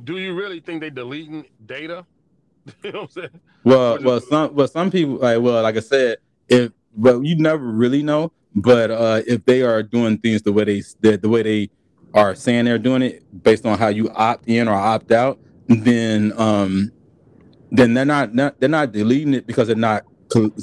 Do 0.03 0.17
you 0.17 0.33
really 0.33 0.59
think 0.59 0.81
they 0.81 0.89
deleting 0.89 1.45
data? 1.65 2.05
you 2.83 2.91
know 2.91 3.01
what 3.01 3.03
I'm 3.03 3.09
saying? 3.09 3.41
Well, 3.63 3.99
well, 4.03 4.21
some 4.21 4.55
well 4.55 4.67
some 4.67 4.91
people 4.91 5.15
like 5.15 5.41
well, 5.41 5.63
like 5.63 5.77
I 5.77 5.81
said, 5.81 6.17
if 6.47 6.71
but 6.95 7.21
you 7.21 7.35
never 7.35 7.65
really 7.65 8.03
know. 8.03 8.31
But 8.55 8.89
uh, 8.89 9.21
if 9.27 9.45
they 9.45 9.61
are 9.61 9.83
doing 9.83 10.17
things 10.17 10.41
the 10.41 10.51
way 10.51 10.63
they 10.63 10.83
the, 11.01 11.17
the 11.17 11.29
way 11.29 11.43
they 11.43 11.69
are 12.13 12.35
saying 12.35 12.65
they're 12.65 12.77
doing 12.77 13.01
it, 13.01 13.43
based 13.43 13.65
on 13.65 13.77
how 13.77 13.87
you 13.87 14.09
opt 14.11 14.47
in 14.47 14.67
or 14.67 14.75
opt 14.75 15.11
out, 15.11 15.39
then 15.67 16.33
um, 16.37 16.91
then 17.71 17.93
they're 17.93 18.05
not, 18.05 18.33
not 18.33 18.59
they're 18.59 18.69
not 18.69 18.91
deleting 18.91 19.33
it 19.33 19.45
because 19.45 19.67
they're 19.67 19.75
not 19.75 20.03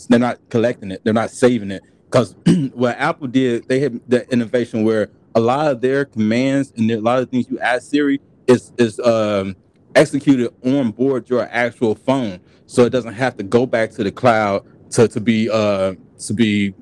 they're 0.09 0.18
not 0.18 0.38
collecting 0.49 0.90
it. 0.90 1.03
They're 1.05 1.12
not 1.12 1.30
saving 1.30 1.70
it 1.70 1.82
because 2.07 2.34
what 2.72 2.97
Apple 2.99 3.26
did, 3.28 3.68
they 3.68 3.80
had 3.80 4.01
the 4.09 4.30
innovation 4.32 4.84
where 4.84 5.09
a 5.34 5.40
lot 5.40 5.70
of 5.70 5.80
their 5.80 6.05
commands 6.05 6.72
and 6.76 6.90
a 6.90 7.01
lot 7.01 7.18
of 7.18 7.30
things 7.30 7.49
you 7.51 7.59
ask 7.61 7.90
Siri 7.90 8.20
is 8.47 8.72
is 8.78 8.99
um, 9.01 9.57
executed 9.94 10.53
on 10.64 10.90
board 10.90 11.28
your 11.28 11.49
actual 11.51 11.94
phone, 11.94 12.40
so 12.66 12.84
it 12.84 12.90
doesn't 12.90 13.14
have 13.14 13.36
to 13.36 13.42
go 13.42 13.66
back 13.66 13.90
to 13.92 14.05
the 14.05 14.12
cloud 14.12 14.64
to 14.92 15.09
to 15.09 15.20
be 15.20 15.51
uh 15.51 15.94
to 16.18 16.32
be 16.32 16.74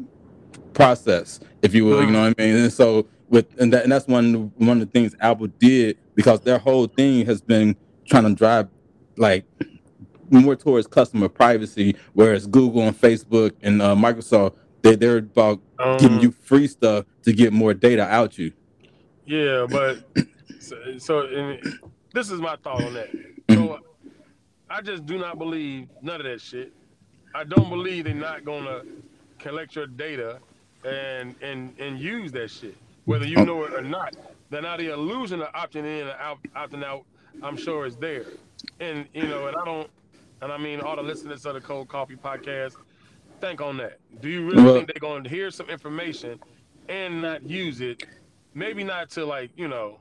processed, 0.73 1.45
if 1.63 1.75
you 1.75 1.85
will. 1.85 2.05
You 2.05 2.11
know 2.11 2.23
what 2.23 2.35
I 2.39 2.43
mean? 2.43 2.57
And 2.57 2.73
so 2.73 3.07
with 3.35 3.61
and 3.61 3.73
that 3.73 3.83
and 3.83 3.93
that's 3.93 4.07
one 4.07 4.53
one 4.57 4.81
of 4.81 4.87
the 4.87 4.93
things 4.93 5.15
Apple 5.21 5.49
did 5.49 5.99
because 6.15 6.41
their 6.41 6.59
whole 6.59 6.87
thing 6.87 7.27
has 7.27 7.43
been 7.43 7.77
trying 8.07 8.23
to 8.25 8.35
drive 8.35 8.69
like 9.17 9.45
more 10.31 10.57
towards 10.57 10.87
customer 10.87 11.29
privacy, 11.29 11.97
whereas 12.13 12.47
Google 12.47 12.83
and 12.83 12.99
Facebook 12.99 13.53
and 13.61 13.83
uh, 13.83 13.95
Microsoft 13.95 14.55
they 14.83 14.95
they're 14.95 15.19
about 15.19 15.61
giving 15.99 16.19
Um, 16.19 16.23
you 16.23 16.31
free 16.31 16.69
stuff 16.69 17.07
to 17.25 17.33
get 17.33 17.53
more 17.53 17.75
data 17.75 18.05
out 18.05 18.39
you. 18.39 18.53
Yeah, 19.27 19.67
but 19.71 20.05
so, 20.61 20.77
so 20.99 21.27
and 21.27 21.79
this 22.13 22.31
is 22.31 22.41
my 22.41 22.57
thought 22.63 22.83
on 22.83 22.95
that. 22.95 23.11
So 23.51 23.79
I 24.71 24.81
just 24.81 25.05
do 25.07 25.19
not 25.19 25.39
believe 25.39 25.89
none 26.03 26.17
of 26.21 26.25
that 26.25 26.41
shit. 26.41 26.73
I 27.35 27.45
don't 27.45 27.69
believe 27.69 28.05
they're 28.05 28.15
not 28.15 28.45
gonna 28.45 28.83
collect 29.39 29.77
your 29.77 29.87
data 29.87 30.41
and 30.85 31.35
and 31.43 31.75
and 31.79 31.99
use 31.99 32.33
that 32.33 32.51
shit, 32.51 32.77
whether 33.05 33.27
you 33.27 33.37
know 33.45 33.65
it 33.65 33.75
or 33.75 33.83
not. 33.83 34.15
Then 34.51 34.63
now 34.63 34.77
the 34.77 34.93
illusion 34.93 35.43
of 35.43 35.53
opting 35.53 35.85
in 35.85 36.07
and 36.09 36.11
out, 36.21 36.39
opting 36.57 36.85
out, 36.85 37.05
I'm 37.43 37.57
sure 37.57 37.87
is 37.87 37.97
there. 37.97 38.25
And 38.81 39.07
you 39.15 39.27
know, 39.27 39.47
and 39.49 39.57
I 39.57 39.65
don't, 39.65 39.91
and 40.43 40.53
I 40.53 40.59
mean 40.59 40.81
all 40.81 40.97
the 40.97 41.03
listeners 41.03 41.45
of 41.47 41.55
the 41.55 41.61
Cold 41.61 41.89
Coffee 41.89 42.17
podcast, 42.17 42.77
think 43.41 43.61
on 43.61 43.77
that. 43.79 43.99
Do 44.21 44.29
you 44.29 44.45
really 44.47 44.63
Well- 44.63 44.75
think 44.75 44.89
they're 44.93 45.01
going 45.01 45.25
to 45.25 45.31
hear 45.31 45.51
some 45.51 45.69
information 45.69 46.39
and 46.89 47.21
not 47.23 47.43
use 47.49 47.81
it? 47.81 48.05
Maybe 48.55 48.85
not 48.85 49.11
to 49.11 49.25
like 49.25 49.51
you 49.57 49.69
know, 49.69 49.99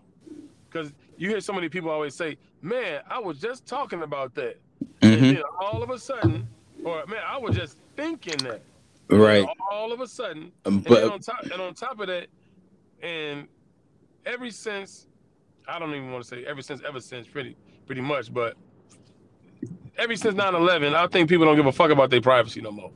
because 0.69 0.93
you 1.17 1.29
hear 1.29 1.39
so 1.41 1.53
many 1.53 1.69
people 1.69 1.89
always 1.89 2.13
say, 2.15 2.37
"Man, 2.61 3.01
I 3.09 3.19
was 3.19 3.39
just 3.39 3.65
talking 3.65 4.03
about 4.03 4.35
that," 4.35 4.57
and 5.01 5.19
Mhm. 5.21 5.33
then 5.35 5.43
all 5.59 5.81
of 5.81 5.89
a 5.89 5.97
sudden, 5.97 6.47
or 6.83 7.03
"Man, 7.07 7.21
I 7.25 7.37
was 7.37 7.55
just 7.55 7.77
thinking 7.95 8.37
that." 8.49 8.61
Right. 9.09 9.45
All 9.71 9.91
of 9.91 10.01
a 10.01 10.07
sudden, 10.07 10.51
Um, 10.65 10.75
and 10.77 10.83
then 10.85 11.03
on 11.05 11.09
But 11.09 11.23
top 11.23 11.41
and 11.43 11.53
on 11.61 11.73
top 11.73 11.99
of 11.99 12.07
that, 12.07 12.27
and 13.03 13.47
ever 14.25 14.49
since 14.49 15.07
I 15.67 15.77
don't 15.77 15.89
even 15.91 16.11
want 16.11 16.23
to 16.23 16.27
say 16.29 16.45
ever 16.45 16.61
since 16.61 16.81
ever 16.87 16.99
since 16.99 17.27
pretty 17.27 17.55
pretty 17.85 18.01
much, 18.01 18.33
but 18.33 18.55
ever 19.97 20.15
since 20.15 20.33
9-11, 20.35 20.95
I 20.95 21.05
think 21.07 21.29
people 21.29 21.45
don't 21.45 21.55
give 21.55 21.65
a 21.65 21.71
fuck 21.71 21.91
about 21.91 22.09
their 22.09 22.21
privacy 22.21 22.61
no 22.61 22.71
more. 22.71 22.91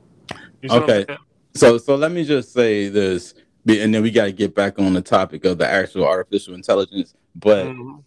You 0.62 0.68
see 0.68 0.74
what 0.74 0.90
I'm 0.90 0.90
Okay. 0.90 1.16
so 1.54 1.78
so 1.78 1.94
let 1.94 2.10
me 2.10 2.24
just 2.24 2.52
say 2.52 2.88
this, 2.88 3.34
and 3.68 3.94
then 3.94 4.02
we 4.02 4.10
got 4.10 4.24
to 4.24 4.32
get 4.32 4.54
back 4.54 4.78
on 4.78 4.94
the 4.94 5.02
topic 5.02 5.44
of 5.44 5.58
the 5.58 5.68
actual 5.68 6.06
artificial 6.06 6.54
intelligence. 6.54 7.14
But 7.36 7.66
Mhm. 7.66 8.02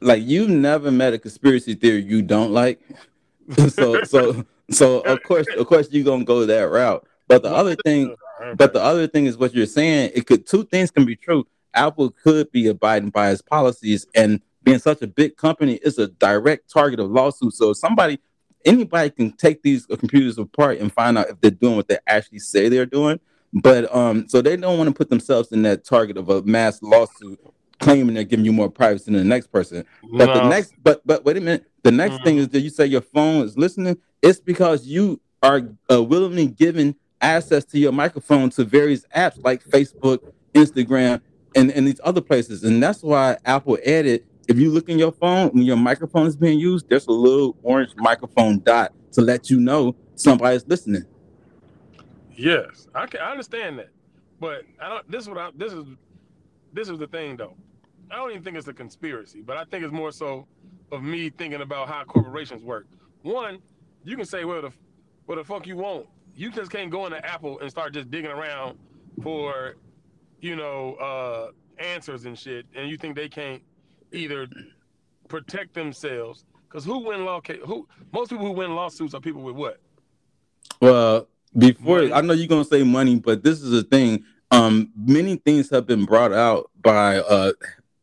like 0.00 0.22
you've 0.24 0.50
never 0.50 0.90
met 0.90 1.14
a 1.14 1.18
conspiracy 1.18 1.74
theory 1.74 2.02
you 2.02 2.20
don't 2.20 2.52
like 2.52 2.80
so 3.68 4.02
so 4.04 4.44
so 4.70 5.00
of 5.00 5.22
course 5.22 5.46
of 5.46 5.66
course 5.66 5.88
you're 5.90 6.04
gonna 6.04 6.24
go 6.24 6.44
that 6.44 6.62
route 6.64 7.06
but 7.28 7.42
the 7.42 7.48
other 7.54 7.76
thing. 7.84 8.14
But 8.56 8.72
the 8.72 8.82
other 8.82 9.06
thing 9.06 9.26
is 9.26 9.36
what 9.36 9.54
you're 9.54 9.66
saying. 9.66 10.12
It 10.14 10.26
could 10.26 10.46
two 10.46 10.64
things 10.64 10.90
can 10.90 11.04
be 11.04 11.16
true. 11.16 11.46
Apple 11.74 12.10
could 12.10 12.50
be 12.52 12.68
abiding 12.68 13.10
by 13.10 13.30
its 13.30 13.42
policies, 13.42 14.06
and 14.14 14.40
being 14.62 14.78
such 14.78 15.02
a 15.02 15.06
big 15.06 15.36
company 15.36 15.74
is 15.82 15.98
a 15.98 16.08
direct 16.08 16.70
target 16.72 17.00
of 17.00 17.10
lawsuits. 17.10 17.58
So 17.58 17.72
somebody, 17.72 18.18
anybody 18.64 19.10
can 19.10 19.32
take 19.32 19.62
these 19.62 19.86
computers 19.86 20.38
apart 20.38 20.78
and 20.78 20.92
find 20.92 21.18
out 21.18 21.28
if 21.28 21.40
they're 21.40 21.50
doing 21.50 21.76
what 21.76 21.88
they 21.88 21.98
actually 22.06 22.38
say 22.38 22.68
they're 22.68 22.86
doing. 22.86 23.20
But 23.52 23.94
um, 23.94 24.28
so 24.28 24.40
they 24.42 24.56
don't 24.56 24.78
want 24.78 24.88
to 24.88 24.94
put 24.94 25.10
themselves 25.10 25.52
in 25.52 25.62
that 25.62 25.84
target 25.84 26.16
of 26.16 26.28
a 26.28 26.42
mass 26.42 26.82
lawsuit 26.82 27.38
claiming 27.80 28.14
they're 28.14 28.24
giving 28.24 28.44
you 28.44 28.52
more 28.52 28.70
privacy 28.70 29.10
than 29.12 29.14
the 29.14 29.24
next 29.24 29.48
person. 29.48 29.84
But 30.02 30.32
the 30.34 30.48
next, 30.48 30.74
but 30.82 31.06
but 31.06 31.24
wait 31.24 31.36
a 31.36 31.40
minute. 31.40 31.66
The 31.82 31.92
next 31.92 32.22
thing 32.24 32.38
is 32.38 32.48
that 32.48 32.60
you 32.60 32.70
say 32.70 32.86
your 32.86 33.00
phone 33.02 33.44
is 33.44 33.58
listening. 33.58 33.98
It's 34.22 34.40
because 34.40 34.86
you 34.86 35.20
are 35.42 35.60
uh, 35.90 36.02
willingly 36.02 36.46
giving 36.46 36.96
access 37.24 37.64
to 37.64 37.78
your 37.78 37.92
microphone 37.92 38.50
to 38.50 38.64
various 38.64 39.04
apps 39.16 39.42
like 39.42 39.64
Facebook, 39.64 40.32
Instagram, 40.54 41.20
and, 41.56 41.70
and 41.70 41.86
these 41.86 42.00
other 42.04 42.20
places. 42.20 42.64
And 42.64 42.82
that's 42.82 43.02
why 43.02 43.36
Apple 43.44 43.78
added. 43.84 44.24
If 44.46 44.58
you 44.58 44.70
look 44.70 44.90
in 44.90 44.98
your 44.98 45.12
phone 45.12 45.48
when 45.48 45.62
your 45.62 45.76
microphone 45.76 46.26
is 46.26 46.36
being 46.36 46.58
used, 46.58 46.88
there's 46.90 47.06
a 47.06 47.12
little 47.12 47.56
orange 47.62 47.92
microphone 47.96 48.58
dot 48.60 48.92
to 49.12 49.22
let 49.22 49.48
you 49.48 49.58
know 49.58 49.96
somebody's 50.16 50.66
listening. 50.68 51.04
Yes, 52.36 52.88
I 52.94 53.06
can 53.06 53.20
I 53.20 53.30
understand 53.30 53.78
that, 53.78 53.88
but 54.40 54.64
I 54.82 54.88
don't. 54.88 55.10
This 55.10 55.22
is 55.22 55.28
what 55.28 55.38
I. 55.38 55.50
This 55.56 55.72
is 55.72 55.84
this 56.74 56.88
is 56.88 56.98
the 56.98 57.06
thing 57.06 57.36
though. 57.36 57.54
I 58.10 58.16
don't 58.16 58.32
even 58.32 58.42
think 58.42 58.56
it's 58.56 58.68
a 58.68 58.74
conspiracy, 58.74 59.40
but 59.40 59.56
I 59.56 59.64
think 59.64 59.82
it's 59.82 59.92
more 59.92 60.12
so 60.12 60.46
of 60.92 61.02
me 61.02 61.30
thinking 61.30 61.62
about 61.62 61.88
how 61.88 62.04
corporations 62.04 62.62
work. 62.62 62.86
One, 63.22 63.60
you 64.04 64.16
can 64.16 64.26
say 64.26 64.44
what 64.44 64.62
the 64.62 64.72
what 65.26 65.36
the 65.36 65.44
fuck 65.44 65.66
you 65.66 65.76
want. 65.76 66.06
You 66.36 66.50
just 66.50 66.70
can't 66.70 66.90
go 66.90 67.06
into 67.06 67.24
Apple 67.24 67.60
and 67.60 67.70
start 67.70 67.94
just 67.94 68.10
digging 68.10 68.30
around 68.30 68.76
for, 69.22 69.76
you 70.40 70.56
know, 70.56 70.94
uh, 70.94 71.82
answers 71.82 72.24
and 72.24 72.38
shit, 72.38 72.66
and 72.74 72.88
you 72.88 72.96
think 72.96 73.14
they 73.16 73.28
can't 73.28 73.62
either 74.12 74.48
protect 75.28 75.74
themselves. 75.74 76.44
Because 76.68 76.84
who 76.84 76.98
win 76.98 77.24
law? 77.24 77.40
ca- 77.40 77.64
Who 77.64 77.86
most 78.12 78.30
people 78.30 78.46
who 78.46 78.52
win 78.52 78.74
lawsuits 78.74 79.14
are 79.14 79.20
people 79.20 79.42
with 79.42 79.54
what? 79.54 79.80
Well, 80.80 81.28
before 81.56 81.98
Money. 82.00 82.12
I 82.12 82.20
know 82.20 82.32
you're 82.32 82.48
gonna 82.48 82.64
say 82.64 82.82
money, 82.82 83.16
but 83.16 83.44
this 83.44 83.62
is 83.62 83.70
the 83.70 83.84
thing. 83.84 84.24
Um, 84.50 84.90
many 84.96 85.36
things 85.36 85.70
have 85.70 85.86
been 85.86 86.04
brought 86.04 86.32
out 86.32 86.70
by 86.82 87.18
uh 87.18 87.52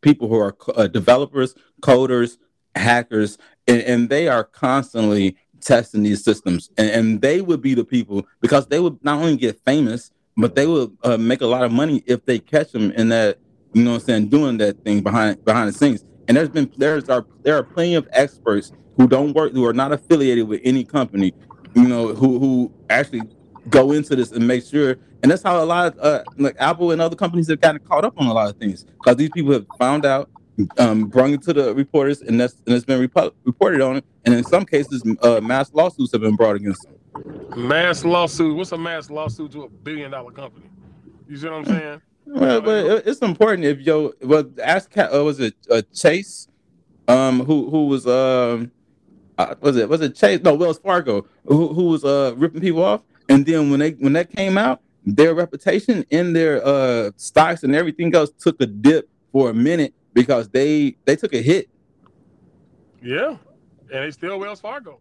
people 0.01 0.27
who 0.29 0.37
are 0.37 0.55
uh, 0.75 0.87
developers, 0.87 1.53
coders, 1.81 2.37
hackers, 2.75 3.37
and, 3.67 3.81
and 3.81 4.09
they 4.09 4.27
are 4.27 4.43
constantly 4.43 5.35
testing 5.61 6.03
these 6.03 6.23
systems, 6.23 6.69
and, 6.77 6.89
and 6.89 7.21
they 7.21 7.41
would 7.41 7.61
be 7.61 7.73
the 7.73 7.83
people 7.83 8.25
because 8.41 8.67
they 8.67 8.79
would 8.79 9.03
not 9.03 9.19
only 9.19 9.37
get 9.37 9.59
famous, 9.65 10.11
but 10.37 10.55
they 10.55 10.67
would 10.67 10.95
uh, 11.03 11.17
make 11.17 11.41
a 11.41 11.47
lot 11.47 11.63
of 11.63 11.71
money 11.71 12.03
if 12.05 12.25
they 12.25 12.39
catch 12.39 12.71
them 12.71 12.91
in 12.91 13.09
that, 13.09 13.37
you 13.73 13.83
know, 13.83 13.91
what 13.91 14.01
I'm 14.01 14.05
saying, 14.05 14.27
doing 14.29 14.57
that 14.57 14.83
thing 14.83 15.01
behind 15.01 15.43
behind 15.45 15.69
the 15.69 15.73
scenes. 15.73 16.05
And 16.27 16.37
there's 16.37 16.49
been 16.49 16.71
there's 16.77 17.09
are 17.09 17.25
there 17.43 17.55
are 17.57 17.63
plenty 17.63 17.95
of 17.95 18.07
experts 18.11 18.71
who 18.97 19.07
don't 19.07 19.33
work 19.33 19.53
who 19.53 19.65
are 19.65 19.73
not 19.73 19.91
affiliated 19.91 20.47
with 20.47 20.61
any 20.63 20.83
company, 20.83 21.33
you 21.75 21.87
know, 21.87 22.13
who 22.13 22.39
who 22.39 22.71
actually 22.89 23.21
go 23.69 23.91
into 23.91 24.15
this 24.15 24.31
and 24.31 24.47
make 24.47 24.65
sure. 24.65 24.97
And 25.23 25.31
that's 25.31 25.43
how 25.43 25.63
a 25.63 25.65
lot 25.65 25.97
of 25.97 25.99
uh, 25.99 26.23
like 26.37 26.55
Apple 26.59 26.91
and 26.91 27.01
other 27.01 27.15
companies 27.15 27.47
have 27.49 27.61
gotten 27.61 27.79
caught 27.81 28.05
up 28.05 28.13
on 28.17 28.27
a 28.27 28.33
lot 28.33 28.49
of 28.49 28.57
things 28.57 28.83
because 28.83 29.17
these 29.17 29.29
people 29.29 29.51
have 29.53 29.65
found 29.77 30.05
out, 30.05 30.29
um, 30.77 31.05
brung 31.05 31.33
it 31.33 31.41
to 31.43 31.53
the 31.53 31.73
reporters, 31.73 32.21
and 32.21 32.39
that's 32.39 32.55
and 32.65 32.75
it's 32.75 32.85
been 32.85 33.07
repo- 33.07 33.33
reported 33.43 33.81
on 33.81 33.97
it. 33.97 34.05
And 34.25 34.33
in 34.33 34.43
some 34.43 34.65
cases, 34.65 35.03
uh, 35.21 35.39
mass 35.41 35.73
lawsuits 35.73 36.11
have 36.11 36.21
been 36.21 36.35
brought 36.35 36.55
against 36.55 36.83
them. 36.83 36.95
Mass 37.55 38.05
lawsuit. 38.05 38.55
What's 38.55 38.71
a 38.71 38.77
mass 38.77 39.09
lawsuit 39.09 39.51
to 39.53 39.63
a 39.63 39.69
billion 39.69 40.11
dollar 40.11 40.31
company? 40.31 40.69
You 41.27 41.37
see 41.37 41.47
what 41.47 41.55
I'm 41.55 41.65
saying? 41.65 42.01
Well, 42.23 42.61
but 42.61 43.07
it's 43.07 43.19
important 43.19 43.65
if 43.65 43.79
yo. 43.79 44.13
Well, 44.21 44.49
ask 44.63 44.95
uh, 44.95 45.09
was 45.11 45.39
it 45.39 45.55
uh, 45.71 45.81
Chase, 45.93 46.47
um, 47.07 47.43
who 47.43 47.67
who 47.69 47.87
was 47.87 48.05
um, 48.05 48.71
uh, 49.39 49.55
was 49.59 49.75
it 49.75 49.89
was 49.89 50.01
it 50.01 50.15
Chase? 50.15 50.39
No, 50.41 50.53
Wells 50.53 50.77
Fargo, 50.77 51.25
who 51.45 51.69
who 51.69 51.85
was 51.85 52.05
uh 52.05 52.33
ripping 52.37 52.61
people 52.61 52.83
off, 52.83 53.01
and 53.27 53.43
then 53.43 53.71
when 53.71 53.79
they 53.79 53.91
when 53.93 54.13
that 54.13 54.29
came 54.29 54.55
out, 54.57 54.81
their 55.03 55.33
reputation 55.33 56.05
in 56.11 56.31
their 56.31 56.65
uh 56.65 57.09
stocks 57.17 57.63
and 57.63 57.75
everything 57.75 58.13
else 58.13 58.29
took 58.39 58.61
a 58.61 58.67
dip 58.67 59.09
for 59.31 59.49
a 59.49 59.53
minute 59.53 59.93
because 60.13 60.49
they 60.49 60.95
they 61.05 61.15
took 61.15 61.33
a 61.33 61.41
hit. 61.41 61.69
Yeah, 63.01 63.37
and 63.91 64.03
they 64.03 64.11
still 64.11 64.39
Wells 64.39 64.59
Fargo. 64.61 64.99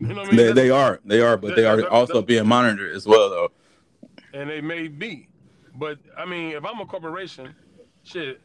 You 0.00 0.08
know 0.08 0.16
what 0.16 0.26
I 0.26 0.26
mean? 0.28 0.36
They, 0.36 0.52
they 0.52 0.70
are 0.70 1.00
they 1.04 1.20
are, 1.20 1.36
but 1.36 1.56
they 1.56 1.64
are 1.66 1.86
also 1.88 2.22
being 2.22 2.46
monitored 2.46 2.94
as 2.94 3.06
well, 3.06 3.30
though. 3.30 3.52
and 4.32 4.50
they 4.50 4.60
may 4.60 4.88
be. 4.88 5.28
But 5.76 5.98
I 6.16 6.24
mean, 6.24 6.52
if 6.52 6.64
I'm 6.64 6.80
a 6.80 6.86
corporation, 6.86 7.54
shit, 8.02 8.40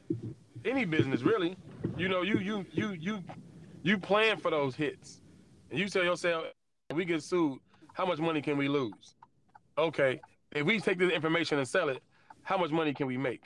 any 0.65 0.85
business 0.85 1.21
really, 1.21 1.55
you 1.97 2.07
know, 2.07 2.21
you 2.21 2.39
you 2.39 2.65
you 2.71 2.91
you 2.91 3.23
you 3.83 3.97
plan 3.97 4.37
for 4.37 4.51
those 4.51 4.75
hits, 4.75 5.21
and 5.69 5.79
you 5.79 5.87
tell 5.89 6.03
yourself, 6.03 6.45
we 6.93 7.05
get 7.05 7.23
sued, 7.23 7.59
how 7.93 8.05
much 8.05 8.19
money 8.19 8.41
can 8.41 8.57
we 8.57 8.67
lose? 8.67 9.15
Okay, 9.77 10.19
if 10.51 10.65
we 10.65 10.79
take 10.79 10.97
this 10.97 11.11
information 11.11 11.57
and 11.57 11.67
sell 11.67 11.89
it, 11.89 12.01
how 12.43 12.57
much 12.57 12.71
money 12.71 12.93
can 12.93 13.07
we 13.07 13.17
make? 13.17 13.43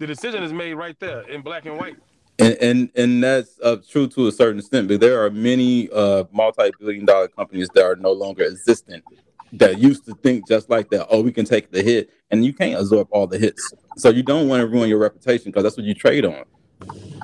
The 0.00 0.06
decision 0.06 0.42
is 0.42 0.52
made 0.52 0.74
right 0.74 0.98
there 0.98 1.20
in 1.28 1.42
black 1.42 1.66
and 1.66 1.76
white. 1.78 1.96
and 2.38 2.54
and 2.62 2.90
and 2.96 3.22
that's 3.22 3.60
uh, 3.62 3.76
true 3.86 4.08
to 4.08 4.28
a 4.28 4.32
certain 4.32 4.58
extent 4.58 4.88
but 4.88 4.98
there 4.98 5.22
are 5.22 5.28
many 5.30 5.90
uh 5.90 6.24
multi-billion 6.32 7.04
dollar 7.04 7.28
companies 7.28 7.68
that 7.74 7.84
are 7.84 7.96
no 7.96 8.10
longer 8.10 8.44
existent 8.44 9.04
that 9.52 9.78
used 9.78 10.06
to 10.06 10.14
think 10.22 10.48
just 10.48 10.70
like 10.70 10.88
that 10.88 11.06
oh 11.10 11.20
we 11.20 11.30
can 11.30 11.44
take 11.44 11.70
the 11.70 11.82
hit 11.82 12.08
and 12.30 12.42
you 12.46 12.52
can't 12.54 12.80
absorb 12.80 13.06
all 13.10 13.26
the 13.26 13.36
hits 13.38 13.74
so 13.98 14.08
you 14.08 14.22
don't 14.22 14.48
want 14.48 14.60
to 14.62 14.66
ruin 14.66 14.88
your 14.88 14.98
reputation 14.98 15.50
because 15.50 15.62
that's 15.64 15.76
what 15.76 15.84
you 15.84 15.92
trade 15.92 16.24
on 16.24 16.44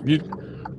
You 0.05 0.20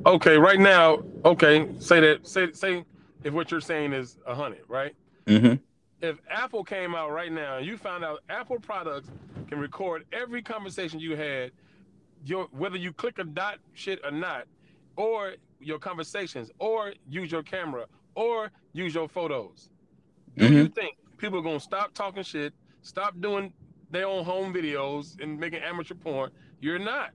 okay? 0.06 0.38
Right 0.38 0.60
now, 0.60 1.00
okay. 1.26 1.68
Say 1.80 2.00
that. 2.02 2.28
Say 2.28 2.52
say 2.52 2.86
if 3.24 3.34
what 3.34 3.50
you're 3.50 3.60
saying 3.62 3.94
is 3.94 4.18
a 4.28 4.36
hundred, 4.36 4.62
right? 4.68 4.94
Mm-hmm. 5.26 5.56
if 6.02 6.20
Apple 6.30 6.64
came 6.64 6.94
out 6.94 7.12
right 7.12 7.32
now 7.32 7.58
and 7.58 7.66
you 7.66 7.76
found 7.76 8.06
out 8.06 8.20
Apple 8.30 8.60
products 8.60 9.10
can 9.50 9.58
record 9.60 10.06
every 10.14 10.42
conversation 10.44 11.00
you 11.00 11.16
had, 11.18 11.52
your 12.28 12.48
whether 12.52 12.78
you 12.78 12.92
click 12.94 13.20
a 13.20 13.24
dot 13.24 13.60
shit 13.74 14.00
or 14.04 14.12
not, 14.12 14.46
or 14.96 15.36
your 15.60 15.80
conversations, 15.80 16.52
or 16.60 16.94
use 17.10 17.32
your 17.32 17.44
camera, 17.44 17.86
or 18.16 18.52
use 18.74 18.94
your 18.94 19.08
photos. 19.08 19.70
Do 20.38 20.46
you 20.48 20.66
mm-hmm. 20.66 20.74
think 20.74 20.98
people 21.18 21.40
are 21.40 21.44
gonna 21.44 21.60
stop 21.60 21.94
talking 21.94 22.24
shit, 22.24 22.54
stop 22.82 23.20
doing 23.20 23.54
their 23.90 24.08
own 24.08 24.24
home 24.26 24.54
videos 24.54 25.20
and 25.22 25.40
making 25.40 25.62
amateur 25.62 25.96
porn? 25.96 26.32
You're 26.60 26.80
not. 26.80 27.12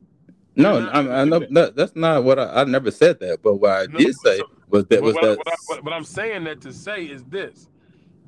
no 0.56 0.74
You're 0.78 0.82
not 0.82 0.94
I, 0.94 1.20
I 1.20 1.24
know 1.24 1.40
do 1.40 1.46
that. 1.46 1.54
that, 1.54 1.76
that's 1.76 1.96
not 1.96 2.24
what 2.24 2.38
I, 2.38 2.62
I 2.62 2.64
never 2.64 2.90
said 2.90 3.20
that 3.20 3.42
but 3.42 3.54
what 3.54 3.70
i 3.70 3.86
No, 3.86 3.98
did 3.98 4.14
say 4.24 4.38
so- 4.38 4.50
was 4.68 4.86
that 4.86 5.02
was 5.02 5.14
what, 5.14 5.22
that 5.22 5.38
what 5.38 5.48
I- 5.48 5.56
what- 5.66 5.84
but 5.84 5.92
I'm 5.92 6.04
saying 6.04 6.44
that 6.44 6.60
to 6.62 6.72
say 6.72 7.04
is 7.04 7.24
this: 7.24 7.68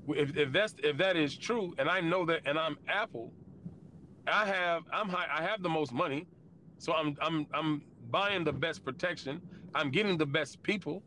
if, 0.09 0.37
if 0.37 0.53
that's 0.53 0.75
if 0.83 0.97
that 0.99 1.17
is 1.17 1.37
true, 1.37 1.75
and 1.79 1.89
I 1.89 2.01
know 2.01 2.25
that, 2.27 2.43
and 2.47 2.59
I'm 2.59 2.77
Apple, 2.89 3.33
I 4.27 4.47
have 4.47 4.83
I'm 4.93 5.09
high, 5.09 5.27
I 5.33 5.43
have 5.43 5.63
the 5.63 5.69
most 5.69 5.93
money, 5.93 6.27
so 6.79 6.93
I'm 6.93 7.17
I'm 7.21 7.47
I'm 7.53 7.83
buying 8.11 8.45
the 8.45 8.53
best 8.53 8.85
protection. 8.85 9.41
I'm 9.75 9.91
getting 9.91 10.17
the 10.19 10.27
best 10.27 10.63
people. 10.63 11.03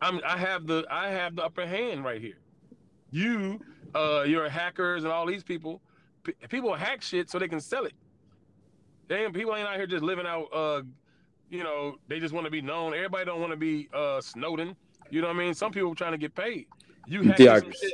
I'm 0.00 0.20
I 0.26 0.36
have 0.36 0.66
the 0.66 0.84
I 0.90 1.08
have 1.08 1.36
the 1.36 1.44
upper 1.44 1.66
hand 1.66 2.04
right 2.04 2.20
here. 2.20 2.38
You, 3.10 3.60
uh, 3.94 4.22
your 4.26 4.48
hackers 4.48 5.04
and 5.04 5.12
all 5.12 5.26
these 5.26 5.44
people, 5.44 5.82
p- 6.24 6.32
people 6.48 6.72
hack 6.74 7.02
shit 7.02 7.28
so 7.28 7.38
they 7.38 7.46
can 7.48 7.60
sell 7.60 7.84
it. 7.84 7.92
They 9.08 9.24
ain't, 9.24 9.34
people 9.34 9.54
ain't 9.54 9.68
out 9.68 9.76
here 9.76 9.86
just 9.86 10.02
living 10.02 10.26
out. 10.26 10.46
Uh, 10.52 10.82
you 11.50 11.62
know, 11.62 11.96
they 12.08 12.18
just 12.18 12.32
want 12.32 12.46
to 12.46 12.50
be 12.50 12.62
known. 12.62 12.94
Everybody 12.94 13.26
don't 13.26 13.40
want 13.40 13.52
to 13.52 13.58
be 13.58 13.88
uh 13.92 14.20
Snowden. 14.22 14.74
You 15.10 15.20
know 15.20 15.26
what 15.28 15.36
I 15.36 15.38
mean? 15.40 15.52
Some 15.52 15.72
people 15.72 15.94
trying 15.94 16.12
to 16.12 16.18
get 16.18 16.34
paid. 16.34 16.66
You 17.06 17.22
hack 17.22 17.36
some 17.60 17.72
shit. 17.72 17.92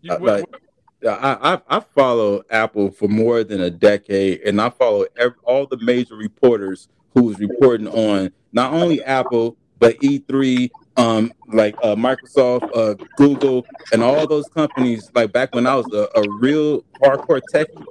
You, 0.00 0.12
Uh, 0.12 0.18
what- 0.18 0.26
like- 0.40 0.50
what- 0.50 0.60
I, 1.06 1.54
I 1.68 1.76
I 1.76 1.80
follow 1.80 2.42
Apple 2.50 2.90
for 2.90 3.08
more 3.08 3.44
than 3.44 3.60
a 3.60 3.70
decade, 3.70 4.40
and 4.42 4.60
I 4.60 4.70
follow 4.70 5.06
all 5.44 5.66
the 5.66 5.78
major 5.78 6.16
reporters 6.16 6.88
who 7.14 7.24
was 7.24 7.38
reporting 7.38 7.88
on 7.88 8.32
not 8.52 8.72
only 8.72 9.02
Apple 9.04 9.56
but 9.78 9.96
E3, 10.00 10.70
um, 10.96 11.32
like 11.52 11.76
uh, 11.84 11.94
Microsoft, 11.94 12.68
uh, 12.74 12.94
Google, 13.16 13.64
and 13.92 14.02
all 14.02 14.26
those 14.26 14.48
companies. 14.48 15.08
Like 15.14 15.32
back 15.32 15.54
when 15.54 15.66
I 15.68 15.76
was 15.76 15.86
a, 15.92 16.08
a 16.18 16.28
real 16.40 16.82
hardcore 17.00 17.40
techie, 17.54 17.84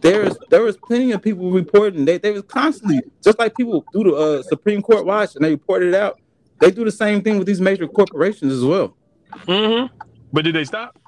there's 0.00 0.36
there 0.48 0.62
was 0.62 0.78
plenty 0.78 1.12
of 1.12 1.20
people 1.22 1.50
reporting. 1.50 2.04
They 2.06 2.18
they 2.18 2.32
was 2.32 2.42
constantly 2.42 3.02
just 3.22 3.38
like 3.38 3.54
people 3.54 3.84
do 3.92 4.04
the 4.04 4.14
uh, 4.14 4.42
Supreme 4.42 4.80
Court 4.80 5.04
watch 5.04 5.36
and 5.36 5.44
they 5.44 5.50
reported 5.50 5.88
it 5.88 5.94
out. 5.94 6.20
They 6.58 6.70
do 6.70 6.84
the 6.84 6.92
same 6.92 7.20
thing 7.22 7.36
with 7.36 7.46
these 7.46 7.60
major 7.60 7.86
corporations 7.86 8.50
as 8.52 8.64
well. 8.64 8.96
Mhm. 9.46 9.90
But 10.32 10.44
did 10.44 10.54
they 10.54 10.64
stop? 10.64 10.98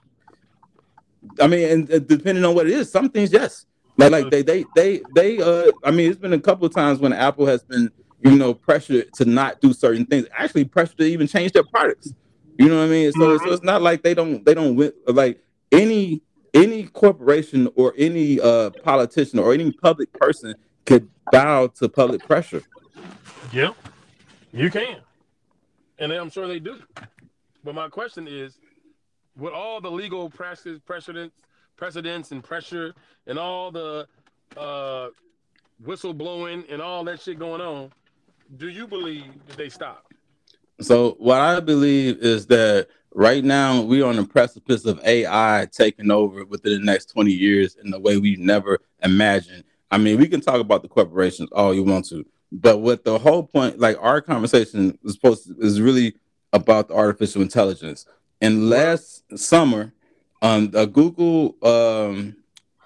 I 1.41 1.47
mean, 1.47 1.68
and 1.70 1.93
uh, 1.93 1.99
depending 1.99 2.45
on 2.45 2.55
what 2.55 2.66
it 2.66 2.72
is, 2.72 2.91
some 2.91 3.09
things 3.09 3.33
yes. 3.33 3.66
Like 3.97 4.12
like 4.12 4.31
they 4.31 4.43
they 4.43 4.64
they 4.76 5.03
they 5.14 5.41
uh 5.41 5.72
I 5.85 5.91
mean 5.91 6.09
it's 6.09 6.20
been 6.20 6.33
a 6.33 6.41
couple 6.41 6.64
of 6.66 6.72
times 6.72 7.01
when 7.01 7.12
Apple 7.12 7.47
has 7.47 7.64
been, 7.64 7.91
you 8.20 8.37
know, 8.37 8.55
pressured 8.55 9.12
to 9.14 9.24
not 9.24 9.61
do 9.61 9.72
certain 9.72 10.07
things, 10.07 10.26
actually 10.37 10.64
pressured 10.64 10.99
to 10.99 11.05
even 11.05 11.26
change 11.26 11.53
their 11.53 11.64
products. 11.64 12.12
You 12.59 12.68
know 12.68 12.79
what 12.79 12.85
I 12.85 12.89
mean? 12.89 13.12
So 13.12 13.39
so 13.39 13.53
it's 13.53 13.64
not 13.64 13.83
like 13.83 14.05
they 14.05 14.14
don't 14.14 14.45
they 14.45 14.55
don't 14.55 14.76
win 14.76 14.93
like 15.07 15.43
any 15.72 16.22
any 16.55 16.85
corporation 16.85 17.68
or 17.74 17.93
any 17.99 18.41
uh, 18.41 18.70
politician 18.70 19.39
or 19.39 19.53
any 19.53 19.72
public 19.72 20.12
person 20.12 20.55
could 20.87 21.09
bow 21.33 21.66
to 21.66 21.89
public 21.89 22.24
pressure. 22.24 22.62
Yep, 23.53 23.74
you 24.53 24.70
can, 24.70 24.99
and 25.99 26.12
I'm 26.12 26.31
sure 26.31 26.47
they 26.47 26.61
do. 26.61 26.81
But 27.64 27.74
my 27.74 27.89
question 27.89 28.29
is, 28.29 28.59
with 29.39 29.53
all 29.53 29.80
the 29.80 29.91
legal 29.91 30.28
practices, 30.28 30.80
precedents, 30.84 31.34
precedents, 31.76 32.32
and 32.32 32.43
pressure, 32.43 32.95
and 33.26 33.39
all 33.39 33.70
the 33.70 34.07
uh, 34.57 35.09
whistle 35.84 36.12
blowing 36.12 36.64
and 36.68 36.82
all 36.82 37.05
that 37.05 37.20
shit 37.20 37.39
going 37.39 37.61
on, 37.61 37.91
do 38.57 38.68
you 38.68 38.86
believe 38.86 39.24
that 39.47 39.57
they 39.57 39.68
stop? 39.68 40.12
So 40.80 41.16
what 41.18 41.41
I 41.41 41.61
believe 41.61 42.18
is 42.18 42.47
that 42.47 42.89
right 43.14 43.45
now 43.45 43.80
we're 43.80 44.07
on 44.07 44.16
the 44.16 44.24
precipice 44.24 44.84
of 44.84 45.01
AI 45.05 45.66
taking 45.72 46.11
over 46.11 46.45
within 46.45 46.72
the 46.72 46.84
next 46.84 47.07
20 47.07 47.30
years 47.32 47.76
in 47.82 47.91
the 47.91 47.99
way 47.99 48.16
we 48.16 48.36
never 48.36 48.80
imagined. 49.03 49.64
I 49.91 49.99
mean, 49.99 50.18
we 50.18 50.28
can 50.28 50.41
talk 50.41 50.61
about 50.61 50.82
the 50.82 50.89
corporations 50.89 51.49
all 51.53 51.74
you 51.74 51.82
want 51.82 52.07
to, 52.07 52.24
but 52.53 52.78
what 52.78 53.05
the 53.05 53.18
whole 53.18 53.43
point, 53.43 53.78
like 53.78 53.97
our 54.01 54.20
conversation 54.20 54.99
is 55.05 55.14
supposed 55.14 55.47
to, 55.47 55.57
is 55.61 55.80
really 55.80 56.14
about 56.53 56.89
the 56.89 56.95
artificial 56.95 57.43
intelligence. 57.43 58.07
And 58.41 58.70
last 58.70 59.24
summer, 59.39 59.93
um, 60.43 60.70
a 60.74 60.86
Google 60.86 61.57
um, 61.62 62.36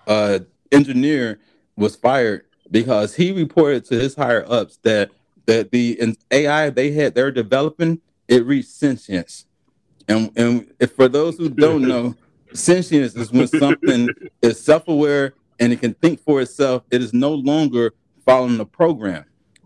uh, 0.07 0.41
engineer 0.71 1.41
was 1.77 1.97
fired 1.97 2.45
because 2.71 3.15
he 3.15 3.33
reported 3.33 3.85
to 3.87 3.99
his 3.99 4.15
higher 4.15 4.45
ups 4.49 4.79
that 4.83 5.11
that 5.47 5.71
the 5.73 6.17
AI 6.31 6.71
they 6.71 6.93
had 6.93 7.15
they're 7.15 7.33
developing 7.33 8.01
it 8.29 8.47
reached 8.47 8.71
sentience, 8.71 9.47
and 10.09 10.31
and 10.37 10.73
if, 10.81 10.93
for 10.93 11.09
those 11.09 11.37
who 11.37 11.49
don't 11.51 11.83
know, 11.89 12.15
sentience 12.55 13.15
is 13.15 13.31
when 13.31 13.49
something 13.49 14.09
is 14.43 14.63
self-aware 14.63 15.35
and 15.61 15.73
it 15.73 15.81
can 15.81 15.95
think 15.95 16.21
for 16.21 16.41
itself. 16.41 16.85
It 16.91 17.03
is 17.03 17.13
no 17.13 17.35
longer 17.35 17.93
following 18.25 18.57
the 18.57 18.65
program. 18.65 19.25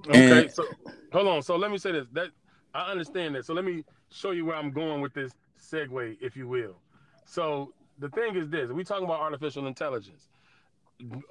Okay, 0.08 0.42
And- 0.44 0.52
so 0.52 0.64
hold 1.12 1.28
on. 1.28 1.42
So 1.42 1.56
let 1.56 1.70
me 1.70 1.78
say 1.78 1.92
this. 1.92 2.06
That 2.12 2.30
I 2.74 2.90
understand 2.90 3.34
that. 3.36 3.44
So 3.44 3.54
let 3.54 3.64
me 3.64 3.84
show 4.10 4.32
you 4.32 4.44
where 4.46 4.56
I'm 4.56 4.70
going 4.72 5.00
with 5.00 5.14
this 5.14 5.32
segue, 5.70 6.16
if 6.20 6.36
you 6.36 6.48
will. 6.48 6.76
So 7.24 7.72
the 7.98 8.08
thing 8.10 8.36
is 8.36 8.48
this: 8.48 8.70
we 8.70 8.84
talking 8.84 9.04
about 9.04 9.20
artificial 9.20 9.66
intelligence. 9.66 10.28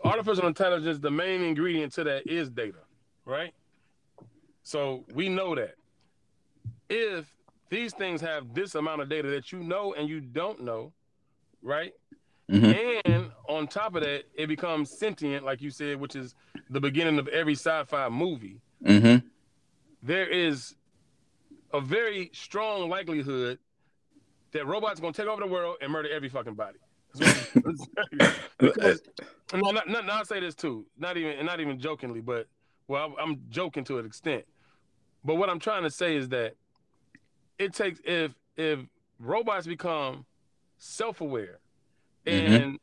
Artificial 0.03 0.47
intelligence, 0.47 0.99
the 0.99 1.11
main 1.11 1.41
ingredient 1.41 1.93
to 1.93 2.03
that 2.03 2.27
is 2.27 2.49
data, 2.49 2.79
right? 3.25 3.53
So 4.63 5.05
we 5.13 5.29
know 5.29 5.55
that 5.55 5.75
if 6.89 7.25
these 7.69 7.93
things 7.93 8.21
have 8.21 8.53
this 8.53 8.75
amount 8.75 9.01
of 9.01 9.09
data 9.09 9.27
that 9.29 9.51
you 9.51 9.59
know 9.63 9.93
and 9.93 10.07
you 10.07 10.21
don't 10.21 10.61
know, 10.61 10.93
right? 11.63 11.93
Mhm. 12.49 13.01
And 13.05 13.31
on 13.49 13.67
top 13.67 13.95
of 13.95 14.03
that, 14.03 14.25
it 14.35 14.47
becomes 14.47 14.91
sentient, 14.91 15.43
like 15.43 15.61
you 15.61 15.71
said, 15.71 15.99
which 15.99 16.15
is 16.15 16.35
the 16.69 16.79
beginning 16.79 17.17
of 17.17 17.27
every 17.29 17.53
sci-fi 17.55 18.07
movie. 18.09 18.61
Mhm. 18.83 19.23
There 20.03 20.27
is 20.27 20.75
a 21.73 21.81
very 21.81 22.29
strong 22.33 22.87
likelihood 22.87 23.57
that 24.55 24.65
robots 24.65 25.01
gonna 25.01 25.11
take 25.13 25.27
over 25.27 25.41
the 25.41 25.47
world 25.47 25.75
and 25.81 25.91
murder 25.91 26.09
every 26.11 26.29
fucking 26.29 26.53
body. 26.55 26.79
That's 27.13 27.47
what 27.53 27.65
I'm 28.19 28.31
because, 28.57 29.01
no, 29.53 29.71
not, 29.71 29.87
not, 29.89 30.05
not 30.05 30.27
say 30.27 30.39
this 30.39 30.55
too. 30.55 30.85
Not 30.97 31.17
even, 31.17 31.33
and 31.37 31.45
not 31.45 31.59
even 31.59 31.77
jokingly, 31.77 32.21
but 32.21 32.47
well, 32.87 33.05
I'm, 33.05 33.15
I'm 33.31 33.41
joking 33.49 33.83
to 33.85 33.99
an 33.99 34.05
extent. 34.05 34.45
But 35.25 35.35
what 35.35 35.49
I'm 35.49 35.59
trying 35.59 35.83
to 35.83 35.89
say 35.89 36.15
is 36.15 36.29
that 36.29 36.53
it 37.59 37.73
takes 37.73 37.99
if 38.05 38.31
if 38.55 38.79
robots 39.19 39.67
become 39.67 40.25
self-aware 40.77 41.59
Mhm. 42.25 42.61
and 42.63 42.79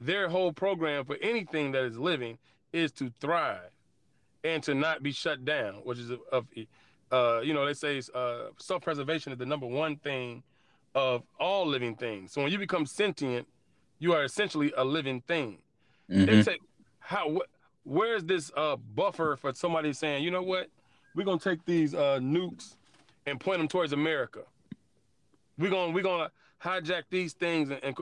their 0.00 0.28
whole 0.28 0.52
program 0.52 1.04
for 1.04 1.16
anything 1.20 1.72
that 1.72 1.84
is 1.84 1.98
living 1.98 2.38
is 2.72 2.92
to 2.92 3.12
thrive 3.20 3.70
and 4.42 4.62
to 4.62 4.74
not 4.74 5.02
be 5.02 5.12
shut 5.12 5.44
down, 5.44 5.74
which 5.84 5.98
is 5.98 6.10
of 6.32 6.46
uh, 7.12 7.40
you 7.44 7.52
know 7.52 7.66
they 7.66 7.74
say 7.74 8.00
uh, 8.14 8.46
self-preservation 8.58 9.32
is 9.32 9.38
the 9.38 9.44
number 9.46 9.66
one 9.66 9.96
thing 9.96 10.42
of 10.94 11.22
all 11.38 11.66
living 11.66 11.94
things. 11.96 12.32
So 12.32 12.42
when 12.42 12.50
you 12.52 12.58
become 12.58 12.86
sentient, 12.86 13.46
you 13.98 14.12
are 14.14 14.24
essentially 14.24 14.72
a 14.76 14.84
living 14.84 15.20
thing. 15.22 15.58
Mhm. 16.10 16.26
They 16.26 16.42
say 16.42 16.58
how 16.98 17.30
wh- 17.34 17.86
where's 17.86 18.24
this 18.24 18.50
uh, 18.56 18.76
buffer 18.76 19.36
for 19.36 19.52
somebody 19.54 19.92
saying, 19.92 20.24
you 20.24 20.30
know 20.30 20.42
what, 20.42 20.68
we're 21.14 21.24
gonna 21.24 21.38
take 21.38 21.64
these 21.64 21.94
uh, 21.94 22.18
nukes 22.20 22.76
and 23.26 23.38
point 23.38 23.58
them 23.58 23.68
towards 23.68 23.92
America. 23.92 24.40
We're 25.58 25.70
gonna 25.70 25.92
we're 25.92 26.02
gonna 26.02 26.30
hijack 26.62 27.04
these 27.10 27.32
things 27.34 27.70
and, 27.70 27.82
and 27.84 27.96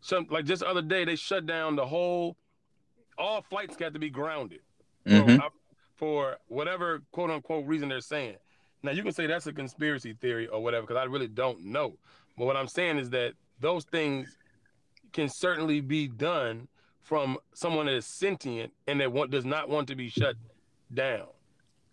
some 0.00 0.26
like 0.30 0.44
just 0.44 0.60
the 0.60 0.68
other 0.68 0.82
day 0.82 1.04
they 1.04 1.16
shut 1.16 1.46
down 1.46 1.76
the 1.76 1.86
whole 1.86 2.36
all 3.16 3.42
flights 3.42 3.76
got 3.76 3.92
to 3.94 3.98
be 3.98 4.10
grounded 4.10 4.60
for, 5.04 5.10
Mhm. 5.12 5.40
uh, 5.40 5.48
for 5.94 6.36
whatever 6.48 7.02
quote 7.12 7.30
unquote 7.30 7.64
reason 7.66 7.88
they're 7.88 8.00
saying. 8.00 8.36
Now 8.82 8.90
you 8.90 9.02
can 9.02 9.12
say 9.12 9.26
that's 9.26 9.46
a 9.46 9.52
conspiracy 9.52 10.12
theory 10.14 10.46
or 10.48 10.62
whatever 10.62 10.82
because 10.86 11.00
I 11.00 11.04
really 11.04 11.28
don't 11.28 11.60
know. 11.64 11.96
But 12.36 12.46
what 12.46 12.56
I'm 12.56 12.68
saying 12.68 12.98
is 12.98 13.10
that 13.10 13.34
those 13.60 13.84
things 13.84 14.36
can 15.12 15.28
certainly 15.28 15.80
be 15.80 16.08
done 16.08 16.68
from 17.02 17.38
someone 17.54 17.86
that 17.86 17.94
is 17.94 18.06
sentient 18.06 18.72
and 18.86 19.00
that 19.00 19.12
want, 19.12 19.30
does 19.30 19.44
not 19.44 19.68
want 19.68 19.88
to 19.88 19.94
be 19.94 20.08
shut 20.08 20.36
down. 20.92 21.26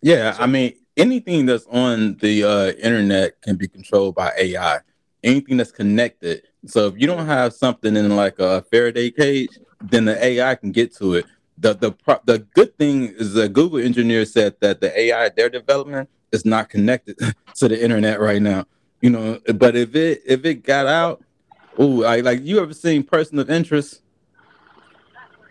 Yeah, 0.00 0.36
I 0.38 0.46
mean, 0.46 0.74
anything 0.96 1.46
that's 1.46 1.66
on 1.66 2.16
the 2.16 2.44
uh, 2.44 2.72
internet 2.72 3.40
can 3.42 3.56
be 3.56 3.68
controlled 3.68 4.16
by 4.16 4.32
AI. 4.36 4.80
Anything 5.22 5.58
that's 5.58 5.70
connected. 5.70 6.42
So 6.66 6.88
if 6.88 6.94
you 6.96 7.06
don't 7.06 7.26
have 7.26 7.52
something 7.52 7.96
in 7.96 8.16
like 8.16 8.38
a 8.40 8.62
Faraday 8.62 9.10
cage, 9.10 9.50
then 9.80 10.04
the 10.04 10.22
AI 10.24 10.54
can 10.56 10.72
get 10.72 10.94
to 10.96 11.14
it. 11.14 11.26
The 11.58 11.74
the 11.74 11.92
pro- 11.92 12.20
the 12.24 12.40
good 12.54 12.76
thing 12.76 13.08
is 13.08 13.34
the 13.34 13.48
Google 13.48 13.78
engineer 13.78 14.24
said 14.24 14.56
that 14.60 14.80
the 14.80 14.98
AI 14.98 15.28
they're 15.28 15.50
developing 15.50 16.08
is 16.32 16.44
not 16.44 16.68
connected 16.68 17.16
to 17.54 17.68
the 17.68 17.80
internet 17.80 18.18
right 18.20 18.42
now. 18.42 18.64
You 19.02 19.10
know, 19.10 19.40
but 19.56 19.76
if 19.76 19.94
it 19.96 20.22
if 20.24 20.44
it 20.44 20.62
got 20.62 20.86
out, 20.86 21.22
oh, 21.76 22.04
I 22.04 22.20
like 22.20 22.42
you 22.44 22.60
ever 22.60 22.72
seen 22.72 23.02
Person 23.02 23.38
of 23.40 23.50
Interest? 23.50 24.00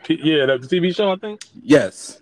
Yeah, 0.09 0.45
the 0.45 0.57
TV 0.57 0.95
show 0.95 1.11
I 1.11 1.15
think. 1.17 1.41
Yes, 1.61 2.21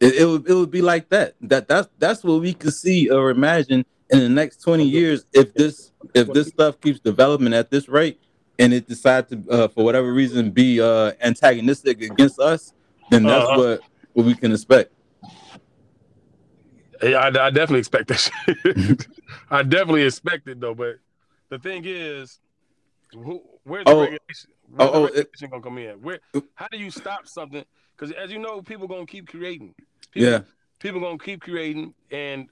it, 0.00 0.14
it 0.16 0.24
would 0.26 0.48
it 0.48 0.54
would 0.54 0.70
be 0.72 0.82
like 0.82 1.08
that. 1.10 1.34
That 1.42 1.68
that's 1.68 1.88
that's 1.98 2.24
what 2.24 2.40
we 2.40 2.54
could 2.54 2.74
see 2.74 3.08
or 3.08 3.30
imagine 3.30 3.84
in 4.10 4.18
the 4.18 4.28
next 4.28 4.62
twenty 4.62 4.84
years 4.84 5.24
if 5.32 5.54
this 5.54 5.92
if 6.12 6.32
this 6.32 6.48
stuff 6.48 6.80
keeps 6.80 7.00
developing 7.00 7.54
at 7.54 7.70
this 7.70 7.88
rate 7.88 8.20
and 8.58 8.74
it 8.74 8.86
decides 8.88 9.30
to 9.30 9.42
uh, 9.50 9.68
for 9.68 9.84
whatever 9.84 10.12
reason 10.12 10.50
be 10.50 10.80
uh, 10.80 11.12
antagonistic 11.22 12.02
against 12.02 12.38
us, 12.40 12.72
then 13.10 13.22
that's 13.22 13.46
Uh-huh. 13.46 13.58
what 13.60 13.80
what 14.12 14.26
we 14.26 14.34
can 14.34 14.52
expect. 14.52 14.92
Yeah, 17.02 17.18
I, 17.18 17.26
I 17.26 17.50
definitely 17.50 17.80
expect 17.80 18.08
that. 18.08 19.06
I 19.50 19.62
definitely 19.62 20.02
expect 20.02 20.48
it 20.48 20.60
though, 20.60 20.74
but 20.74 20.96
the 21.50 21.58
thing 21.58 21.82
is, 21.86 22.40
who, 23.12 23.42
where's 23.64 23.84
the 23.84 23.90
Oh. 23.90 24.00
regulation? 24.00 24.50
Where's 24.68 24.90
Oh, 24.92 25.06
the 25.06 25.12
oh, 25.12 25.20
it- 25.20 25.50
gonna 25.50 25.62
come 25.62 25.78
in? 25.78 25.96
Where? 26.02 26.20
How 26.54 26.68
do 26.68 26.78
you 26.78 26.90
stop 26.90 27.26
something? 27.26 27.64
Because 27.96 28.12
as 28.16 28.30
you 28.32 28.38
know, 28.38 28.60
people 28.62 28.88
gonna 28.88 29.06
keep 29.06 29.28
creating. 29.28 29.74
People, 30.10 30.28
Yeah. 30.30 30.40
people 30.80 31.00
gonna 31.00 31.18
keep 31.18 31.40
creating, 31.42 31.94
and 32.10 32.48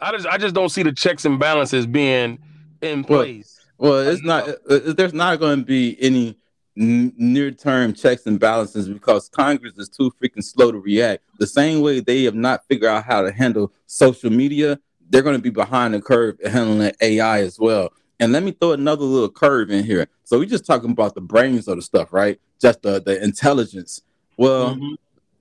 I 0.00 0.10
just 0.12 0.26
I 0.26 0.38
just 0.38 0.54
don't 0.54 0.68
see 0.70 0.82
the 0.82 0.92
checks 0.92 1.24
and 1.24 1.38
balances 1.38 1.86
being 1.86 2.38
in 2.82 3.04
place. 3.04 3.58
Well, 3.78 4.00
it's 4.08 4.22
not. 4.22 4.48
Uh, 4.48 4.54
uh, 4.70 4.92
there's 4.92 5.12
not 5.14 5.38
going 5.38 5.60
to 5.60 5.64
be 5.64 5.96
any 6.00 6.36
near-term 6.74 7.92
checks 7.94 8.26
and 8.26 8.38
balances 8.38 8.88
because 8.88 9.28
Congress 9.30 9.78
is 9.78 9.88
too 9.88 10.12
freaking 10.22 10.42
slow 10.44 10.70
to 10.72 10.78
react. 10.78 11.24
The 11.38 11.46
same 11.46 11.80
way 11.80 12.00
they 12.00 12.24
have 12.24 12.34
not 12.34 12.66
figured 12.68 12.90
out 12.90 13.04
how 13.04 13.22
to 13.22 13.32
handle 13.32 13.72
social 13.86 14.30
media, 14.30 14.78
they're 15.10 15.22
going 15.22 15.36
to 15.36 15.42
be 15.42 15.50
behind 15.50 15.94
the 15.94 16.00
curve 16.00 16.36
in 16.40 16.50
handling 16.50 16.92
AI 17.00 17.40
as 17.40 17.58
well. 17.58 17.90
And 18.18 18.32
let 18.32 18.42
me 18.42 18.52
throw 18.52 18.72
another 18.72 19.04
little 19.04 19.28
curve 19.30 19.70
in 19.70 19.84
here. 19.84 20.08
So 20.24 20.38
we're 20.38 20.46
just 20.46 20.66
talking 20.66 20.90
about 20.90 21.14
the 21.14 21.20
brains 21.20 21.68
of 21.68 21.76
the 21.76 21.82
stuff, 21.82 22.12
right? 22.12 22.40
Just 22.60 22.82
the 22.82 23.00
the 23.00 23.22
intelligence. 23.22 24.02
Well, 24.38 24.74
Mhm. 24.74 24.96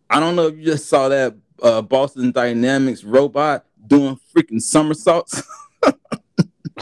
I 0.10 0.20
don't 0.20 0.36
know 0.36 0.48
if 0.48 0.58
you 0.58 0.66
just 0.66 0.88
saw 0.88 1.10
that 1.10 1.36
uh, 1.64 1.82
Boston 1.82 2.32
Dynamics 2.32 3.04
robot 3.04 3.66
doing 3.88 4.20
freaking 4.36 4.62
somersaults. 4.62 5.42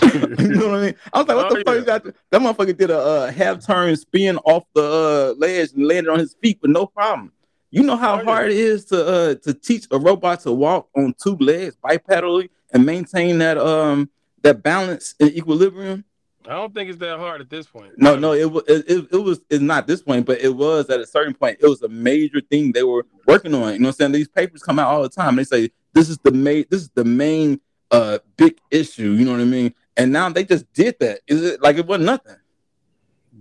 you 0.01 0.47
know 0.49 0.67
what 0.69 0.79
I 0.79 0.86
mean? 0.86 0.95
I 1.13 1.19
was 1.19 1.27
like, 1.27 1.38
what 1.38 1.51
Oh, 1.51 1.55
the 1.55 1.63
fuck 1.63 1.67
yeah. 1.67 1.79
is 1.79 1.86
that? 1.86 2.03
That 2.31 2.41
motherfucker 2.41 2.77
did 2.77 2.89
a 2.89 2.97
uh, 2.99 3.31
half 3.31 3.65
turn 3.65 3.95
spin 3.95 4.38
off 4.39 4.63
the 4.73 4.81
uh, 4.84 5.39
ledge 5.39 5.71
and 5.73 5.88
landed 5.88 6.09
on 6.11 6.19
his 6.19 6.36
feet 6.41 6.59
with 6.61 6.71
no 6.71 6.88
problem. 6.88 7.31
You 7.69 7.84
know 7.84 7.95
how 7.95 8.15
Oh, 8.15 8.17
yeah. 8.19 8.23
hard 8.23 8.51
it 8.51 8.57
is 8.57 8.86
to 8.86 9.05
uh, 9.05 9.36
to 9.36 9.53
teach 9.53 9.86
a 9.91 9.99
robot 9.99 10.41
to 10.41 10.51
walk 10.51 10.89
on 10.95 11.13
two 11.21 11.36
legs 11.38 11.77
bipedally 11.84 12.49
and 12.74 12.86
maintain 12.86 13.38
that 13.39 13.57
um 13.57 14.09
that 14.41 14.61
balance 14.61 15.15
and 15.19 15.32
equilibrium. 15.32 16.03
I 16.45 16.53
don't 16.53 16.74
think 16.74 16.89
it's 16.89 16.99
that 16.99 17.17
hard 17.19 17.39
at 17.39 17.49
this 17.49 17.67
point. 17.67 17.93
No, 17.97 18.17
no, 18.17 18.34
it 18.34 18.51
was 18.51 18.63
it, 18.67 18.86
it, 18.89 19.07
it 19.13 19.17
was 19.17 19.39
it's 19.49 19.61
not 19.61 19.88
this 19.88 20.01
point, 20.01 20.26
but 20.26 20.41
it 20.41 20.53
was 20.53 20.89
at 20.89 20.99
a 20.99 21.07
certain 21.07 21.34
point. 21.34 21.59
It 21.61 21.67
was 21.67 21.82
a 21.82 21.88
major 21.88 22.41
thing 22.41 22.74
they 22.74 22.84
were 22.84 23.05
working 23.26 23.53
on. 23.53 23.74
You 23.74 23.80
know 23.80 23.88
what 23.88 23.89
I'm 23.89 23.93
saying? 23.93 24.11
These 24.11 24.28
papers 24.28 24.61
come 24.61 24.80
out 24.80 24.89
all 24.89 25.03
the 25.03 25.09
time. 25.09 25.38
They 25.38 25.45
say 25.45 25.71
this 25.93 26.09
is 26.09 26.17
the 26.17 26.32
main 26.32 26.65
this 26.69 26.82
is 26.82 26.89
the 26.89 27.05
main 27.05 27.61
uh 27.91 28.19
big 28.36 28.57
issue, 28.71 29.11
you 29.11 29.24
know 29.24 29.32
what 29.32 29.41
I 29.41 29.45
mean? 29.45 29.74
And 29.95 30.11
now 30.11 30.28
they 30.30 30.43
just 30.43 30.71
did 30.74 30.97
that. 30.99 31.21
Is 31.28 31.43
it 31.43 31.61
like 31.61 31.78
it 31.78 31.86
wasn't 31.86 32.05
nothing? 32.05 32.36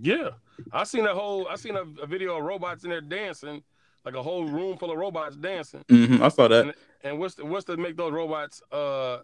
Yeah, 0.01 0.29
I 0.71 0.83
seen 0.83 1.05
a 1.05 1.13
whole, 1.13 1.47
I 1.47 1.55
seen 1.55 1.75
a, 1.75 1.83
a 2.01 2.07
video 2.07 2.37
of 2.37 2.43
robots 2.43 2.83
in 2.83 2.89
there 2.89 3.01
dancing, 3.01 3.63
like 4.05 4.15
a 4.15 4.23
whole 4.23 4.45
room 4.45 4.77
full 4.77 4.91
of 4.91 4.97
robots 4.97 5.35
dancing. 5.35 5.83
hmm 5.89 6.21
I 6.21 6.29
saw 6.29 6.47
that. 6.47 6.65
And, 6.65 6.73
and 7.03 7.19
what's 7.19 7.35
the, 7.35 7.45
what's 7.45 7.65
to 7.65 7.77
make 7.77 7.97
those 7.97 8.11
robots? 8.11 8.61
Uh, 8.71 9.19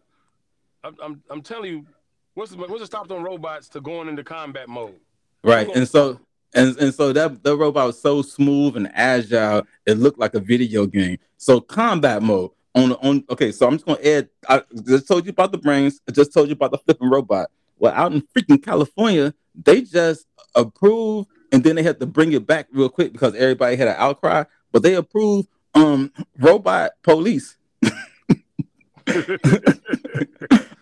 I'm, 0.84 0.96
I'm, 1.02 1.24
I'm 1.30 1.42
telling 1.42 1.72
you, 1.72 1.86
what's 2.34 2.52
the, 2.52 2.58
what's 2.58 2.80
to 2.80 2.86
stop 2.86 3.08
them 3.08 3.24
robots 3.24 3.68
to 3.70 3.82
going 3.82 4.08
into 4.08 4.24
combat 4.24 4.70
mode? 4.70 4.96
Right. 5.44 5.70
And 5.76 5.88
so 5.88 6.20
and 6.54 6.76
and 6.78 6.94
so 6.94 7.14
that 7.14 7.44
the 7.44 7.56
robot 7.56 7.88
was 7.88 8.02
so 8.02 8.22
smooth 8.22 8.76
and 8.78 8.90
agile, 8.94 9.64
it 9.86 9.98
looked 9.98 10.20
like 10.20 10.34
a 10.34 10.40
video 10.40 10.86
game. 10.86 11.18
So 11.38 11.62
combat 11.62 12.22
mode 12.24 12.52
on 12.76 12.94
on 12.94 13.24
okay, 13.30 13.52
so 13.52 13.68
I'm 13.68 13.74
just 13.74 13.86
gonna 13.86 14.00
add 14.04 14.30
I 14.48 14.64
just 14.86 15.08
told 15.08 15.26
you 15.26 15.32
about 15.32 15.52
the 15.52 15.58
brains, 15.58 16.02
I 16.08 16.12
just 16.12 16.34
told 16.34 16.48
you 16.48 16.54
about 16.54 16.72
the 16.72 16.78
flipping 16.86 17.10
robot. 17.10 17.50
Well, 17.78 17.94
out 17.94 18.12
in 18.12 18.22
freaking 18.36 18.62
California, 18.62 19.34
they 19.56 19.82
just 19.82 20.26
approved 20.56 21.30
and 21.52 21.64
then 21.64 21.76
they 21.76 21.84
had 21.84 22.00
to 22.00 22.06
bring 22.06 22.32
it 22.34 22.46
back 22.46 22.68
real 22.72 22.90
quick 22.90 23.12
because 23.12 23.36
everybody 23.36 23.76
had 23.76 23.88
an 23.88 23.96
outcry, 23.98 24.44
but 24.72 24.84
they 24.84 24.96
approved 24.96 25.48
um 25.74 26.12
robot 26.38 26.92
police. 27.04 27.58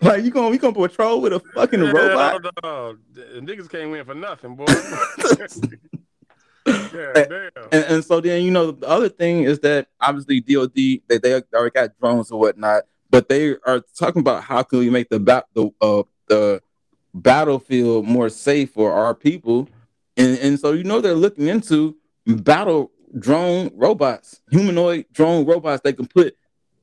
like 0.02 0.24
you 0.24 0.30
gonna 0.30 0.48
we 0.50 0.58
gonna 0.58 0.74
patrol 0.74 1.20
with 1.20 1.32
a 1.32 1.40
fucking 1.54 1.80
robot? 1.80 2.42
Yeah, 2.44 2.50
dog. 2.62 2.98
The 3.12 3.22
niggas 3.40 3.70
can't 3.70 3.90
win 3.90 4.04
for 4.04 4.14
nothing, 4.14 4.54
boy. 4.54 4.66
yeah. 6.66 7.48
And, 7.72 7.84
and 7.84 8.04
so 8.04 8.20
then 8.20 8.42
you 8.42 8.50
know 8.50 8.72
the 8.72 8.86
other 8.86 9.08
thing 9.08 9.44
is 9.44 9.60
that 9.60 9.88
obviously 10.00 10.40
DOD 10.40 10.74
they, 10.74 11.18
they 11.18 11.42
already 11.54 11.72
got 11.72 11.98
drones 11.98 12.30
or 12.30 12.40
whatnot, 12.40 12.84
but 13.10 13.28
they 13.28 13.56
are 13.64 13.82
talking 13.96 14.20
about 14.20 14.44
how 14.44 14.62
can 14.62 14.78
we 14.80 14.90
make 14.90 15.08
the 15.08 15.20
ba- 15.20 15.44
the 15.54 15.70
uh, 15.80 16.02
the 16.28 16.62
battlefield 17.14 18.04
more 18.06 18.28
safe 18.28 18.72
for 18.72 18.92
our 18.92 19.14
people, 19.14 19.68
and 20.16 20.38
and 20.38 20.60
so 20.60 20.72
you 20.72 20.84
know 20.84 21.00
they're 21.00 21.14
looking 21.14 21.48
into 21.48 21.96
battle 22.26 22.90
drone 23.18 23.70
robots, 23.74 24.40
humanoid 24.50 25.06
drone 25.12 25.46
robots 25.46 25.82
they 25.82 25.92
can 25.92 26.06
put 26.06 26.36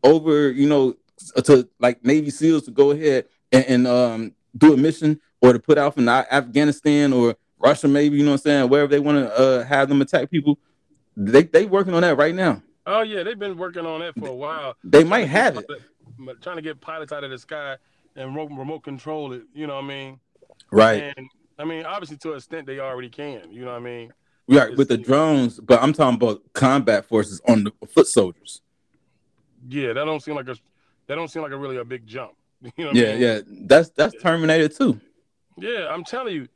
over 0.03 0.51
you 0.51 0.67
know 0.67 0.95
to 1.43 1.67
like 1.80 2.03
Navy 2.03 2.30
SEALs 2.30 2.63
to 2.63 2.71
go 2.71 2.91
ahead 2.91 3.26
and, 3.51 3.65
and 3.65 3.88
um 3.88 4.32
do 4.57 4.73
a 4.73 4.78
mission 4.78 5.19
or 5.41 5.53
to 5.53 5.59
put 5.59 5.78
out 5.78 5.93
from 5.95 6.07
Afghanistan 6.07 7.13
or 7.13 7.36
Russia, 7.59 7.88
maybe 7.88 8.17
you 8.17 8.23
know 8.23 8.32
what 8.32 8.41
I'm 8.41 8.43
saying, 8.43 8.69
wherever 8.69 8.89
they 8.89 8.99
want 8.99 9.17
to 9.17 9.34
uh, 9.34 9.63
have 9.63 9.89
them 9.89 10.01
attack 10.01 10.30
people. 10.30 10.57
They 11.17 11.43
they 11.43 11.65
working 11.65 11.93
on 11.93 12.01
that 12.01 12.17
right 12.17 12.36
now. 12.36 12.61
Oh 12.86 13.01
yeah, 13.01 13.23
they've 13.23 13.39
been 13.39 13.57
working 13.57 13.86
on 13.86 14.01
that 14.01 14.15
for 14.15 14.28
a 14.28 14.34
while. 14.34 14.76
They 14.84 15.03
might 15.03 15.28
have 15.28 15.57
it. 15.57 15.65
But 16.19 16.41
trying 16.41 16.57
to 16.57 16.61
get 16.61 16.80
pilots 16.82 17.11
out 17.11 17.23
of 17.23 17.32
the 17.32 17.38
sky 17.38 17.78
and 18.15 18.36
remote, 18.36 18.51
remote 18.57 18.84
control 18.84 19.34
it. 19.34 19.43
You 19.53 19.67
know 19.67 19.76
what 19.76 19.86
I 19.86 19.88
mean? 19.88 20.19
Right. 20.71 21.13
And 21.17 21.30
I 21.57 21.63
mean, 21.65 21.86
obviously 21.86 22.17
to 22.17 22.32
an 22.32 22.38
extent 22.38 22.67
they 22.67 22.80
already 22.80 23.09
can. 23.09 23.51
You 23.51 23.65
know 23.65 23.71
what 23.71 23.82
I 23.82 23.86
mean? 23.86 24.13
Right 24.48 24.76
with 24.78 24.89
the 24.89 24.98
drones, 24.98 25.60
but 25.60 25.82
I'm 25.82 25.91
talking 25.91 26.16
about 26.16 26.41
combat 26.54 27.06
forces 27.06 27.41
on 27.48 27.64
the 27.64 27.72
foot 27.88 28.08
soldiers. 28.08 28.62
Yeah, 29.68 29.93
that 29.93 30.06
don't 30.06 30.22
seem 30.22 30.36
like 30.36 30.48
a 30.48 30.56
that 31.08 31.16
don't 31.16 31.30
seem 31.30 31.41
like 31.41 31.52
a 31.52 31.58
really 31.58 31.78
a 31.78 31.86
big 31.86 32.06
jump. 32.06 32.34
You 32.78 32.86
know 32.86 32.88
what 32.88 32.98
I 32.98 33.00
Yeah, 33.00 33.12
mean? 33.14 33.22
yeah. 33.22 33.39
That's 33.68 33.89
that's 33.89 34.16
Terminator 34.22 34.68
too. 34.70 35.00
Yeah, 35.58 35.88
I'm 35.89 36.04
telling 36.04 36.36
you. 36.36 36.48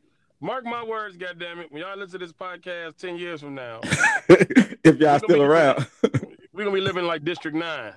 Mark 0.42 0.64
my 0.64 0.84
words, 0.86 1.18
goddammit. 1.18 1.70
When 1.72 1.82
y'all 1.82 1.98
listen 1.98 2.18
to 2.20 2.26
this 2.26 2.32
podcast 2.32 2.96
ten 2.98 3.18
years 3.18 3.42
from 3.42 3.56
now, 3.56 3.80
if 4.30 4.98
y'all 4.98 5.20
still 5.20 5.42
around. 5.42 5.86
we're 6.54 6.64
gonna 6.64 6.72
be 6.72 6.80
living 6.82 7.06
like 7.06 7.26
District 7.26 7.58
Nine. 7.58 7.94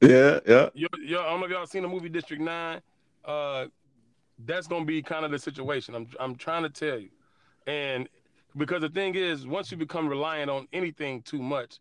yeah, 0.00 0.40
yeah. 0.46 0.68
Yo, 0.74 0.86
yo, 1.04 1.20
I 1.20 1.24
don't 1.30 1.40
know 1.40 1.46
if 1.46 1.52
y'all 1.52 1.66
seen 1.66 1.82
the 1.82 1.88
movie 1.88 2.08
District 2.08 2.40
Nine. 2.42 2.80
Uh, 3.24 3.66
that's 4.46 4.66
gonna 4.66 4.84
be 4.86 5.02
kind 5.02 5.24
of 5.24 5.30
the 5.32 5.38
situation. 5.38 5.94
I'm 5.94 6.06
I'm 6.18 6.34
trying 6.36 6.62
to 6.62 6.70
tell 6.70 6.98
you, 6.98 7.10
and 7.66 8.08
because 8.56 8.80
the 8.80 8.88
thing 8.88 9.14
is, 9.14 9.46
once 9.46 9.70
you 9.70 9.76
become 9.76 10.08
reliant 10.08 10.50
on 10.50 10.66
anything 10.72 11.22
too 11.22 11.42
much, 11.42 11.78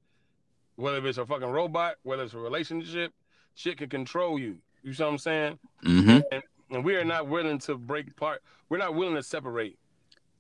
whether 0.75 1.05
it's 1.07 1.17
a 1.17 1.25
fucking 1.25 1.47
robot, 1.47 1.95
whether 2.03 2.23
it's 2.23 2.33
a 2.33 2.37
relationship, 2.37 3.11
shit 3.55 3.77
can 3.77 3.89
control 3.89 4.39
you. 4.39 4.57
You 4.83 4.93
see 4.93 5.03
what 5.03 5.11
I'm 5.11 5.17
saying? 5.17 5.59
Mm-hmm. 5.85 6.19
And, 6.31 6.43
and 6.71 6.83
we 6.85 6.95
are 6.95 7.05
not 7.05 7.27
willing 7.27 7.59
to 7.59 7.75
break 7.75 8.09
apart. 8.09 8.41
We're 8.69 8.77
not 8.77 8.95
willing 8.95 9.15
to 9.15 9.23
separate. 9.23 9.77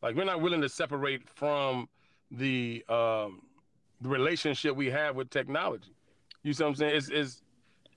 Like 0.01 0.15
we're 0.15 0.23
not 0.23 0.41
willing 0.41 0.61
to 0.61 0.69
separate 0.69 1.29
from 1.29 1.87
the 2.31 2.83
um, 2.89 3.41
the 4.01 4.09
relationship 4.09 4.75
we 4.75 4.89
have 4.89 5.15
with 5.15 5.29
technology. 5.29 5.93
You 6.43 6.53
see 6.53 6.63
what 6.63 6.69
I'm 6.69 6.75
saying? 6.75 6.95
It's 6.95 7.09
it's 7.09 7.41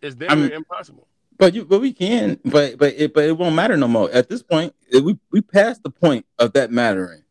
it's 0.02 0.14
damn 0.14 0.52
impossible. 0.52 1.06
But 1.38 1.54
you, 1.54 1.64
but 1.64 1.80
we 1.80 1.92
can, 1.92 2.38
but 2.44 2.78
but 2.78 2.94
it, 2.96 3.14
but 3.14 3.24
it 3.24 3.36
won't 3.36 3.54
matter 3.56 3.76
no 3.76 3.88
more. 3.88 4.10
At 4.12 4.28
this 4.28 4.42
point, 4.42 4.74
it- 4.90 5.02
we 5.02 5.18
we 5.30 5.40
passed 5.40 5.82
the 5.82 5.90
point 5.90 6.26
of 6.38 6.52
that 6.52 6.70
mattering. 6.70 7.23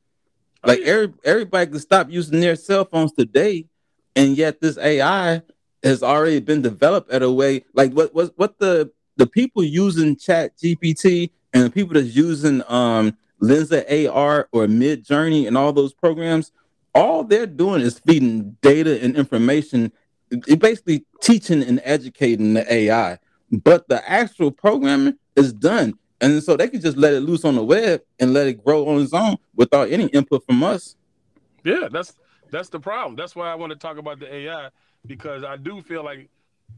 Oh, 0.63 0.69
Like 0.69 0.81
yeah. 0.81 0.87
every 0.87 1.13
everybody 1.23 1.71
can 1.71 1.79
stop 1.79 2.09
using 2.09 2.39
their 2.39 2.55
cell 2.55 2.85
phones 2.85 3.13
today, 3.13 3.67
and 4.15 4.37
yet 4.37 4.61
this 4.61 4.77
AI 4.77 5.41
has 5.83 6.01
already 6.03 6.39
been 6.39 6.61
developed 6.61 7.11
at 7.11 7.21
a 7.23 7.31
way 7.31 7.63
like 7.73 7.91
what 7.93 8.13
what 8.13 8.33
what 8.37 8.59
the 8.59 8.91
the 9.17 9.27
people 9.27 9.63
using 9.63 10.15
ChatGPT 10.15 11.31
and 11.53 11.63
the 11.63 11.69
people 11.69 11.93
that's 11.93 12.15
using 12.15 12.63
um 12.69 13.17
Lensa 13.41 13.83
AR 14.09 14.47
or 14.53 14.67
Midjourney 14.67 15.47
and 15.47 15.57
all 15.57 15.73
those 15.73 15.93
programs, 15.93 16.51
all 16.95 17.23
they're 17.25 17.45
doing 17.45 17.81
is 17.81 17.99
feeding 17.99 18.55
data 18.61 19.01
and 19.03 19.17
information. 19.17 19.91
It 20.31 20.59
basically 20.59 21.05
teaching 21.21 21.61
and 21.61 21.81
educating 21.83 22.53
the 22.53 22.71
AI, 22.73 23.19
but 23.51 23.87
the 23.89 24.09
actual 24.09 24.51
programming 24.51 25.15
is 25.35 25.51
done. 25.53 25.95
And 26.23 26.41
so 26.41 26.55
they 26.55 26.69
can 26.69 26.79
just 26.79 26.95
let 26.95 27.13
it 27.13 27.19
loose 27.19 27.43
on 27.43 27.55
the 27.55 27.63
web 27.63 28.01
and 28.17 28.33
let 28.33 28.47
it 28.47 28.63
grow 28.63 28.87
on 28.87 29.01
its 29.01 29.13
own 29.13 29.35
without 29.55 29.91
any 29.91 30.05
input 30.05 30.45
from 30.45 30.63
us. 30.63 30.95
Yeah, 31.65 31.89
that's 31.91 32.13
that's 32.49 32.69
the 32.69 32.79
problem. 32.79 33.17
That's 33.17 33.35
why 33.35 33.51
I 33.51 33.55
want 33.55 33.71
to 33.71 33.77
talk 33.77 33.97
about 33.97 34.19
the 34.19 34.33
AI 34.33 34.69
because 35.05 35.43
I 35.43 35.57
do 35.57 35.81
feel 35.81 36.03
like, 36.03 36.29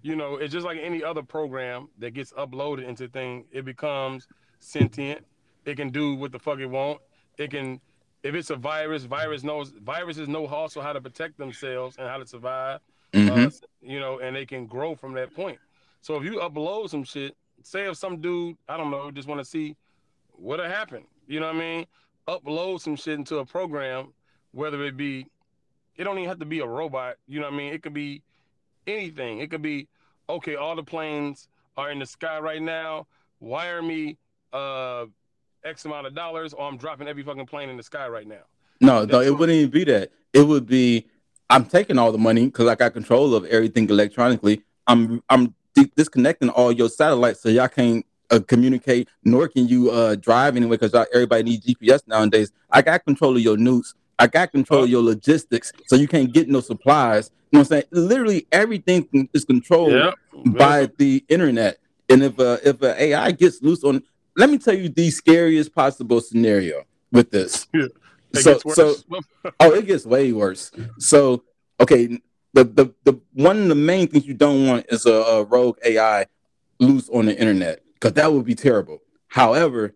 you 0.02 0.16
know, 0.16 0.38
it's 0.38 0.52
just 0.52 0.66
like 0.66 0.80
any 0.82 1.04
other 1.04 1.22
program 1.22 1.90
that 2.00 2.12
gets 2.12 2.34
uploaded 2.34 2.88
into 2.88 3.08
thing. 3.08 3.46
It 3.52 3.66
becomes 3.66 4.28
sentient. 4.60 5.24
It 5.66 5.76
can 5.76 5.90
do 5.92 6.16
what 6.16 6.32
the 6.32 6.40
fuck 6.40 6.58
it 6.60 6.66
want. 6.66 7.02
It 7.38 7.52
can, 7.52 7.80
if 8.24 8.34
it's 8.34 8.50
a 8.50 8.56
virus, 8.56 9.04
virus 9.04 9.44
knows 9.44 9.74
viruses 9.84 10.28
know 10.28 10.48
also 10.48 10.82
how 10.82 10.94
to 10.94 11.02
protect 11.02 11.38
themselves 11.38 11.98
and 11.98 12.08
how 12.08 12.18
to 12.18 12.26
survive. 12.26 12.80
Mhm. 13.14 13.48
Uh, 13.48 13.68
you 13.84 14.00
know, 14.00 14.20
and 14.20 14.36
they 14.36 14.46
can 14.46 14.66
grow 14.66 14.96
from 14.96 15.14
that 15.14 15.36
point. 15.36 15.60
So 16.02 16.16
if 16.16 16.24
you 16.24 16.40
upload 16.40 16.90
some 16.90 17.04
shit, 17.04 17.36
say 17.66 17.90
if 17.90 17.98
some 17.98 18.22
dude, 18.22 18.58
I 18.70 18.78
don't 18.78 18.92
know, 18.92 19.10
just 19.12 19.28
want 19.28 19.40
to 19.40 19.46
see 19.46 19.76
what'll 20.34 20.68
happen. 20.68 21.04
You 21.28 21.40
know 21.40 21.48
what 21.48 21.56
I 21.56 21.60
mean? 21.60 21.86
Upload 22.28 22.80
some 22.82 22.96
shit 22.96 23.18
into 23.18 23.38
a 23.38 23.46
program, 23.46 24.14
whether 24.52 24.84
it 24.84 24.96
be, 24.96 25.26
it 25.96 26.04
don't 26.04 26.18
even 26.18 26.30
have 26.30 26.40
to 26.40 26.46
be 26.46 26.60
a 26.60 26.66
robot. 26.68 27.16
You 27.28 27.40
know 27.40 27.48
what 27.48 27.54
I 27.54 27.58
mean? 27.58 27.74
It 27.74 27.82
could 27.82 27.94
be 27.94 28.22
anything. 28.86 29.40
It 29.40 29.50
could 29.50 29.62
be, 29.62 29.88
okay, 30.30 30.56
all 30.56 30.76
the 30.76 30.84
planes 30.84 31.48
are 31.78 31.90
in 31.92 32.00
the 32.00 32.06
sky 32.06 32.40
right 32.40 32.62
now. 32.62 33.08
Wire 33.40 33.82
me 33.82 34.18
uh 34.54 35.06
X 35.64 35.84
amount 35.86 36.06
of 36.08 36.14
dollars, 36.14 36.54
or 36.54 36.68
I'm 36.68 36.78
dropping 36.78 37.08
every 37.08 37.24
fucking 37.24 37.48
plane 37.48 37.70
in 37.70 37.78
the 37.78 37.84
sky 37.84 38.08
right 38.08 38.28
now. 38.28 38.44
No, 38.80 39.04
no, 39.06 39.20
it 39.22 39.32
what- 39.32 39.40
wouldn't 39.40 39.58
even 39.58 39.72
be 39.72 39.84
that. 39.86 40.12
It 40.34 40.42
would 40.42 40.68
be 40.68 41.08
I'm 41.50 41.66
taking 41.66 41.98
all 41.98 42.12
the 42.12 42.18
money 42.18 42.46
because 42.46 42.68
I 42.68 42.76
got 42.76 42.94
control 42.94 43.34
of 43.36 43.46
everything 43.46 43.90
electronically. 43.90 44.64
I'm 44.88 45.24
I'm 45.30 45.54
di- 45.76 45.92
disconnecting 45.96 46.50
all 46.50 46.72
your 46.72 46.90
satellites 46.90 47.42
so 47.42 47.50
y'all 47.50 47.68
can't 47.68 48.06
uh, 48.32 48.40
communicate, 48.48 49.08
nor 49.24 49.48
can 49.48 49.68
you 49.68 49.92
uh, 49.92 50.16
drive 50.16 50.56
anyway 50.56 50.78
because 50.78 50.96
everybody 51.14 51.44
needs 51.44 51.66
GPS 51.66 52.02
nowadays. 52.08 52.52
I 52.72 52.82
got 52.82 53.06
control 53.06 53.36
of 53.36 53.42
your 53.42 53.58
newts. 53.58 53.94
I 54.18 54.28
got 54.28 54.52
control 54.52 54.84
of 54.84 54.90
your 54.90 55.04
logistics, 55.04 55.74
so 55.88 55.96
you 55.96 56.08
can't 56.08 56.34
get 56.34 56.48
no 56.48 56.62
supplies. 56.62 57.32
You 57.52 57.58
know 57.58 57.60
what 57.60 57.66
I'm 57.66 57.66
saying? 57.68 57.84
Literally 57.92 58.48
everything 58.52 59.30
is 59.34 59.46
controlled 59.46 60.16
by 60.46 60.90
the 60.98 61.24
internet. 61.28 61.80
And 62.10 62.24
if 62.24 62.40
uh, 62.40 62.58
if 62.64 62.82
an 62.82 62.96
AI 62.98 63.32
gets 63.32 63.62
loose 63.62 63.84
on, 63.84 64.04
let 64.38 64.50
me 64.50 64.58
tell 64.58 64.74
you 64.74 64.90
the 64.90 65.10
scariest 65.10 65.74
possible 65.76 66.22
scenario 66.22 66.84
with 67.12 67.32
this. 67.32 67.68
It 68.36 68.44
so 68.44 68.60
so 68.74 68.96
oh, 69.62 69.74
it 69.74 69.86
gets 69.86 70.06
way 70.06 70.34
worse. 70.34 70.70
So 71.00 71.44
okay, 71.80 72.20
the 72.56 72.64
the 72.64 72.94
the 73.04 73.20
one 73.34 73.64
of 73.64 73.68
the 73.68 73.76
main 73.76 74.08
things 74.08 74.26
you 74.26 74.34
don't 74.34 74.66
want 74.66 74.86
is 74.90 75.06
a, 75.06 75.12
a 75.12 75.44
rogue 75.44 75.78
AI 75.86 76.26
loose 76.80 77.10
on 77.10 77.26
the 77.26 77.38
internet 77.38 77.84
because 77.94 78.14
that 78.14 78.32
would 78.32 78.46
be 78.46 78.56
terrible. 78.56 79.02
However, 79.28 79.94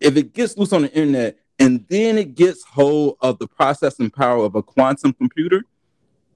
if 0.00 0.16
it 0.16 0.32
gets 0.32 0.56
loose 0.56 0.72
on 0.72 0.82
the 0.82 0.92
internet 0.92 1.38
and 1.58 1.84
then 1.88 2.16
it 2.16 2.34
gets 2.34 2.64
hold 2.64 3.18
of 3.20 3.38
the 3.38 3.46
processing 3.46 4.08
power 4.10 4.42
of 4.42 4.54
a 4.54 4.62
quantum 4.62 5.12
computer, 5.12 5.62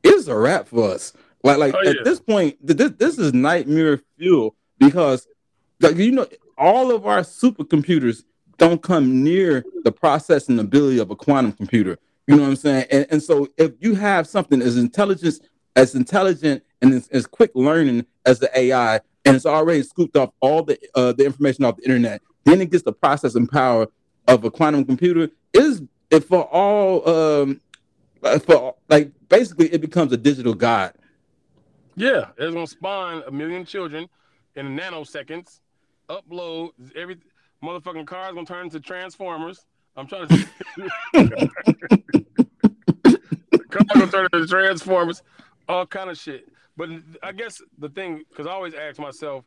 it's 0.03 0.27
a 0.27 0.37
wrap 0.37 0.69
for 0.69 0.91
us. 0.91 1.15
Like 1.43 1.57
like 1.57 1.75
Oh, 1.75 1.89
at 1.89 2.05
this 2.05 2.21
point, 2.21 2.59
this 2.65 2.93
this 2.99 3.19
is 3.19 3.33
nightmare 3.33 4.01
fuel 4.19 4.55
because 4.79 5.27
like 5.81 5.97
you 5.97 6.13
know 6.13 6.27
all 6.59 6.95
of 6.95 7.07
our 7.07 7.21
supercomputers 7.21 8.25
don't 8.59 8.83
come 8.83 9.25
near 9.25 9.65
the 9.85 9.91
processing 9.91 10.59
ability 10.59 10.99
of 10.99 11.11
a 11.11 11.17
quantum 11.17 11.53
computer. 11.53 11.99
You 12.27 12.37
know 12.37 12.43
what 12.43 12.51
I'm 12.51 12.57
saying? 12.57 12.87
And, 12.91 13.07
and 13.11 13.23
so 13.23 13.49
if 13.57 13.73
you 13.81 13.95
have 13.95 14.29
something 14.29 14.63
as 14.63 14.77
intelligent 14.77 15.41
as 15.77 15.95
intelligent 15.95 16.63
and 16.81 16.93
as, 16.93 17.09
as 17.09 17.27
quick 17.27 17.51
learning 17.55 18.07
as 18.27 18.39
the 18.39 18.51
AI, 18.59 19.01
and 19.25 19.37
it's 19.37 19.47
already 19.47 19.83
scooped 19.83 20.17
off 20.17 20.31
all 20.41 20.63
the 20.63 20.79
uh, 20.95 21.13
the 21.13 21.25
information 21.25 21.65
off 21.65 21.77
the 21.77 21.85
internet, 21.85 22.23
then 22.45 22.61
it 22.61 22.71
gets 22.71 22.83
the 22.83 22.93
processing 22.93 23.47
power 23.47 23.87
of 24.29 24.45
a 24.45 24.51
quantum 24.51 24.85
computer. 24.85 25.29
Is 25.53 25.83
if 26.11 26.25
for 26.25 26.43
all 26.45 27.09
um 27.09 27.61
uh, 28.23 28.39
for 28.39 28.75
like 28.89 29.11
basically 29.29 29.73
it 29.73 29.81
becomes 29.81 30.13
a 30.13 30.17
digital 30.17 30.55
god. 30.55 30.95
Yeah, 31.95 32.27
it's 32.39 32.55
gonna 32.55 32.67
spawn 32.67 33.23
a 33.27 33.31
million 33.31 33.65
children 33.65 34.09
in 34.57 34.77
nanoseconds. 34.77 35.61
Upload 36.09 36.71
every 36.97 37.19
motherfucking 37.63 38.07
car 38.07 38.29
is 38.29 38.35
gonna 38.35 38.47
turn 38.47 38.67
into 38.67 38.81
transformers. 38.81 39.65
I'm 39.97 40.07
trying 40.07 40.27
to. 40.29 40.47
car 43.73 43.85
gonna 43.95 44.11
turn 44.11 44.29
into 44.33 44.47
transformers, 44.47 45.23
all 45.69 45.87
kind 45.87 46.11
of 46.11 46.19
shit. 46.19 46.49
But 46.77 46.89
I 47.23 47.33
guess 47.33 47.61
the 47.79 47.89
thing, 47.89 48.23
because 48.31 48.47
I 48.47 48.51
always 48.51 48.75
ask 48.75 48.99
myself, 48.99 49.45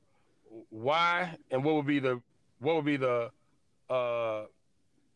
why 0.69 1.35
and 1.51 1.63
what 1.63 1.75
would 1.75 1.87
be 1.87 1.99
the 1.99 2.21
what 2.59 2.75
would 2.75 2.85
be 2.85 2.97
the 2.97 3.29
uh 3.89 4.43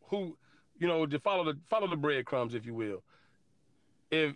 who 0.09 0.37
you 0.79 0.87
know 0.87 1.05
to 1.05 1.19
follow 1.19 1.43
the 1.45 1.57
follow 1.69 1.87
the 1.87 1.95
breadcrumbs, 1.95 2.53
if 2.55 2.65
you 2.65 2.73
will. 2.73 3.03
If 4.11 4.35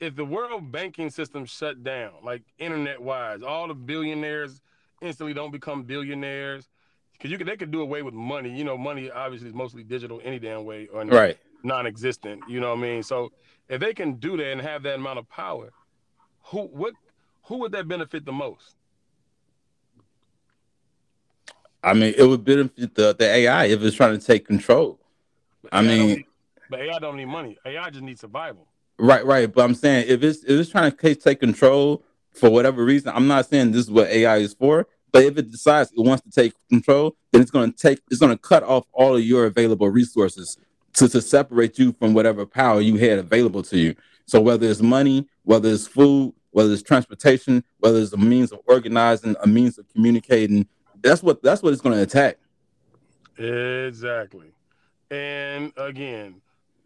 if 0.00 0.16
the 0.16 0.24
world 0.24 0.72
banking 0.72 1.10
system 1.10 1.44
shut 1.44 1.82
down, 1.84 2.12
like 2.24 2.42
internet 2.58 3.00
wise, 3.00 3.42
all 3.42 3.68
the 3.68 3.74
billionaires 3.74 4.60
instantly 5.00 5.34
don't 5.34 5.50
become 5.52 5.82
billionaires 5.82 6.68
because 7.12 7.30
you 7.30 7.38
could 7.38 7.46
they 7.46 7.56
could 7.56 7.70
do 7.70 7.82
away 7.82 8.02
with 8.02 8.14
money. 8.14 8.50
You 8.56 8.64
know, 8.64 8.78
money 8.78 9.10
obviously 9.10 9.48
is 9.48 9.54
mostly 9.54 9.82
digital 9.82 10.20
any 10.24 10.38
damn 10.38 10.64
way 10.64 10.88
or 10.92 11.04
Right. 11.04 11.38
non-existent. 11.62 12.42
You 12.48 12.60
know 12.60 12.70
what 12.70 12.78
I 12.78 12.82
mean? 12.82 13.02
So 13.02 13.32
if 13.68 13.80
they 13.80 13.92
can 13.94 14.14
do 14.14 14.36
that 14.36 14.46
and 14.46 14.60
have 14.60 14.82
that 14.84 14.96
amount 14.96 15.18
of 15.18 15.28
power, 15.28 15.70
who 16.44 16.62
what 16.62 16.94
who 17.44 17.58
would 17.58 17.72
that 17.72 17.88
benefit 17.88 18.24
the 18.24 18.32
most? 18.32 18.74
I 21.82 21.94
mean, 21.94 22.14
it 22.16 22.22
would 22.24 22.44
benefit 22.44 22.94
the, 22.94 23.14
the 23.18 23.24
AI 23.26 23.64
if 23.66 23.82
it's 23.82 23.96
trying 23.96 24.18
to 24.18 24.24
take 24.24 24.46
control. 24.46 25.00
I 25.72 25.80
AI 25.80 25.82
mean, 25.88 26.06
need- 26.08 26.26
but 26.70 26.80
AI 26.80 26.98
don't 27.00 27.16
need 27.16 27.26
money. 27.26 27.58
AI 27.66 27.90
just 27.90 28.02
needs 28.02 28.20
survival. 28.20 28.66
right, 28.98 29.24
right. 29.26 29.52
But 29.52 29.64
I'm 29.64 29.74
saying 29.74 30.06
if 30.08 30.22
it's 30.22 30.42
if 30.44 30.50
it's 30.50 30.70
trying 30.70 30.90
to 30.90 30.96
take- 30.96 31.22
take 31.22 31.40
control 31.40 32.04
for 32.32 32.48
whatever 32.50 32.84
reason, 32.84 33.12
I'm 33.14 33.26
not 33.26 33.48
saying 33.48 33.72
this 33.72 33.82
is 33.86 33.90
what 33.90 34.08
AI 34.08 34.38
is 34.38 34.54
for. 34.54 34.86
But 35.12 35.24
if 35.24 35.36
it 35.36 35.50
decides 35.50 35.90
it 35.92 36.00
wants 36.00 36.22
to 36.22 36.30
take 36.30 36.54
control, 36.70 37.16
then 37.32 37.42
it's 37.42 37.50
going 37.50 37.72
to 37.72 37.76
take 37.78 38.00
it's 38.10 38.20
going 38.20 38.32
to 38.32 38.38
cut 38.38 38.62
off 38.62 38.86
all 38.92 39.16
of 39.16 39.22
your 39.22 39.44
available 39.46 39.90
resources 39.90 40.56
to, 40.94 41.08
to 41.08 41.20
separate 41.20 41.78
you 41.78 41.92
from 41.98 42.14
whatever 42.14 42.46
power 42.46 42.80
you 42.80 42.96
had 42.96 43.18
available 43.18 43.62
to 43.64 43.76
you. 43.78 43.94
So 44.26 44.40
whether 44.40 44.66
it's 44.68 44.80
money, 44.82 45.26
whether 45.44 45.68
it's 45.68 45.86
food, 45.86 46.34
whether 46.50 46.72
it's 46.72 46.82
transportation, 46.82 47.64
whether 47.78 47.98
it's 47.98 48.12
a 48.12 48.16
means 48.16 48.52
of 48.52 48.60
organizing, 48.66 49.34
a 49.42 49.46
means 49.46 49.78
of 49.78 49.88
communicating, 49.92 50.66
that's 51.00 51.22
what 51.22 51.42
that's 51.42 51.62
what 51.62 51.72
it's 51.72 51.82
going 51.82 51.96
to 51.96 52.02
attack. 52.02 52.38
Exactly. 53.38 54.52
And 55.10 55.72
again, 55.76 56.40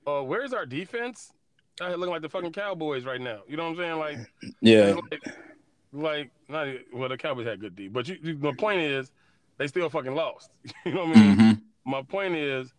uh, 0.07 0.23
where's 0.23 0.53
our 0.53 0.67
defense? 0.67 1.33
I 1.81 1.91
looking 1.91 2.13
like 2.13 2.23
the 2.23 2.29
fucking 2.29 2.53
Cowboys 2.53 3.05
right 3.05 3.21
now. 3.21 3.41
You 3.47 3.57
know 3.57 3.65
what 3.71 3.71
I'm 3.71 3.77
saying? 3.77 3.99
Like, 3.99 4.19
Yeah. 4.63 4.95
like, 5.11 5.23
like 5.93 6.31
not 6.49 6.69
well, 6.93 7.09
the 7.09 7.19
Cowboys 7.19 7.47
had 7.47 7.61
good 7.61 7.77
D, 7.77 7.89
but 7.89 8.09
you, 8.09 8.17
you, 8.23 8.35
the 8.35 8.53
point 8.55 8.81
is, 8.81 9.13
they 9.59 9.67
still 9.67 9.89
fucking 9.91 10.15
lost. 10.15 10.51
You 10.85 10.95
know 10.95 11.07
what 11.07 11.17
I 11.17 11.21
mean? 11.21 11.37
Mhm. 11.37 11.61
My 11.85 12.03
point 12.03 12.35
is, 12.35 12.73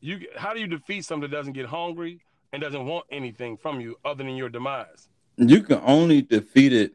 you 0.00 0.26
how 0.36 0.54
do 0.54 0.60
you 0.60 0.66
defeat 0.66 1.04
something 1.04 1.28
that 1.30 1.36
doesn't 1.36 1.52
get 1.52 1.66
hungry 1.66 2.20
and 2.52 2.62
doesn't 2.62 2.86
want 2.86 3.06
anything 3.10 3.56
from 3.56 3.80
you 3.80 3.96
other 4.04 4.24
than 4.24 4.36
your 4.36 4.48
demise? 4.48 5.08
You 5.36 5.62
can 5.62 5.80
only 5.84 6.22
defeat 6.22 6.72
it 6.72 6.94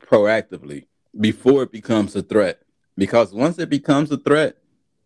proactively 0.00 0.86
before 1.18 1.62
it 1.62 1.72
becomes 1.72 2.14
a 2.16 2.22
threat. 2.22 2.60
Because 2.96 3.32
once 3.32 3.58
it 3.58 3.68
becomes 3.68 4.10
a 4.10 4.16
threat, 4.16 4.56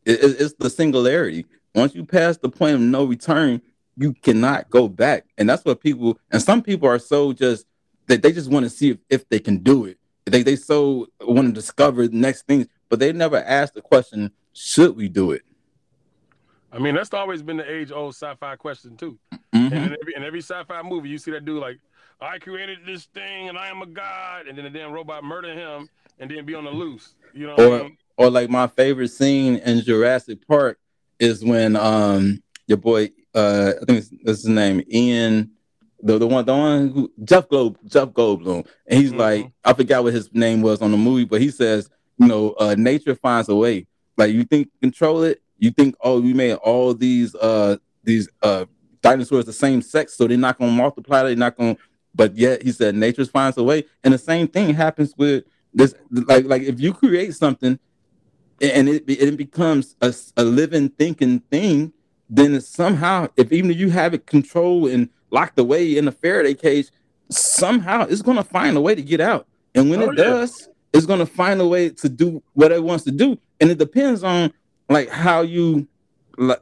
it- 0.05 0.23
it- 0.23 0.41
it's 0.41 0.55
the 0.55 0.71
singularity. 0.71 1.47
Once 1.75 1.95
you 1.95 2.05
pass 2.05 2.37
the 2.37 2.49
point 2.49 2.75
of 2.75 2.81
no 2.81 3.05
return, 3.05 3.61
you 3.97 4.15
cannot 4.15 4.71
go 4.71 4.89
back. 4.89 5.27
And 5.37 5.49
that's 5.49 5.65
what 5.65 5.81
people 5.81 6.19
and 6.31 6.43
some 6.43 6.63
people 6.63 6.89
are 6.89 6.99
so 6.99 7.33
just 7.33 7.67
that 8.07 8.23
they 8.23 8.33
just 8.33 8.51
want 8.51 8.65
to 8.65 8.71
see 8.71 8.91
if, 8.91 8.99
if 9.09 9.29
they 9.29 9.39
can 9.39 9.59
do 9.59 9.85
it. 9.85 9.99
They 10.25 10.43
they 10.43 10.57
so 10.57 11.09
want 11.21 11.49
to 11.49 11.53
discover 11.53 12.09
the 12.09 12.17
next 12.17 12.47
things, 12.47 12.67
but 12.89 12.99
they 12.99 13.13
never 13.13 13.37
ask 13.37 13.75
the 13.75 13.83
question, 13.83 14.33
should 14.53 14.97
we 14.97 15.09
do 15.09 15.33
it? 15.33 15.43
I 16.73 16.79
mean, 16.79 16.95
that's 16.95 17.13
always 17.13 17.43
been 17.43 17.57
the 17.57 17.71
age 17.71 17.91
old 17.91 18.15
sci-fi 18.15 18.57
question 18.57 18.97
too. 18.97 19.19
Mhm. 19.33 19.39
And 19.53 19.73
in 19.73 19.97
every, 20.01 20.15
in 20.17 20.23
every 20.25 20.41
sci-fi 20.43 20.83
movie, 20.83 21.09
you 21.09 21.19
see 21.19 21.31
that 21.33 21.45
dude 21.45 21.61
like, 21.61 21.79
I 22.21 22.39
created 22.39 22.81
this 22.87 23.07
thing 23.07 23.49
and 23.49 23.59
I 23.59 23.69
am 23.69 23.83
a 23.83 23.87
god, 23.87 24.47
and 24.47 24.57
then 24.57 24.65
the 24.65 24.71
damn 24.71 24.93
robot 24.93 25.25
murder 25.25 25.53
him 25.55 25.89
and 26.19 26.31
then 26.31 26.45
be 26.45 26.55
on 26.55 26.65
the 26.65 26.71
loose. 26.71 27.15
You 27.33 27.47
know 27.47 27.55
what 27.55 27.61
I 27.61 27.65
or 27.67 27.83
mean? 27.85 27.97
or 28.19 28.31
like 28.31 28.51
my 28.51 28.67
favorite 28.67 29.09
scene 29.09 29.57
in 29.57 29.81
Jurassic 29.81 30.47
Park 30.47 30.79
is 31.19 31.45
when 31.45 31.77
um 31.77 32.43
your 32.67 32.79
boy 32.79 33.11
uh 33.35 33.73
I 33.81 33.85
think 33.87 33.99
it's, 33.99 34.11
that's 34.23 34.43
his 34.43 34.49
name 34.49 34.83
Ian 34.93 35.51
the 36.03 36.19
the 36.19 36.27
one 36.27 36.45
the 36.45 36.53
one 36.57 36.89
who 36.91 37.11
Jeff 37.25 37.49
Gold 37.49 37.79
Jeff 37.87 38.09
Goldblum 38.09 38.67
and 38.87 39.01
he's 39.01 39.13
Mhm. 39.13 39.19
like 39.19 39.53
I 39.65 39.73
forgot 39.73 40.03
what 40.05 40.13
his 40.13 40.33
name 40.35 40.61
was 40.63 40.83
on 40.83 40.91
the 40.91 40.97
movie 40.99 41.25
but 41.25 41.41
he 41.41 41.51
says 41.51 41.89
you 42.19 42.27
know 42.27 42.51
uh 42.59 42.75
nature 42.77 43.15
finds 43.15 43.49
a 43.49 43.55
way 43.55 43.87
like 44.19 44.33
you 44.35 44.45
think 44.45 44.69
control 44.83 45.23
it 45.23 45.41
you 45.61 45.71
think 45.71 45.95
oh 46.03 46.21
we 46.21 46.33
made 46.35 46.55
all 46.55 46.95
these 46.95 47.35
uh 47.37 47.77
these 48.05 48.29
uh 48.43 48.65
dinosaurs 49.03 49.45
the 49.47 49.53
same 49.53 49.81
sex 49.83 50.15
so 50.17 50.27
they're 50.27 50.37
not 50.37 50.59
gonna 50.59 50.73
multiply 50.73 51.23
they're 51.23 51.37
not 51.37 51.57
gonna 51.57 51.77
but 52.15 52.37
yet 52.37 52.63
he 52.63 52.73
said 52.73 52.95
nature 52.97 53.25
finds 53.25 53.57
a 53.57 53.63
way. 53.63 53.85
And 54.03 54.13
the 54.13 54.19
same 54.19 54.49
thing 54.49 54.75
happens 54.75 55.15
with 55.17 55.45
this 55.73 55.95
like 56.11 56.45
like 56.47 56.63
if 56.63 56.81
you 56.81 56.93
create 56.93 57.35
something 57.35 57.79
and 58.61 58.89
it, 58.89 59.05
it 59.09 59.37
becomes 59.37 59.97
a, 60.03 60.13
a 60.37 60.45
living 60.45 60.89
thinking 60.91 61.41
thing 61.51 61.93
then 62.29 62.61
somehow 62.61 63.29
if 63.37 63.53
even 63.53 63.71
if 63.71 63.77
you 63.79 63.91
have 63.91 64.15
it 64.15 64.27
controlled 64.27 64.91
and 64.91 65.09
locked 65.31 65.59
away 65.59 65.97
in 65.97 66.09
a 66.09 66.13
faraday 66.13 66.55
cage 66.55 66.91
somehow 67.31 68.07
it's 68.09 68.23
going 68.23 68.37
to 68.37 68.45
find 68.45 68.77
a 68.77 68.81
way 68.81 68.95
to 68.95 69.03
get 69.03 69.21
out. 69.21 69.47
And 69.75 69.89
when 69.91 70.03
Oh, 70.03 70.11
it 70.11 70.19
yeah. 70.19 70.25
does 70.25 70.69
it's 70.93 71.07
going 71.07 71.21
to 71.21 71.27
find 71.27 71.61
a 71.61 71.67
way 71.69 71.91
to 71.91 72.09
do 72.09 72.43
what 72.55 72.73
it 72.73 72.83
wants 72.83 73.05
to 73.05 73.13
do. 73.13 73.39
And 73.61 73.71
it 73.71 73.79
depends 73.79 74.25
on 74.25 74.53
like 74.91 75.09
how 75.09 75.41
you 75.43 75.89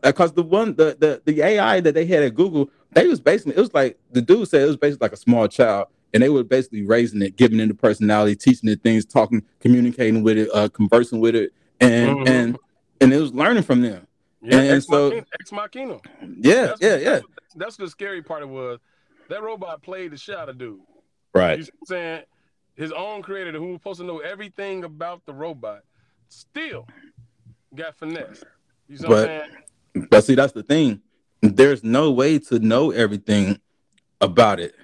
because 0.03 0.33
the 0.33 0.43
one 0.43 0.74
the, 0.76 0.97
the 0.99 1.22
the 1.24 1.43
ai 1.43 1.81
that 1.81 1.95
they 1.95 2.05
had 2.07 2.22
at 2.22 2.35
google 2.35 2.68
they 2.93 3.07
was 3.07 3.20
basically 3.20 3.55
it 3.55 3.59
was 3.61 3.72
like 3.74 3.99
the 4.12 4.20
dude 4.22 4.49
said 4.49 4.62
it 4.62 4.66
was 4.66 4.76
basically 4.76 5.05
like 5.05 5.12
a 5.12 5.16
small 5.16 5.47
child 5.49 5.87
and 6.14 6.22
they 6.22 6.29
were 6.29 6.43
basically 6.45 6.83
raising 6.85 7.22
it 7.22 7.37
giving 7.37 7.61
it 7.61 7.70
a 7.70 7.74
personality 7.74 8.35
teaching 8.35 8.68
it 8.68 8.83
things 8.83 9.05
talking 9.05 9.43
communicating 9.61 10.22
with 10.22 10.37
it 10.39 10.49
uh 10.55 10.68
conversing 10.68 11.20
with 11.20 11.35
it 11.35 11.53
and 11.81 12.11
Mhm. 12.18 12.29
and 12.29 12.59
and 13.01 13.12
it 13.12 13.20
was 13.20 13.33
learning 13.33 13.62
from 13.62 13.81
them 13.83 14.07
Yeah, 14.43 14.59
and 14.59 14.70
Ex 14.72 14.87
so- 14.87 15.09
Machina. 15.11 15.26
Ex 15.41 15.53
Machina. 15.53 15.99
yeah 16.41 16.55
That's- 16.55 16.79
yeah 16.81 16.97
yeah 16.97 17.11
That's, 17.20 17.55
that's 17.57 17.76
the 17.76 17.89
scary 17.89 18.22
part. 18.22 18.43
It 18.43 18.49
was 18.49 18.79
that 19.29 19.43
robot 19.43 19.83
played 19.83 20.11
the 20.12 20.35
of 20.49 20.59
dude. 20.59 20.79
You 20.79 20.81
right 21.35 21.64
see 21.64 21.70
what 21.79 21.81
I'm 21.81 21.87
saying? 22.03 22.22
His 22.76 22.93
own 22.93 23.22
creator, 23.22 23.53
who 23.53 23.68
was 23.72 23.76
supposed 23.81 24.01
to 24.01 24.07
know 24.07 24.18
everything 24.18 24.85
about 24.85 25.24
the 25.26 25.33
robot, 25.35 25.81
still 26.29 26.87
got 27.75 27.97
finesse. 27.99 28.45
You 28.89 28.99
I'm 29.05 29.09
But- 29.09 30.11
but 30.11 30.25
see 30.25 30.35
that's 30.35 30.53
the 30.53 30.62
thing. 30.62 31.01
There's 31.43 31.83
no 31.85 32.11
way 32.11 32.39
to 32.41 32.59
know 32.59 32.91
everything 32.91 33.61
about 34.21 34.61
it. 34.61 34.75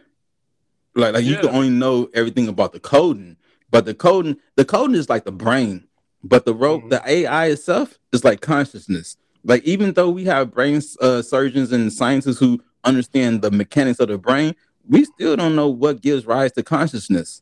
Like 0.94 1.14
like 1.14 1.24
you 1.24 1.36
can 1.36 1.48
only 1.50 1.70
know 1.70 2.08
everything 2.14 2.48
about 2.48 2.72
the 2.72 2.80
coding. 2.80 3.36
But 3.70 3.84
the 3.84 3.94
coding 3.94 4.36
the 4.56 4.64
coding 4.64 4.96
is 4.96 5.08
like 5.08 5.24
the 5.24 5.32
brain. 5.32 5.84
But 6.22 6.44
the 6.44 6.54
ro- 6.54 6.80
Mhm. 6.80 6.90
the 6.90 7.02
ai 7.06 7.46
itself 7.46 7.98
is 8.12 8.24
like 8.24 8.40
consciousness. 8.40 9.16
Like 9.44 9.62
even 9.64 9.92
though 9.92 10.10
we 10.10 10.24
have 10.24 10.52
brain 10.52 10.80
uh, 11.00 11.22
surgeons 11.22 11.72
and 11.72 11.92
scientists 11.92 12.38
who 12.38 12.60
understand 12.84 13.42
the 13.42 13.50
mechanics 13.50 13.98
of 14.00 14.08
the 14.08 14.18
brain 14.18 14.54
we 14.86 15.02
still 15.06 15.34
don't 15.34 15.54
know 15.56 15.68
what 15.68 16.02
gives 16.02 16.26
rise 16.26 16.52
to 16.52 16.62
consciousness. 16.62 17.40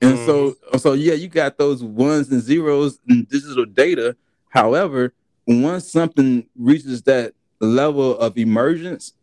And 0.00 0.18
so 0.26 0.56
so 0.78 0.92
yeah 0.94 1.14
you 1.14 1.28
got 1.28 1.56
those 1.58 1.82
ones 1.82 2.30
and 2.30 2.42
zeros 2.42 2.98
and 3.08 3.28
digital 3.28 3.64
data 3.64 4.16
however 4.52 5.12
once 5.46 5.90
something 5.90 6.46
reaches 6.56 7.02
that 7.02 7.34
level 7.60 8.16
of 8.18 8.36
emergence 8.38 9.14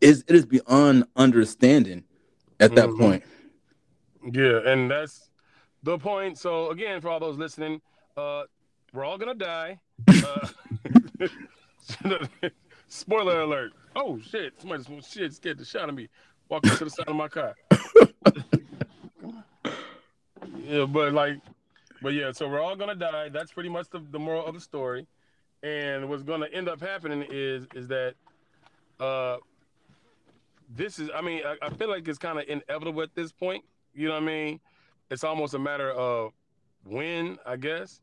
is 0.00 0.24
it 0.28 0.34
is 0.34 0.46
beyond 0.46 1.04
understanding 1.16 2.04
at 2.60 2.74
that 2.74 2.88
Mhm. 2.88 2.98
point 2.98 3.24
Yeah, 4.32 4.60
and 4.64 4.88
that's 4.90 5.28
the 5.82 5.98
point. 5.98 6.38
So 6.38 6.70
again, 6.70 7.00
for 7.00 7.08
all 7.08 7.18
those 7.18 7.36
listening, 7.36 7.80
uh, 8.16 8.44
we're 8.92 9.04
all 9.04 9.18
gonna 9.18 9.34
die. 9.34 9.80
Uh, 10.08 10.46
spoiler 12.88 13.40
alert! 13.40 13.72
Oh 13.96 14.20
shit! 14.20 14.52
Somebody 14.60 14.84
shit 15.02 15.34
scared 15.34 15.58
the 15.58 15.64
shot 15.64 15.88
of 15.88 15.96
me. 15.96 16.08
Walking 16.48 16.70
to 16.76 16.84
the 16.84 16.90
side 16.90 17.08
of 17.08 17.16
my 17.16 17.26
car. 17.26 17.56
yeah, 20.64 20.84
but 20.84 21.12
like, 21.12 21.38
but 22.02 22.14
yeah. 22.14 22.32
So 22.32 22.48
we're 22.48 22.60
all 22.60 22.76
gonna 22.76 22.94
die. 22.94 23.28
That's 23.28 23.52
pretty 23.52 23.68
much 23.68 23.88
the, 23.90 24.02
the 24.10 24.18
moral 24.18 24.44
of 24.44 24.54
the 24.54 24.60
story. 24.60 25.06
And 25.62 26.08
what's 26.08 26.22
gonna 26.22 26.48
end 26.52 26.68
up 26.68 26.80
happening 26.80 27.24
is 27.30 27.66
is 27.74 27.88
that 27.88 28.14
uh 29.00 29.36
this 30.74 30.98
is 30.98 31.10
I 31.14 31.20
mean, 31.20 31.42
I, 31.44 31.56
I 31.66 31.70
feel 31.70 31.88
like 31.88 32.06
it's 32.08 32.18
kind 32.18 32.38
of 32.38 32.44
inevitable 32.48 33.02
at 33.02 33.14
this 33.14 33.32
point. 33.32 33.64
You 33.94 34.08
know 34.08 34.14
what 34.14 34.22
I 34.22 34.26
mean? 34.26 34.60
It's 35.10 35.24
almost 35.24 35.54
a 35.54 35.58
matter 35.58 35.90
of 35.90 36.32
when, 36.84 37.38
I 37.44 37.56
guess. 37.56 38.00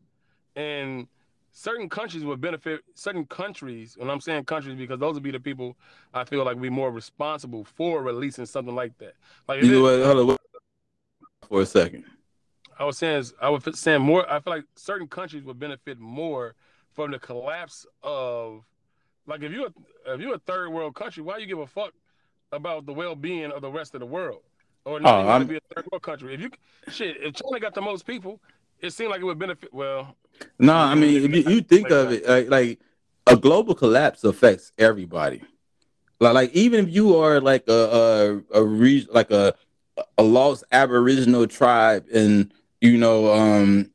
And 0.55 1.07
certain 1.51 1.89
countries 1.89 2.23
would 2.23 2.39
benefit 2.39 2.81
certain 2.93 3.25
countries, 3.25 3.97
and 3.99 4.11
I'm 4.11 4.21
saying 4.21 4.45
countries 4.45 4.75
because 4.75 4.99
those 4.99 5.15
would 5.15 5.23
be 5.23 5.31
the 5.31 5.39
people 5.39 5.75
I 6.13 6.23
feel 6.23 6.43
like 6.45 6.55
would 6.55 6.61
be 6.61 6.69
more 6.69 6.91
responsible 6.91 7.63
for 7.63 8.03
releasing 8.03 8.45
something 8.45 8.75
like 8.75 8.97
that. 8.99 9.13
Like 9.47 9.59
if 9.59 9.65
You 9.65 9.71
know 9.73 9.81
what? 9.81 10.05
Hold 10.05 10.29
on, 10.31 10.37
for 11.47 11.61
a 11.61 11.65
second. 11.65 12.05
I 12.79 12.85
was 12.85 12.97
saying, 12.97 13.17
is- 13.19 13.33
I 13.41 13.49
was 13.49 13.63
saying 13.77 14.01
more. 14.01 14.29
I 14.31 14.39
feel 14.39 14.53
like 14.53 14.63
certain 14.75 15.07
countries 15.07 15.43
would 15.43 15.59
benefit 15.59 15.99
more 15.99 16.55
from 16.95 17.11
the 17.11 17.19
collapse 17.19 17.85
of, 18.01 18.63
like, 19.27 19.43
if 19.43 19.51
you 19.51 19.71
if 20.07 20.21
you're 20.21 20.35
a 20.35 20.39
third 20.39 20.69
world 20.69 20.95
country, 20.95 21.21
why 21.21 21.37
you 21.37 21.45
give 21.45 21.59
a 21.59 21.67
fuck 21.67 21.91
about 22.51 22.85
the 22.85 22.93
well 22.93 23.15
being 23.15 23.51
of 23.51 23.61
the 23.61 23.69
rest 23.69 23.93
of 23.93 23.99
the 23.99 24.05
world, 24.05 24.41
or 24.85 24.99
not 24.99 25.25
Oh, 25.25 25.35
even 25.35 25.47
be 25.47 25.57
a 25.57 25.75
third 25.75 25.85
world 25.91 26.01
country? 26.01 26.33
If 26.33 26.39
you 26.41 26.49
shit, 26.89 27.17
if 27.19 27.35
China 27.35 27.59
got 27.59 27.73
the 27.75 27.81
most 27.81 28.07
people, 28.07 28.41
it 28.79 28.91
seemed 28.91 29.11
like 29.11 29.21
it 29.21 29.25
would 29.25 29.37
benefit. 29.37 29.73
Well, 29.73 30.15
No, 30.57 30.73
I 30.73 30.95
mean, 30.95 31.23
if 31.23 31.35
you, 31.45 31.51
you 31.51 31.61
think 31.61 31.91
of 31.91 32.11
it 32.11 32.27
like, 32.27 32.49
like 32.49 32.79
a 33.27 33.35
global 33.35 33.75
collapse 33.75 34.23
affects 34.23 34.71
everybody. 34.77 35.43
Like, 36.19 36.33
like 36.33 36.51
even 36.53 36.87
if 36.87 36.93
you 36.95 37.17
are 37.17 37.39
like 37.41 37.65
a 37.67 38.41
a, 38.53 38.59
a 38.61 38.63
re- 38.63 39.07
like 39.11 39.31
a 39.31 39.53
a 40.17 40.23
lost 40.23 40.63
Aboriginal 40.71 41.45
tribe 41.45 42.05
in 42.09 42.51
you 42.81 42.97
know 42.97 43.33
um 43.33 43.91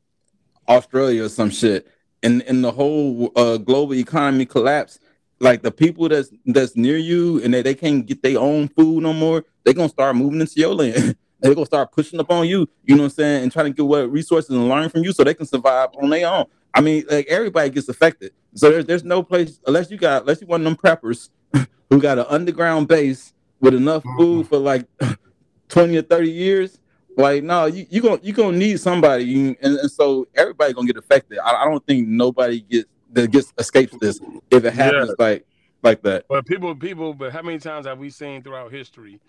Australia 0.67 1.25
or 1.25 1.29
some 1.29 1.49
shit, 1.49 1.87
and 2.23 2.41
and 2.43 2.63
the 2.63 2.71
whole 2.71 3.31
uh, 3.35 3.57
global 3.57 3.95
economy 3.95 4.45
collapse, 4.45 4.99
like 5.39 5.61
the 5.61 5.71
people 5.71 6.09
that's 6.09 6.29
that's 6.45 6.75
near 6.75 6.97
you 6.97 7.41
and 7.43 7.53
they, 7.53 7.61
they 7.61 7.75
can't 7.75 8.05
get 8.05 8.21
their 8.23 8.39
own 8.39 8.67
food 8.69 9.03
no 9.03 9.13
more, 9.13 9.43
they 9.63 9.73
gonna 9.73 9.89
start 9.89 10.15
moving 10.15 10.41
into 10.41 10.59
your 10.59 10.73
land. 10.73 11.15
They're 11.41 11.53
gonna 11.53 11.65
start 11.65 11.91
pushing 11.91 12.19
up 12.19 12.31
on 12.31 12.47
you, 12.47 12.67
you 12.85 12.95
know 12.95 13.03
what 13.03 13.11
I'm 13.11 13.15
saying, 13.15 13.43
and 13.43 13.51
trying 13.51 13.65
to 13.67 13.71
get 13.71 13.85
what 13.85 14.11
resources 14.11 14.49
and 14.49 14.67
learn 14.67 14.89
from 14.89 15.03
you 15.03 15.11
so 15.11 15.23
they 15.23 15.33
can 15.33 15.45
survive 15.45 15.89
on 16.01 16.09
their 16.09 16.27
own. 16.27 16.45
I 16.73 16.81
mean, 16.81 17.03
like 17.09 17.27
everybody 17.27 17.69
gets 17.69 17.87
affected. 17.87 18.33
So 18.55 18.69
there's 18.69 18.85
there's 18.85 19.03
no 19.03 19.21
place 19.21 19.59
unless 19.67 19.91
you 19.91 19.97
got 19.97 20.21
unless 20.21 20.41
you 20.41 20.47
one 20.47 20.61
of 20.61 20.65
them 20.65 20.75
preppers 20.75 21.29
who 21.89 22.01
got 22.01 22.17
an 22.17 22.25
underground 22.29 22.87
base 22.87 23.33
with 23.59 23.75
enough 23.75 24.03
food 24.17 24.47
for 24.47 24.57
like 24.57 24.87
20 25.69 25.97
or 25.97 26.01
30 26.01 26.31
years. 26.31 26.79
Like, 27.17 27.43
no, 27.43 27.65
you 27.65 27.85
you 27.89 28.01
gonna 28.01 28.19
you 28.21 28.33
gonna 28.33 28.57
need 28.57 28.79
somebody, 28.79 29.23
you, 29.25 29.55
and, 29.61 29.77
and 29.77 29.91
so 29.91 30.27
everybody 30.35 30.73
gonna 30.73 30.87
get 30.87 30.97
affected. 30.97 31.39
I, 31.39 31.63
I 31.63 31.65
don't 31.65 31.85
think 31.85 32.07
nobody 32.07 32.61
gets 32.61 32.89
that 33.13 33.31
gets 33.31 33.53
escapes 33.57 33.95
this 33.99 34.19
if 34.51 34.65
it 34.65 34.73
happens 34.73 35.13
like 35.17 35.45
like 35.81 36.01
that. 36.01 36.25
but 36.27 36.45
people, 36.45 36.75
people, 36.75 37.13
but 37.13 37.31
how 37.31 37.41
many 37.41 37.59
times 37.59 37.85
have 37.85 37.99
we 37.99 38.09
seen 38.09 38.43
throughout 38.43 38.71
history? 38.71 39.19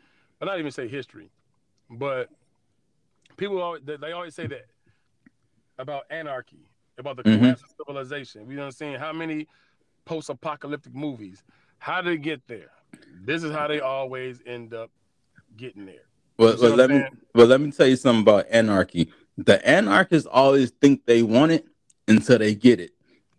Or 0.41 0.47
not 0.47 0.59
even 0.59 0.71
say 0.73 0.89
history, 0.89 1.31
but 1.91 2.29
people 3.37 3.61
always 3.63 3.83
they, 3.85 4.13
always 4.13 4.35
say 4.35 4.47
that 4.49 4.67
about 5.79 6.05
anarchy, 6.11 6.69
about 6.99 7.17
the 7.17 7.23
Mhm. 7.23 7.39
collapse 7.39 7.63
of 7.63 7.69
civilization. 7.87 8.47
We 8.47 8.57
done 8.57 8.73
seen 8.73 8.99
how 8.99 9.13
many 9.13 9.47
post-apocalyptic 10.05 10.95
movies. 10.95 11.43
How 11.79 12.01
did 12.01 12.15
it 12.15 12.23
get 12.23 12.47
there? 12.49 12.71
This 13.25 13.43
is 13.43 13.53
how 13.53 13.69
they 13.69 13.81
always 13.81 14.43
end 14.47 14.75
up 14.75 14.91
getting 15.57 15.87
there. 15.87 16.06
Well, 16.39 16.57
well 16.61 16.75
let 16.77 16.91
me 16.91 17.05
well 17.35 17.47
let 17.47 17.61
me 17.61 17.71
tell 17.71 17.87
you 17.87 17.97
something 17.97 18.23
about 18.23 18.47
anarchy. 18.51 19.11
The 19.39 19.67
anarchists 19.69 20.29
always 20.31 20.71
think 20.71 21.05
they 21.07 21.23
want 21.23 21.53
it 21.53 21.67
until 22.09 22.39
they 22.39 22.55
get 22.55 22.81
it. 22.81 22.93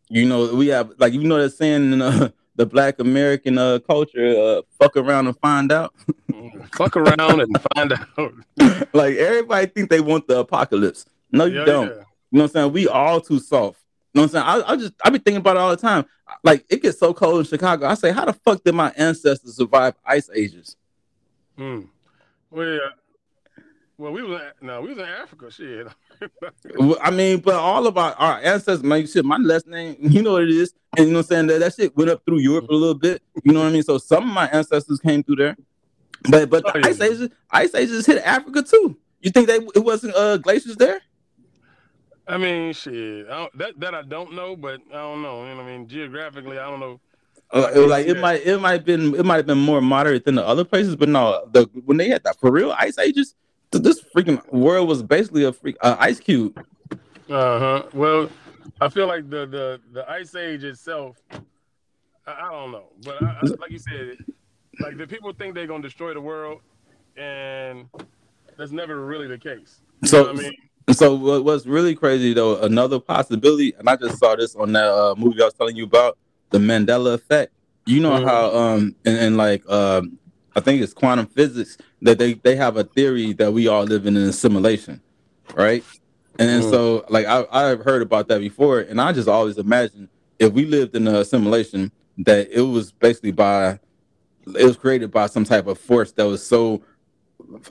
You 0.10 0.26
know, 0.26 0.54
we 0.56 0.68
have 0.68 0.94
like 0.98 1.14
you 1.14 1.24
know 1.24 1.38
that 1.42 1.52
saying 1.52 1.94
in 1.94 2.02
uh, 2.02 2.30
the 2.56 2.66
Black 2.66 3.00
American 3.00 3.58
uh, 3.58 3.80
culture, 3.80 4.36
uh, 4.38 4.62
"Fuck 4.80 4.98
around 4.98 5.28
and 5.28 5.38
find 5.40 5.72
out." 5.72 5.94
Fuck 6.76 6.96
around 6.98 7.40
and 7.42 7.58
find 7.76 7.94
out. 7.94 8.34
like 8.94 9.16
everybody 9.16 9.68
think 9.68 9.90
they 9.90 10.00
want 10.02 10.28
the 10.28 10.40
apocalypse. 10.40 11.06
No, 11.32 11.46
you 11.46 11.60
Yeah, 11.60 11.66
don't. 11.66 11.88
yeah. 11.88 11.94
You 11.94 11.98
know 11.98 12.04
what 12.30 12.44
I'm 12.44 12.50
saying? 12.50 12.74
We 12.74 12.88
all 12.88 13.22
too 13.22 13.40
soft. 13.40 13.80
You 14.14 14.22
know 14.22 14.28
what 14.28 14.36
I'm 14.36 14.44
saying? 14.58 14.64
I, 14.66 14.72
I 14.74 14.76
just 14.76 14.94
I 15.04 15.10
be 15.10 15.20
thinking 15.20 15.38
about 15.38 15.56
it 15.56 15.60
all 15.60 15.70
the 15.70 15.78
time. 15.78 16.06
Like 16.44 16.66
it 16.70 16.82
gets 16.82 17.00
so 17.00 17.14
cold 17.14 17.40
in 17.40 17.46
Chicago. 17.46 17.88
I 17.88 17.94
say, 17.94 18.12
how 18.12 18.26
the 18.26 18.34
fuck 18.34 18.64
did 18.64 18.76
my 18.76 18.92
ancestors 18.98 19.56
survive 19.56 19.96
ice 20.06 20.30
ages? 20.36 20.76
Hmm. 21.58 21.84
Well, 22.52 22.68
yeah. 22.68 22.80
Well, 23.98 24.12
we 24.12 24.22
was 24.22 24.40
in, 24.42 24.68
no, 24.68 24.82
we 24.82 24.90
was 24.90 24.98
in 25.00 25.06
Africa. 25.06 25.52
Shit. 25.52 25.88
Well, 26.80 26.98
I 27.02 27.12
mean, 27.12 27.40
but 27.42 27.54
all 27.56 27.86
of 27.86 27.96
our, 27.98 28.14
our 28.14 28.40
ancestors, 28.40 28.82
man, 28.84 29.06
shit, 29.06 29.24
my 29.24 29.38
last 29.38 29.68
name, 29.68 29.96
you 30.02 30.24
know 30.24 30.34
what 30.34 30.44
it 30.44 30.50
is. 30.50 30.74
And 30.98 31.08
you 31.08 31.14
know 31.14 31.20
what 31.20 31.26
I'm 31.26 31.30
saying? 31.30 31.48
That, 31.48 31.60
that 31.60 31.76
shit 31.76 31.96
went 31.96 32.10
up 32.10 32.24
through 32.26 32.40
Europe 32.40 32.70
a 32.70 32.74
little 32.74 32.96
bit. 32.96 33.22
You 33.44 33.54
know 33.54 33.60
what 33.62 33.68
I 33.70 33.72
mean? 33.72 33.84
So 33.84 34.00
some 34.00 34.24
of 34.28 34.34
my 34.34 34.48
ancestors 34.48 35.00
came 35.00 35.22
through 35.24 35.36
there. 35.36 35.58
But 36.30 36.50
but 36.50 36.64
the 36.64 36.72
Oh, 36.76 36.80
yeah. 36.80 36.88
ice 36.88 37.02
ages, 37.02 37.30
ice 37.52 37.76
ages 37.76 38.06
hit 38.08 38.24
Africa 38.24 38.64
too. 38.64 38.98
You 39.22 39.30
think 39.30 39.48
they 39.48 39.58
it 39.58 39.84
wasn't 39.84 40.16
uh 40.16 40.38
glaciers 40.38 40.76
there? 40.78 41.02
I 42.28 42.38
mean, 42.38 42.74
shit. 42.74 43.28
I 43.28 43.38
don't, 43.38 43.58
that 43.60 43.80
that 43.80 43.94
I 43.96 44.02
don't 44.02 44.34
know, 44.34 44.56
but 44.56 44.82
I 44.92 44.96
don't 44.98 45.22
know. 45.22 45.44
You 45.44 45.52
know, 45.52 45.58
what 45.58 45.66
I 45.66 45.78
mean, 45.78 45.88
geographically, 45.88 46.58
I 46.58 46.68
don't 46.70 46.80
know. 46.80 47.00
Uh, 47.52 47.72
it 47.74 47.80
was 47.80 47.90
like 47.90 48.06
it 48.06 48.20
might 48.20 48.46
it 48.46 48.60
might 48.60 48.74
have 48.74 48.86
been 48.86 49.16
it 49.16 49.26
might 49.26 49.38
have 49.38 49.46
been 49.46 49.58
more 49.58 49.82
moderate 49.82 50.26
than 50.26 50.36
the 50.36 50.46
other 50.46 50.66
places, 50.66 50.96
but 50.96 51.08
no, 51.08 51.48
the 51.52 51.64
when 51.86 51.98
they 51.98 52.10
had 52.10 52.24
that 52.24 52.38
for 52.40 52.52
real 52.52 52.74
ice 52.78 52.98
ages, 52.98 53.36
th- 53.72 53.84
this 53.84 54.04
freaking 54.16 54.46
world 54.52 54.88
was 54.88 55.02
basically 55.02 55.46
a 55.46 55.54
freak 55.54 55.78
uh, 55.82 55.96
ice 56.00 56.20
cube. 56.20 56.58
Uh 57.30 57.60
huh. 57.60 57.84
Well, 57.94 58.30
I 58.82 58.90
feel 58.90 59.08
like 59.08 59.30
the 59.30 59.46
the 59.46 59.82
the 59.94 60.10
ice 60.10 60.36
age 60.36 60.64
itself. 60.64 61.16
I, 62.26 62.34
I 62.34 62.52
don't 62.52 62.72
know, 62.72 62.86
but 63.04 63.16
I, 63.16 63.26
I, 63.26 63.44
like 63.60 63.72
you 63.72 63.80
said, 63.80 64.18
like 64.82 64.98
the 64.98 65.08
people 65.08 65.32
think 65.34 65.56
they're 65.56 65.68
gonna 65.68 65.84
destroy 65.84 66.14
the 66.14 66.22
world, 66.22 66.60
and 67.16 67.88
that's 68.58 68.72
never 68.72 69.06
really 69.06 69.28
the 69.28 69.38
case. 69.38 69.82
You 70.02 70.10
So 70.10 70.18
know 70.24 70.34
what 70.34 70.40
I 70.40 70.44
mean, 70.44 70.54
So 70.92 71.42
what's 71.42 71.66
really 71.66 71.96
crazy 71.96 72.34
though, 72.34 72.62
another 72.62 73.00
possibility, 73.00 73.74
and 73.78 73.90
I 73.90 73.96
just 73.96 74.20
saw 74.20 74.36
this 74.36 74.56
on 74.56 74.72
that 74.74 74.90
uh, 74.90 75.16
movie 75.18 75.42
I 75.42 75.46
was 75.46 75.54
telling 75.54 75.76
you 75.76 75.84
about, 75.84 76.18
the 76.52 76.58
Mandela 76.60 77.14
effect. 77.14 77.54
You 77.86 78.02
know 78.02 78.12
Mhm. 78.12 78.26
how 78.26 78.56
um 78.56 78.96
and, 79.06 79.18
and 79.18 79.38
like 79.38 79.68
um 79.70 80.18
I 80.56 80.60
think 80.60 80.82
it's 80.82 80.94
quantum 80.94 81.28
physics 81.28 81.78
that 82.02 82.18
they 82.18 82.34
they 82.34 82.56
have 82.56 82.78
a 82.78 82.84
theory 82.84 83.34
that 83.34 83.54
we 83.54 83.68
all 83.68 83.84
live 83.84 84.06
in 84.06 84.18
an 84.18 84.32
simulation, 84.34 85.02
right? 85.56 85.84
And 86.40 86.64
Mhm. 86.64 86.70
so 86.70 87.06
like 87.10 87.26
I 87.26 87.46
I've 87.52 87.82
heard 87.82 88.02
about 88.02 88.28
that 88.30 88.40
before, 88.40 88.80
and 88.80 89.00
I 89.00 89.12
just 89.14 89.28
always 89.28 89.58
imagine 89.58 90.10
if 90.40 90.54
we 90.54 90.66
lived 90.66 90.96
in 90.96 91.08
a 91.08 91.24
simulation 91.26 91.92
that 92.20 92.50
it 92.52 92.62
was 92.62 92.92
basically 92.92 93.32
by 93.32 93.80
it 94.56 94.64
was 94.64 94.78
created 94.78 95.12
by 95.12 95.28
some 95.28 95.44
type 95.44 95.68
of 95.68 95.78
force 95.78 96.12
that 96.14 96.26
was 96.26 96.46
so 96.46 96.82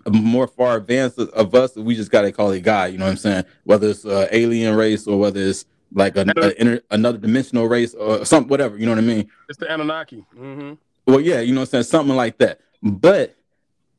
more 0.09 0.47
far 0.47 0.77
advanced 0.77 1.19
of 1.19 1.55
us, 1.55 1.75
we 1.77 1.95
just 1.95 2.11
gotta 2.11 2.33
call 2.33 2.51
it 2.53 2.61
God. 2.61 2.93
You 2.93 2.99
know 2.99 3.05
what 3.07 3.13
I'm 3.13 3.17
saying? 3.17 3.45
Whether 3.65 3.89
it's 3.89 4.05
uh, 4.05 4.29
alien 4.31 4.75
race 4.77 5.07
or 5.07 5.19
whether 5.19 5.41
it's 5.41 5.65
like 5.97 6.17
an, 6.17 6.31
a, 6.37 6.61
inter, 6.61 6.81
another 6.91 7.19
dimensional 7.19 7.67
race 7.67 7.95
or 7.95 8.25
something, 8.25 8.51
whatever. 8.51 8.77
You 8.79 8.85
know 8.87 8.93
what 8.93 8.99
I 8.99 9.03
mean? 9.03 9.29
it's 9.49 9.59
the 9.59 9.73
Anunnaki. 9.73 10.25
hmm 10.37 10.75
Well, 11.07 11.21
yeah, 11.21 11.41
you 11.41 11.55
know 11.55 11.61
what 11.63 11.69
I'm 11.69 11.71
saying, 11.71 11.85
something 11.85 12.15
like 12.15 12.39
that. 12.39 12.61
But 12.83 13.35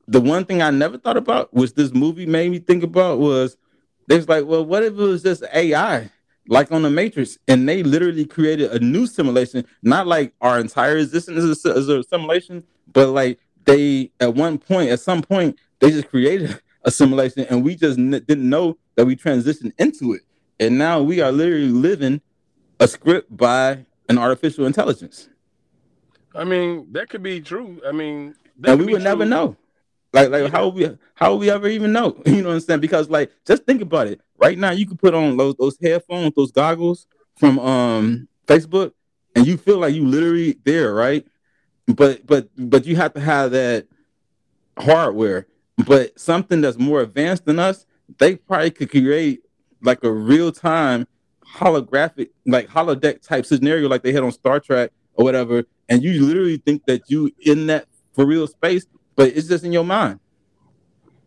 the 0.07 0.21
one 0.21 0.45
thing 0.45 0.61
I 0.61 0.69
never 0.69 0.97
thought 0.97 1.17
about, 1.17 1.53
which 1.53 1.73
this 1.73 1.93
movie 1.93 2.27
made 2.27 2.51
me 2.51 2.59
think 2.59 2.83
about, 2.83 3.19
was 3.19 3.57
they 4.07 4.15
was 4.15 4.29
like, 4.29 4.45
well, 4.45 4.63
what 4.63 4.83
if 4.83 4.93
it 4.93 4.95
was 4.95 5.23
just 5.23 5.43
AI, 5.53 6.09
like 6.47 6.71
on 6.71 6.83
the 6.83 6.89
Matrix, 6.89 7.37
and 7.47 7.67
they 7.67 7.81
literally 7.81 8.25
created 8.25 8.71
a 8.71 8.79
new 8.79 9.07
simulation, 9.07 9.65
not 9.81 10.05
like 10.07 10.33
our 10.39 10.59
entire 10.59 10.97
existence 10.97 11.43
is 11.43 11.65
a, 11.65 11.71
is 11.75 11.89
a 11.89 12.03
simulation, 12.03 12.63
but 12.93 13.09
like 13.09 13.39
they 13.65 14.11
at 14.19 14.35
one 14.35 14.59
point, 14.59 14.91
at 14.91 14.99
some 14.99 15.23
point, 15.23 15.57
they 15.79 15.89
just 15.89 16.09
created 16.09 16.61
a 16.83 16.91
simulation, 16.91 17.45
and 17.49 17.63
we 17.63 17.75
just 17.75 17.97
n- 17.97 18.11
didn't 18.11 18.47
know 18.47 18.77
that 18.95 19.05
we 19.05 19.15
transitioned 19.15 19.73
into 19.79 20.13
it, 20.13 20.21
and 20.59 20.77
now 20.77 21.01
we 21.01 21.21
are 21.21 21.31
literally 21.31 21.67
living 21.69 22.21
a 22.79 22.87
script 22.87 23.35
by 23.35 23.85
an 24.09 24.17
artificial 24.17 24.65
intelligence. 24.65 25.29
I 26.33 26.43
mean, 26.43 26.87
that 26.91 27.09
could 27.09 27.23
be 27.23 27.41
true. 27.41 27.81
I 27.87 27.91
mean, 27.91 28.35
that 28.59 28.71
and 28.71 28.85
we 28.85 28.93
would 28.93 29.01
never 29.01 29.25
know. 29.25 29.55
Like, 30.13 30.29
like 30.29 30.43
Yeah. 30.43 30.49
how 30.49 30.65
would 30.69 30.75
we 30.75 30.97
how 31.15 31.31
would 31.33 31.39
we 31.39 31.49
ever 31.49 31.67
even 31.67 31.91
know? 31.91 32.21
You 32.25 32.41
know 32.41 32.49
what 32.49 32.55
I'm 32.55 32.59
saying? 32.61 32.79
Because 32.79 33.09
like, 33.09 33.31
just 33.45 33.65
think 33.65 33.81
about 33.81 34.07
it. 34.07 34.21
Right 34.37 34.57
now, 34.57 34.71
you 34.71 34.85
can 34.87 34.97
put 34.97 35.13
on 35.13 35.37
those 35.37 35.55
those 35.55 35.77
headphones, 35.81 36.33
those 36.35 36.51
goggles 36.51 37.07
from 37.35 37.59
um 37.59 38.27
Facebook, 38.47 38.93
and 39.35 39.45
you 39.45 39.57
feel 39.57 39.79
like 39.79 39.93
you 39.95 40.05
literally 40.05 40.57
there, 40.63 40.93
right? 40.93 41.25
But 41.87 42.25
but 42.25 42.49
but 42.57 42.85
you 42.85 42.95
have 42.95 43.13
to 43.13 43.19
have 43.19 43.51
that 43.51 43.87
hardware. 44.77 45.47
But 45.85 46.19
something 46.19 46.61
that's 46.61 46.77
more 46.77 47.01
advanced 47.01 47.45
than 47.45 47.59
us, 47.59 47.85
they 48.17 48.35
probably 48.35 48.71
could 48.71 48.89
create 48.89 49.41
like 49.81 50.03
a 50.03 50.11
real 50.11 50.51
time 50.51 51.07
holographic, 51.55 52.29
like 52.45 52.67
holodeck 52.67 53.21
type 53.21 53.45
scenario, 53.45 53.87
like 53.87 54.03
they 54.03 54.11
had 54.11 54.23
on 54.23 54.31
Star 54.31 54.59
Trek 54.59 54.91
or 55.13 55.23
whatever. 55.25 55.63
And 55.89 56.03
you 56.03 56.25
literally 56.25 56.57
think 56.57 56.85
that 56.85 57.09
you 57.09 57.31
in 57.39 57.67
that 57.67 57.87
for 58.13 58.25
real 58.25 58.47
space, 58.47 58.85
but 59.15 59.29
it's 59.35 59.47
just 59.47 59.63
in 59.63 59.71
your 59.71 59.85
mind. 59.85 60.19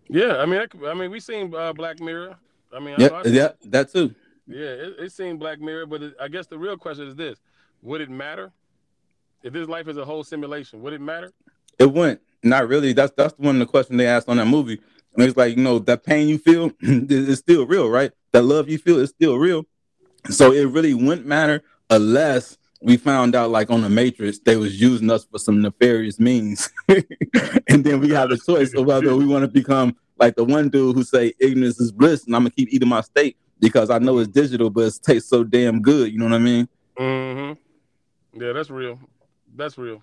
Yeah, 0.09 0.38
I 0.38 0.46
mean, 0.46 0.66
could- 0.68 0.84
I 0.84 0.94
mean, 0.94 1.11
we 1.11 1.20
seen 1.20 1.55
uh, 1.55 1.72
Black 1.72 2.01
Mirror. 2.01 2.36
I 2.74 2.80
mean, 2.80 2.96
Yeah, 2.98 3.09
I 3.09 3.22
yeah, 3.28 3.48
that 3.66 3.92
too. 3.92 4.14
yeah, 4.46 4.59
it, 4.66 4.94
it 4.98 5.12
seen 5.12 5.38
Black 5.38 5.61
Mirror, 5.61 5.86
but 5.86 6.03
it, 6.03 6.14
I 6.20 6.28
guess 6.28 6.46
the 6.46 6.59
real 6.59 6.76
question 6.76 7.07
is 7.09 7.14
this: 7.14 7.38
Would 7.82 8.01
it 8.01 8.11
matter 8.11 8.53
if 9.42 9.53
this 9.53 9.68
life 9.68 9.88
is 9.88 9.96
a 9.96 10.05
whole 10.05 10.24
simulation? 10.24 10.82
Would 10.82 10.92
it 10.92 11.01
matter? 11.01 11.32
It 11.78 11.90
wouldn't. 11.92 12.20
not 12.42 12.68
really. 12.68 12.92
That's 12.92 13.12
that's 13.16 13.34
one 13.38 13.57
of 13.57 13.61
the 13.61 13.66
questions 13.66 13.96
they 13.98 14.07
asked 14.07 14.28
on 14.28 14.36
that 14.36 14.46
movie. 14.46 14.80
And 15.15 15.25
it's 15.25 15.37
like, 15.37 15.57
you 15.57 15.63
know, 15.63 15.79
that 15.81 16.05
pain 16.05 16.29
you 16.29 16.39
feel 16.39 16.71
is 16.81 17.39
still 17.39 17.67
real, 17.67 17.89
right? 17.89 18.13
That 18.33 18.43
love 18.43 18.69
you 18.69 18.79
feel 18.79 18.99
is 18.99 19.11
still 19.11 19.39
real. 19.39 19.65
So 20.29 20.53
it 20.53 20.67
really 20.67 20.95
wouldn't 20.95 21.27
matter 21.27 21.63
unless 21.89 22.59
we 22.83 22.97
found 22.97 23.35
out 23.35 23.51
like 23.51 23.71
on 23.71 23.83
the 23.83 23.89
Matrix 23.89 24.39
they 24.39 24.57
was 24.57 24.81
using 24.81 25.11
us 25.11 25.25
for 25.25 25.39
some 25.39 25.61
nefarious 25.61 26.19
means, 26.19 26.71
and 26.89 27.85
then 27.85 28.01
we 28.01 28.11
have 28.11 28.31
a 28.31 28.39
choice 28.39 28.73
of 28.75 28.87
whether 28.87 29.15
we 29.15 29.27
want 29.27 29.43
to 29.43 29.49
become 29.49 29.97
like 30.19 30.35
the 30.37 30.45
one 30.45 30.69
dude 30.69 30.97
who 30.97 31.03
say 31.03 31.33
ignorance 31.39 31.81
is 31.81 31.93
bliss, 31.93 32.25
and 32.25 32.35
I'm 32.35 32.43
gonna 32.43 32.51
keep 32.51 32.73
eating 32.73 32.89
my 32.89 33.03
steak 33.03 33.37
because 33.59 33.91
I 33.91 33.99
know 33.99 34.19
it's 34.19 34.31
digital, 34.31 34.71
but 34.71 34.87
it 34.87 34.99
tastes 35.03 35.29
so 35.29 35.45
damn 35.45 35.83
good. 35.83 36.13
You 36.13 36.19
know 36.19 36.27
what 36.27 36.35
I 36.35 36.39
mean? 36.39 36.69
Mm-hmm. 36.99 38.41
Yeah, 38.43 38.53
that's 38.53 38.71
real. 38.71 38.99
That's 39.55 39.77
real. 39.77 40.03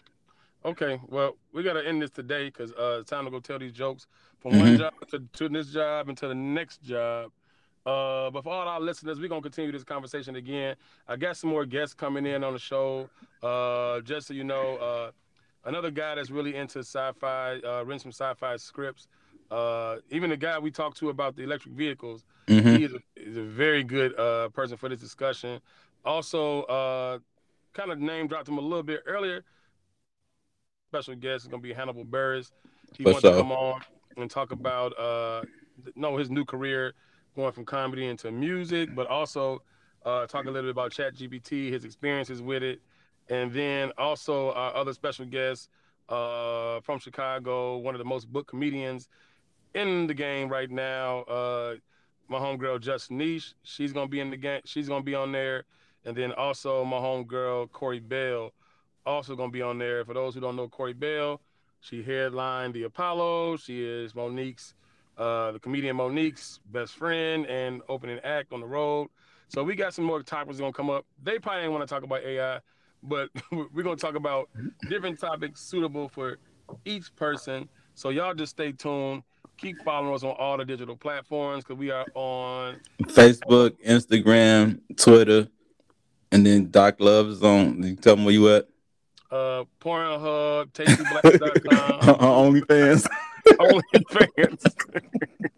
Okay, 0.65 0.99
well, 1.07 1.37
we 1.53 1.63
gotta 1.63 1.87
end 1.87 2.01
this 2.01 2.11
today 2.11 2.45
because 2.45 2.71
uh, 2.73 2.99
it's 3.01 3.09
time 3.09 3.25
to 3.25 3.31
go 3.31 3.39
tell 3.39 3.57
these 3.57 3.73
jokes 3.73 4.05
from 4.49 4.59
Mhm. 4.59 4.63
one 4.63 4.77
job 4.77 4.93
to, 5.09 5.19
to 5.33 5.49
this 5.49 5.67
job 5.71 6.09
and 6.09 6.17
to 6.17 6.27
the 6.27 6.35
next 6.35 6.81
job. 6.81 7.31
Uh, 7.85 8.29
but 8.31 8.43
for 8.43 8.51
all 8.51 8.67
our 8.67 8.81
listeners, 8.81 9.19
we're 9.19 9.29
gonna 9.29 9.41
continue 9.41 9.71
this 9.71 9.83
conversation 9.83 10.35
again. 10.35 10.75
I 11.07 11.15
got 11.15 11.37
some 11.37 11.49
more 11.49 11.65
guests 11.65 11.93
coming 11.93 12.25
in 12.25 12.43
on 12.43 12.53
the 12.53 12.59
show. 12.59 13.09
Uh, 13.41 14.01
just 14.01 14.27
so 14.27 14.33
you 14.33 14.43
know, 14.43 14.75
uh, 14.77 15.11
another 15.63 15.89
guy 15.91 16.15
that's 16.15 16.29
really 16.29 16.55
into 16.55 16.79
sci-fi, 16.79 17.59
uh, 17.59 17.83
written 17.85 17.99
some 17.99 18.11
sci-fi 18.11 18.57
scripts. 18.57 19.07
Uh, 19.49 19.97
even 20.09 20.29
the 20.29 20.35
guy 20.37 20.59
we 20.59 20.69
talked 20.69 20.97
to 20.97 21.09
about 21.09 21.35
the 21.37 21.43
electric 21.43 21.73
vehicles, 21.73 22.25
hmm 22.49 22.59
he 22.75 22.83
is 22.83 22.93
a, 22.93 22.99
is 23.15 23.37
a 23.37 23.43
very 23.43 23.83
good 23.83 24.17
uh, 24.19 24.49
person 24.49 24.75
for 24.75 24.89
this 24.89 24.99
discussion. 24.99 25.61
Also, 26.03 26.63
uh, 26.63 27.19
kind 27.73 27.91
of 27.91 27.99
name 27.99 28.27
dropped 28.27 28.49
him 28.49 28.57
a 28.57 28.61
little 28.61 28.83
bit 28.83 29.03
earlier. 29.05 29.43
Special 30.91 31.15
guest 31.15 31.45
is 31.45 31.47
gonna 31.47 31.61
be 31.61 31.71
Hannibal 31.73 32.03
Buress. 32.03 32.51
He 32.97 33.03
For 33.03 33.11
wants 33.11 33.23
to 33.23 33.31
come 33.33 33.51
on 33.53 33.81
and 34.17 34.29
talk 34.29 34.51
about 34.51 34.97
uh, 34.99 35.41
no 35.95 36.17
his 36.17 36.29
new 36.29 36.45
career 36.45 36.93
going 37.35 37.51
from 37.51 37.65
comedy 37.65 38.07
into 38.07 38.31
music, 38.31 38.93
but 38.95 39.07
also 39.07 39.61
uh, 40.05 40.25
talk 40.25 40.45
a 40.45 40.47
little 40.49 40.63
bit 40.63 40.71
about 40.71 40.91
ChatGPT, 40.91 41.71
his 41.71 41.85
experiences 41.85 42.41
with 42.41 42.63
it, 42.63 42.81
and 43.29 43.51
then 43.53 43.91
also 43.97 44.51
our 44.53 44.75
other 44.75 44.93
special 44.93 45.25
guest 45.25 45.69
uh, 46.09 46.79
from 46.81 46.99
Chicago, 46.99 47.77
one 47.77 47.93
of 47.93 47.99
the 47.99 48.05
most 48.05 48.31
booked 48.31 48.49
comedians 48.49 49.07
in 49.75 50.07
the 50.07 50.13
game 50.13 50.49
right 50.49 50.71
now. 50.71 51.19
Uh, 51.21 51.75
my 52.29 52.39
homegirl 52.39 52.81
Just 52.81 53.11
Niche, 53.11 53.53
she's 53.63 53.93
gonna 53.93 54.07
be 54.07 54.19
in 54.19 54.29
the 54.29 54.37
game. 54.37 54.61
She's 54.65 54.87
gonna 54.87 55.03
be 55.03 55.15
on 55.15 55.31
there, 55.31 55.65
and 56.05 56.15
then 56.15 56.31
also 56.33 56.83
my 56.83 56.97
homegirl 56.97 57.71
Corey 57.71 57.99
Bell, 57.99 58.53
also 59.05 59.35
gonna 59.35 59.51
be 59.51 59.61
on 59.61 59.77
there. 59.77 60.03
For 60.05 60.13
those 60.13 60.33
who 60.33 60.41
don't 60.41 60.55
know 60.55 60.67
Corey 60.67 60.93
Bell, 60.93 61.41
she 61.87 62.03
headlined 62.03 62.73
the 62.73 62.83
Apollo. 62.83 63.57
She 63.57 63.83
is 63.83 64.13
Mo'Nique's, 64.13 64.73
uh, 65.17 65.51
the 65.53 65.59
comedian 65.59 65.95
Mo'Nique's 65.95 66.59
best 66.71 66.95
friend 66.95 67.45
and 67.45 67.81
opening 67.87 68.19
act 68.23 68.51
on 68.51 68.59
the 68.59 68.65
road. 68.65 69.09
So 69.47 69.63
we 69.63 69.75
got 69.75 69.93
some 69.93 70.05
more 70.05 70.21
topics 70.21 70.59
gonna 70.59 70.73
come 70.73 70.89
up. 70.89 71.05
They 71.23 71.39
probably 71.39 71.63
ain't 71.63 71.71
want 71.71 71.87
to 71.87 71.93
talk 71.93 72.03
about 72.03 72.23
AI, 72.23 72.59
but 73.03 73.29
we're 73.51 73.83
gonna 73.83 73.95
talk 73.95 74.15
about 74.15 74.49
different 74.89 75.19
topics 75.19 75.61
suitable 75.61 76.09
for 76.09 76.37
each 76.83 77.15
person. 77.15 77.69
So 77.95 78.09
y'all 78.09 78.33
just 78.33 78.51
stay 78.51 78.73
tuned. 78.73 79.23
Keep 79.55 79.81
following 79.83 80.13
us 80.13 80.23
on 80.23 80.31
all 80.31 80.57
the 80.57 80.65
digital 80.65 80.95
platforms 80.95 81.63
because 81.63 81.79
we 81.79 81.89
are 81.89 82.05
on 82.13 82.79
Facebook, 83.03 83.71
Instagram, 83.83 84.81
Twitter, 84.97 85.47
and 86.31 86.45
then 86.45 86.69
Doc 86.69 86.97
Love 86.99 87.27
is 87.27 87.41
on. 87.41 87.97
Tell 88.01 88.15
them 88.17 88.25
where 88.25 88.33
you 88.33 88.53
at. 88.53 88.67
Uh, 89.31 89.63
Pornhub, 89.81 90.71
TastyBlack.com, 90.73 91.99
OnlyFans. 92.19 93.07
OnlyFans. 93.47 94.63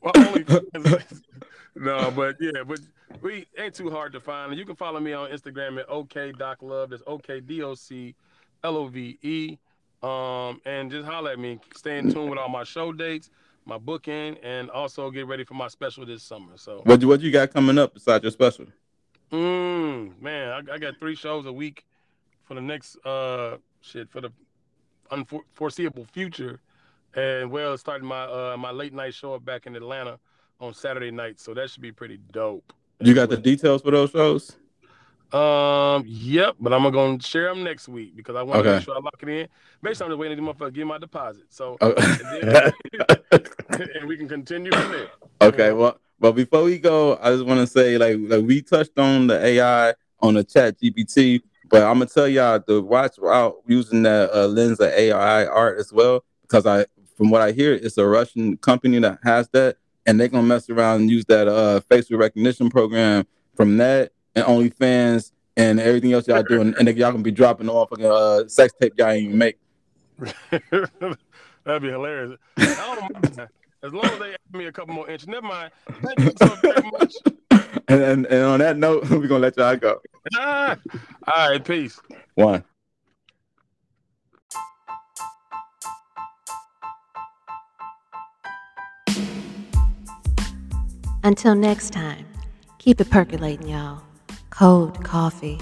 well, 0.00 0.12
OnlyFans. 0.14 1.22
no, 1.76 2.10
but 2.10 2.36
yeah, 2.40 2.62
but 2.66 2.80
we 3.22 3.46
ain't 3.58 3.74
too 3.74 3.90
hard 3.90 4.12
to 4.12 4.20
find. 4.20 4.54
You 4.56 4.64
can 4.64 4.76
follow 4.76 5.00
me 5.00 5.12
on 5.12 5.30
Instagram 5.30 5.78
at 5.80 5.88
OKDocLove. 5.88 6.90
That's 6.90 7.02
OKDOCLOVE. 8.62 9.58
Um, 10.02 10.60
and 10.66 10.90
just 10.90 11.06
holler 11.06 11.30
at 11.30 11.38
me. 11.38 11.58
Stay 11.74 11.98
in 11.98 12.12
tune 12.12 12.28
with 12.28 12.38
all 12.38 12.50
my 12.50 12.62
show 12.64 12.92
dates, 12.92 13.30
my 13.64 13.78
booking, 13.78 14.36
and 14.42 14.68
also 14.70 15.10
get 15.10 15.26
ready 15.26 15.44
for 15.44 15.54
my 15.54 15.68
special 15.68 16.04
this 16.04 16.22
summer. 16.22 16.52
So, 16.56 16.82
What 16.84 17.00
you 17.00 17.08
what 17.08 17.22
you 17.22 17.30
got 17.30 17.52
coming 17.54 17.78
up 17.78 17.94
besides 17.94 18.22
your 18.22 18.30
special? 18.30 18.66
mm, 19.32 20.20
man, 20.20 20.48
I, 20.50 20.74
I 20.74 20.78
got 20.78 20.98
three 20.98 21.14
shows 21.16 21.46
a 21.46 21.52
week 21.52 21.86
for 22.44 22.54
the 22.54 22.60
next 22.60 22.96
uh 23.04 23.56
shit 23.80 24.08
for 24.10 24.20
the 24.20 24.30
unforeseeable 25.10 26.06
future, 26.12 26.60
and 27.14 27.50
well, 27.50 27.76
starting 27.78 28.06
my 28.06 28.24
uh 28.24 28.56
my 28.58 28.70
late 28.70 28.92
night 28.92 29.14
show 29.14 29.34
up 29.34 29.44
back 29.44 29.66
in 29.66 29.76
Atlanta 29.76 30.18
on 30.60 30.72
Saturday 30.74 31.10
night, 31.10 31.40
so 31.40 31.52
that 31.54 31.70
should 31.70 31.82
be 31.82 31.92
pretty 31.92 32.18
dope. 32.32 32.72
You 33.00 33.14
got 33.14 33.28
the 33.28 33.36
details 33.36 33.82
for 33.82 33.90
those 33.90 34.10
shows? 34.10 34.56
Um, 35.32 36.04
yep, 36.06 36.54
but 36.60 36.72
I'm 36.72 36.88
gonna 36.92 37.20
share 37.20 37.48
them 37.48 37.64
next 37.64 37.88
week 37.88 38.14
because 38.14 38.36
I 38.36 38.42
want 38.42 38.62
to 38.62 38.68
Okay. 38.68 38.76
make 38.76 38.84
sure 38.84 38.94
I 38.94 39.00
lock 39.00 39.16
it 39.20 39.28
in. 39.28 39.48
Basically, 39.82 40.04
I'm 40.06 40.10
just 40.12 40.18
waiting 40.20 40.38
for 40.38 40.44
the 40.44 40.52
motherfucker 40.52 40.68
to 40.68 40.72
give 40.72 40.86
my 40.86 40.98
deposit, 40.98 41.44
so 41.48 41.76
Oh. 41.80 41.92
and 43.68 44.06
we 44.06 44.16
can 44.16 44.28
continue 44.28 44.70
from 44.70 44.92
there. 44.92 45.08
okay, 45.40 45.72
well, 45.72 45.98
but 46.20 46.32
before 46.32 46.62
we 46.62 46.78
go, 46.78 47.18
I 47.20 47.30
just 47.32 47.44
want 47.44 47.60
to 47.60 47.66
say 47.66 47.98
like 47.98 48.16
like 48.20 48.44
we 48.44 48.62
touched 48.62 48.96
on 48.98 49.26
the 49.26 49.44
AI 49.44 49.94
on 50.20 50.34
the 50.34 50.44
ChatGPT, 50.44 51.42
but 51.70 51.82
I'm 51.82 51.94
gonna 51.94 52.06
tell 52.06 52.28
y'all 52.28 52.60
to 52.60 52.82
watch 52.82 53.16
out 53.24 53.56
using 53.66 54.02
that 54.02 54.30
uh, 54.30 54.48
Lensa 54.48 54.92
AI 54.92 55.46
art 55.46 55.78
as 55.78 55.92
well 55.92 56.24
because 56.42 56.66
I 56.66 56.86
from 57.16 57.30
what 57.30 57.42
I 57.42 57.52
hear, 57.52 57.74
it's 57.74 57.96
a 57.98 58.06
Russian 58.06 58.56
company 58.56 58.98
that 58.98 59.18
has 59.22 59.48
that, 59.50 59.76
and 60.06 60.18
they're 60.18 60.28
gonna 60.28 60.46
mess 60.46 60.68
around 60.68 61.02
and 61.02 61.10
use 61.10 61.24
that 61.26 61.48
uh 61.48 61.80
facial 61.88 62.18
recognition 62.18 62.70
program 62.70 63.26
from 63.56 63.76
that 63.78 64.12
and 64.34 64.44
OnlyFans 64.44 65.32
and 65.56 65.78
everything 65.78 66.12
else 66.12 66.26
y'all 66.26 66.42
doing, 66.42 66.74
and 66.78 66.88
y'all 66.88 67.12
gonna 67.12 67.22
be 67.22 67.30
dropping 67.30 67.68
off 67.68 67.92
a 67.92 68.12
uh, 68.12 68.48
sex 68.48 68.72
tape 68.80 68.94
y'all 68.96 69.10
ain't 69.10 69.26
even 69.26 69.38
make. 69.38 69.58
That'd 71.64 71.82
be 71.82 71.88
hilarious. 71.88 72.38
As 72.58 73.92
long 73.92 74.06
as 74.06 74.18
they 74.18 74.32
add 74.32 74.38
me 74.52 74.66
a 74.66 74.72
couple 74.72 74.94
more 74.94 75.08
inches. 75.10 75.28
Never 75.28 75.46
mind. 75.46 75.70
Thank 76.02 76.18
you 76.20 76.32
so 76.38 76.46
very 76.56 76.90
much. 76.90 77.14
And, 77.88 78.02
and 78.02 78.26
and 78.26 78.44
on 78.44 78.58
that 78.60 78.76
note, 78.76 79.08
we're 79.10 79.26
gonna 79.26 79.40
let 79.40 79.56
y'all 79.56 79.76
go. 79.76 80.00
All 80.38 80.76
right, 81.26 81.64
peace. 81.64 82.00
One. 82.34 82.64
Until 91.22 91.54
next 91.54 91.90
time, 91.90 92.26
keep 92.78 93.00
it 93.00 93.10
percolating, 93.10 93.68
y'all. 93.68 94.02
Cold 94.50 95.02
coffee. 95.02 95.58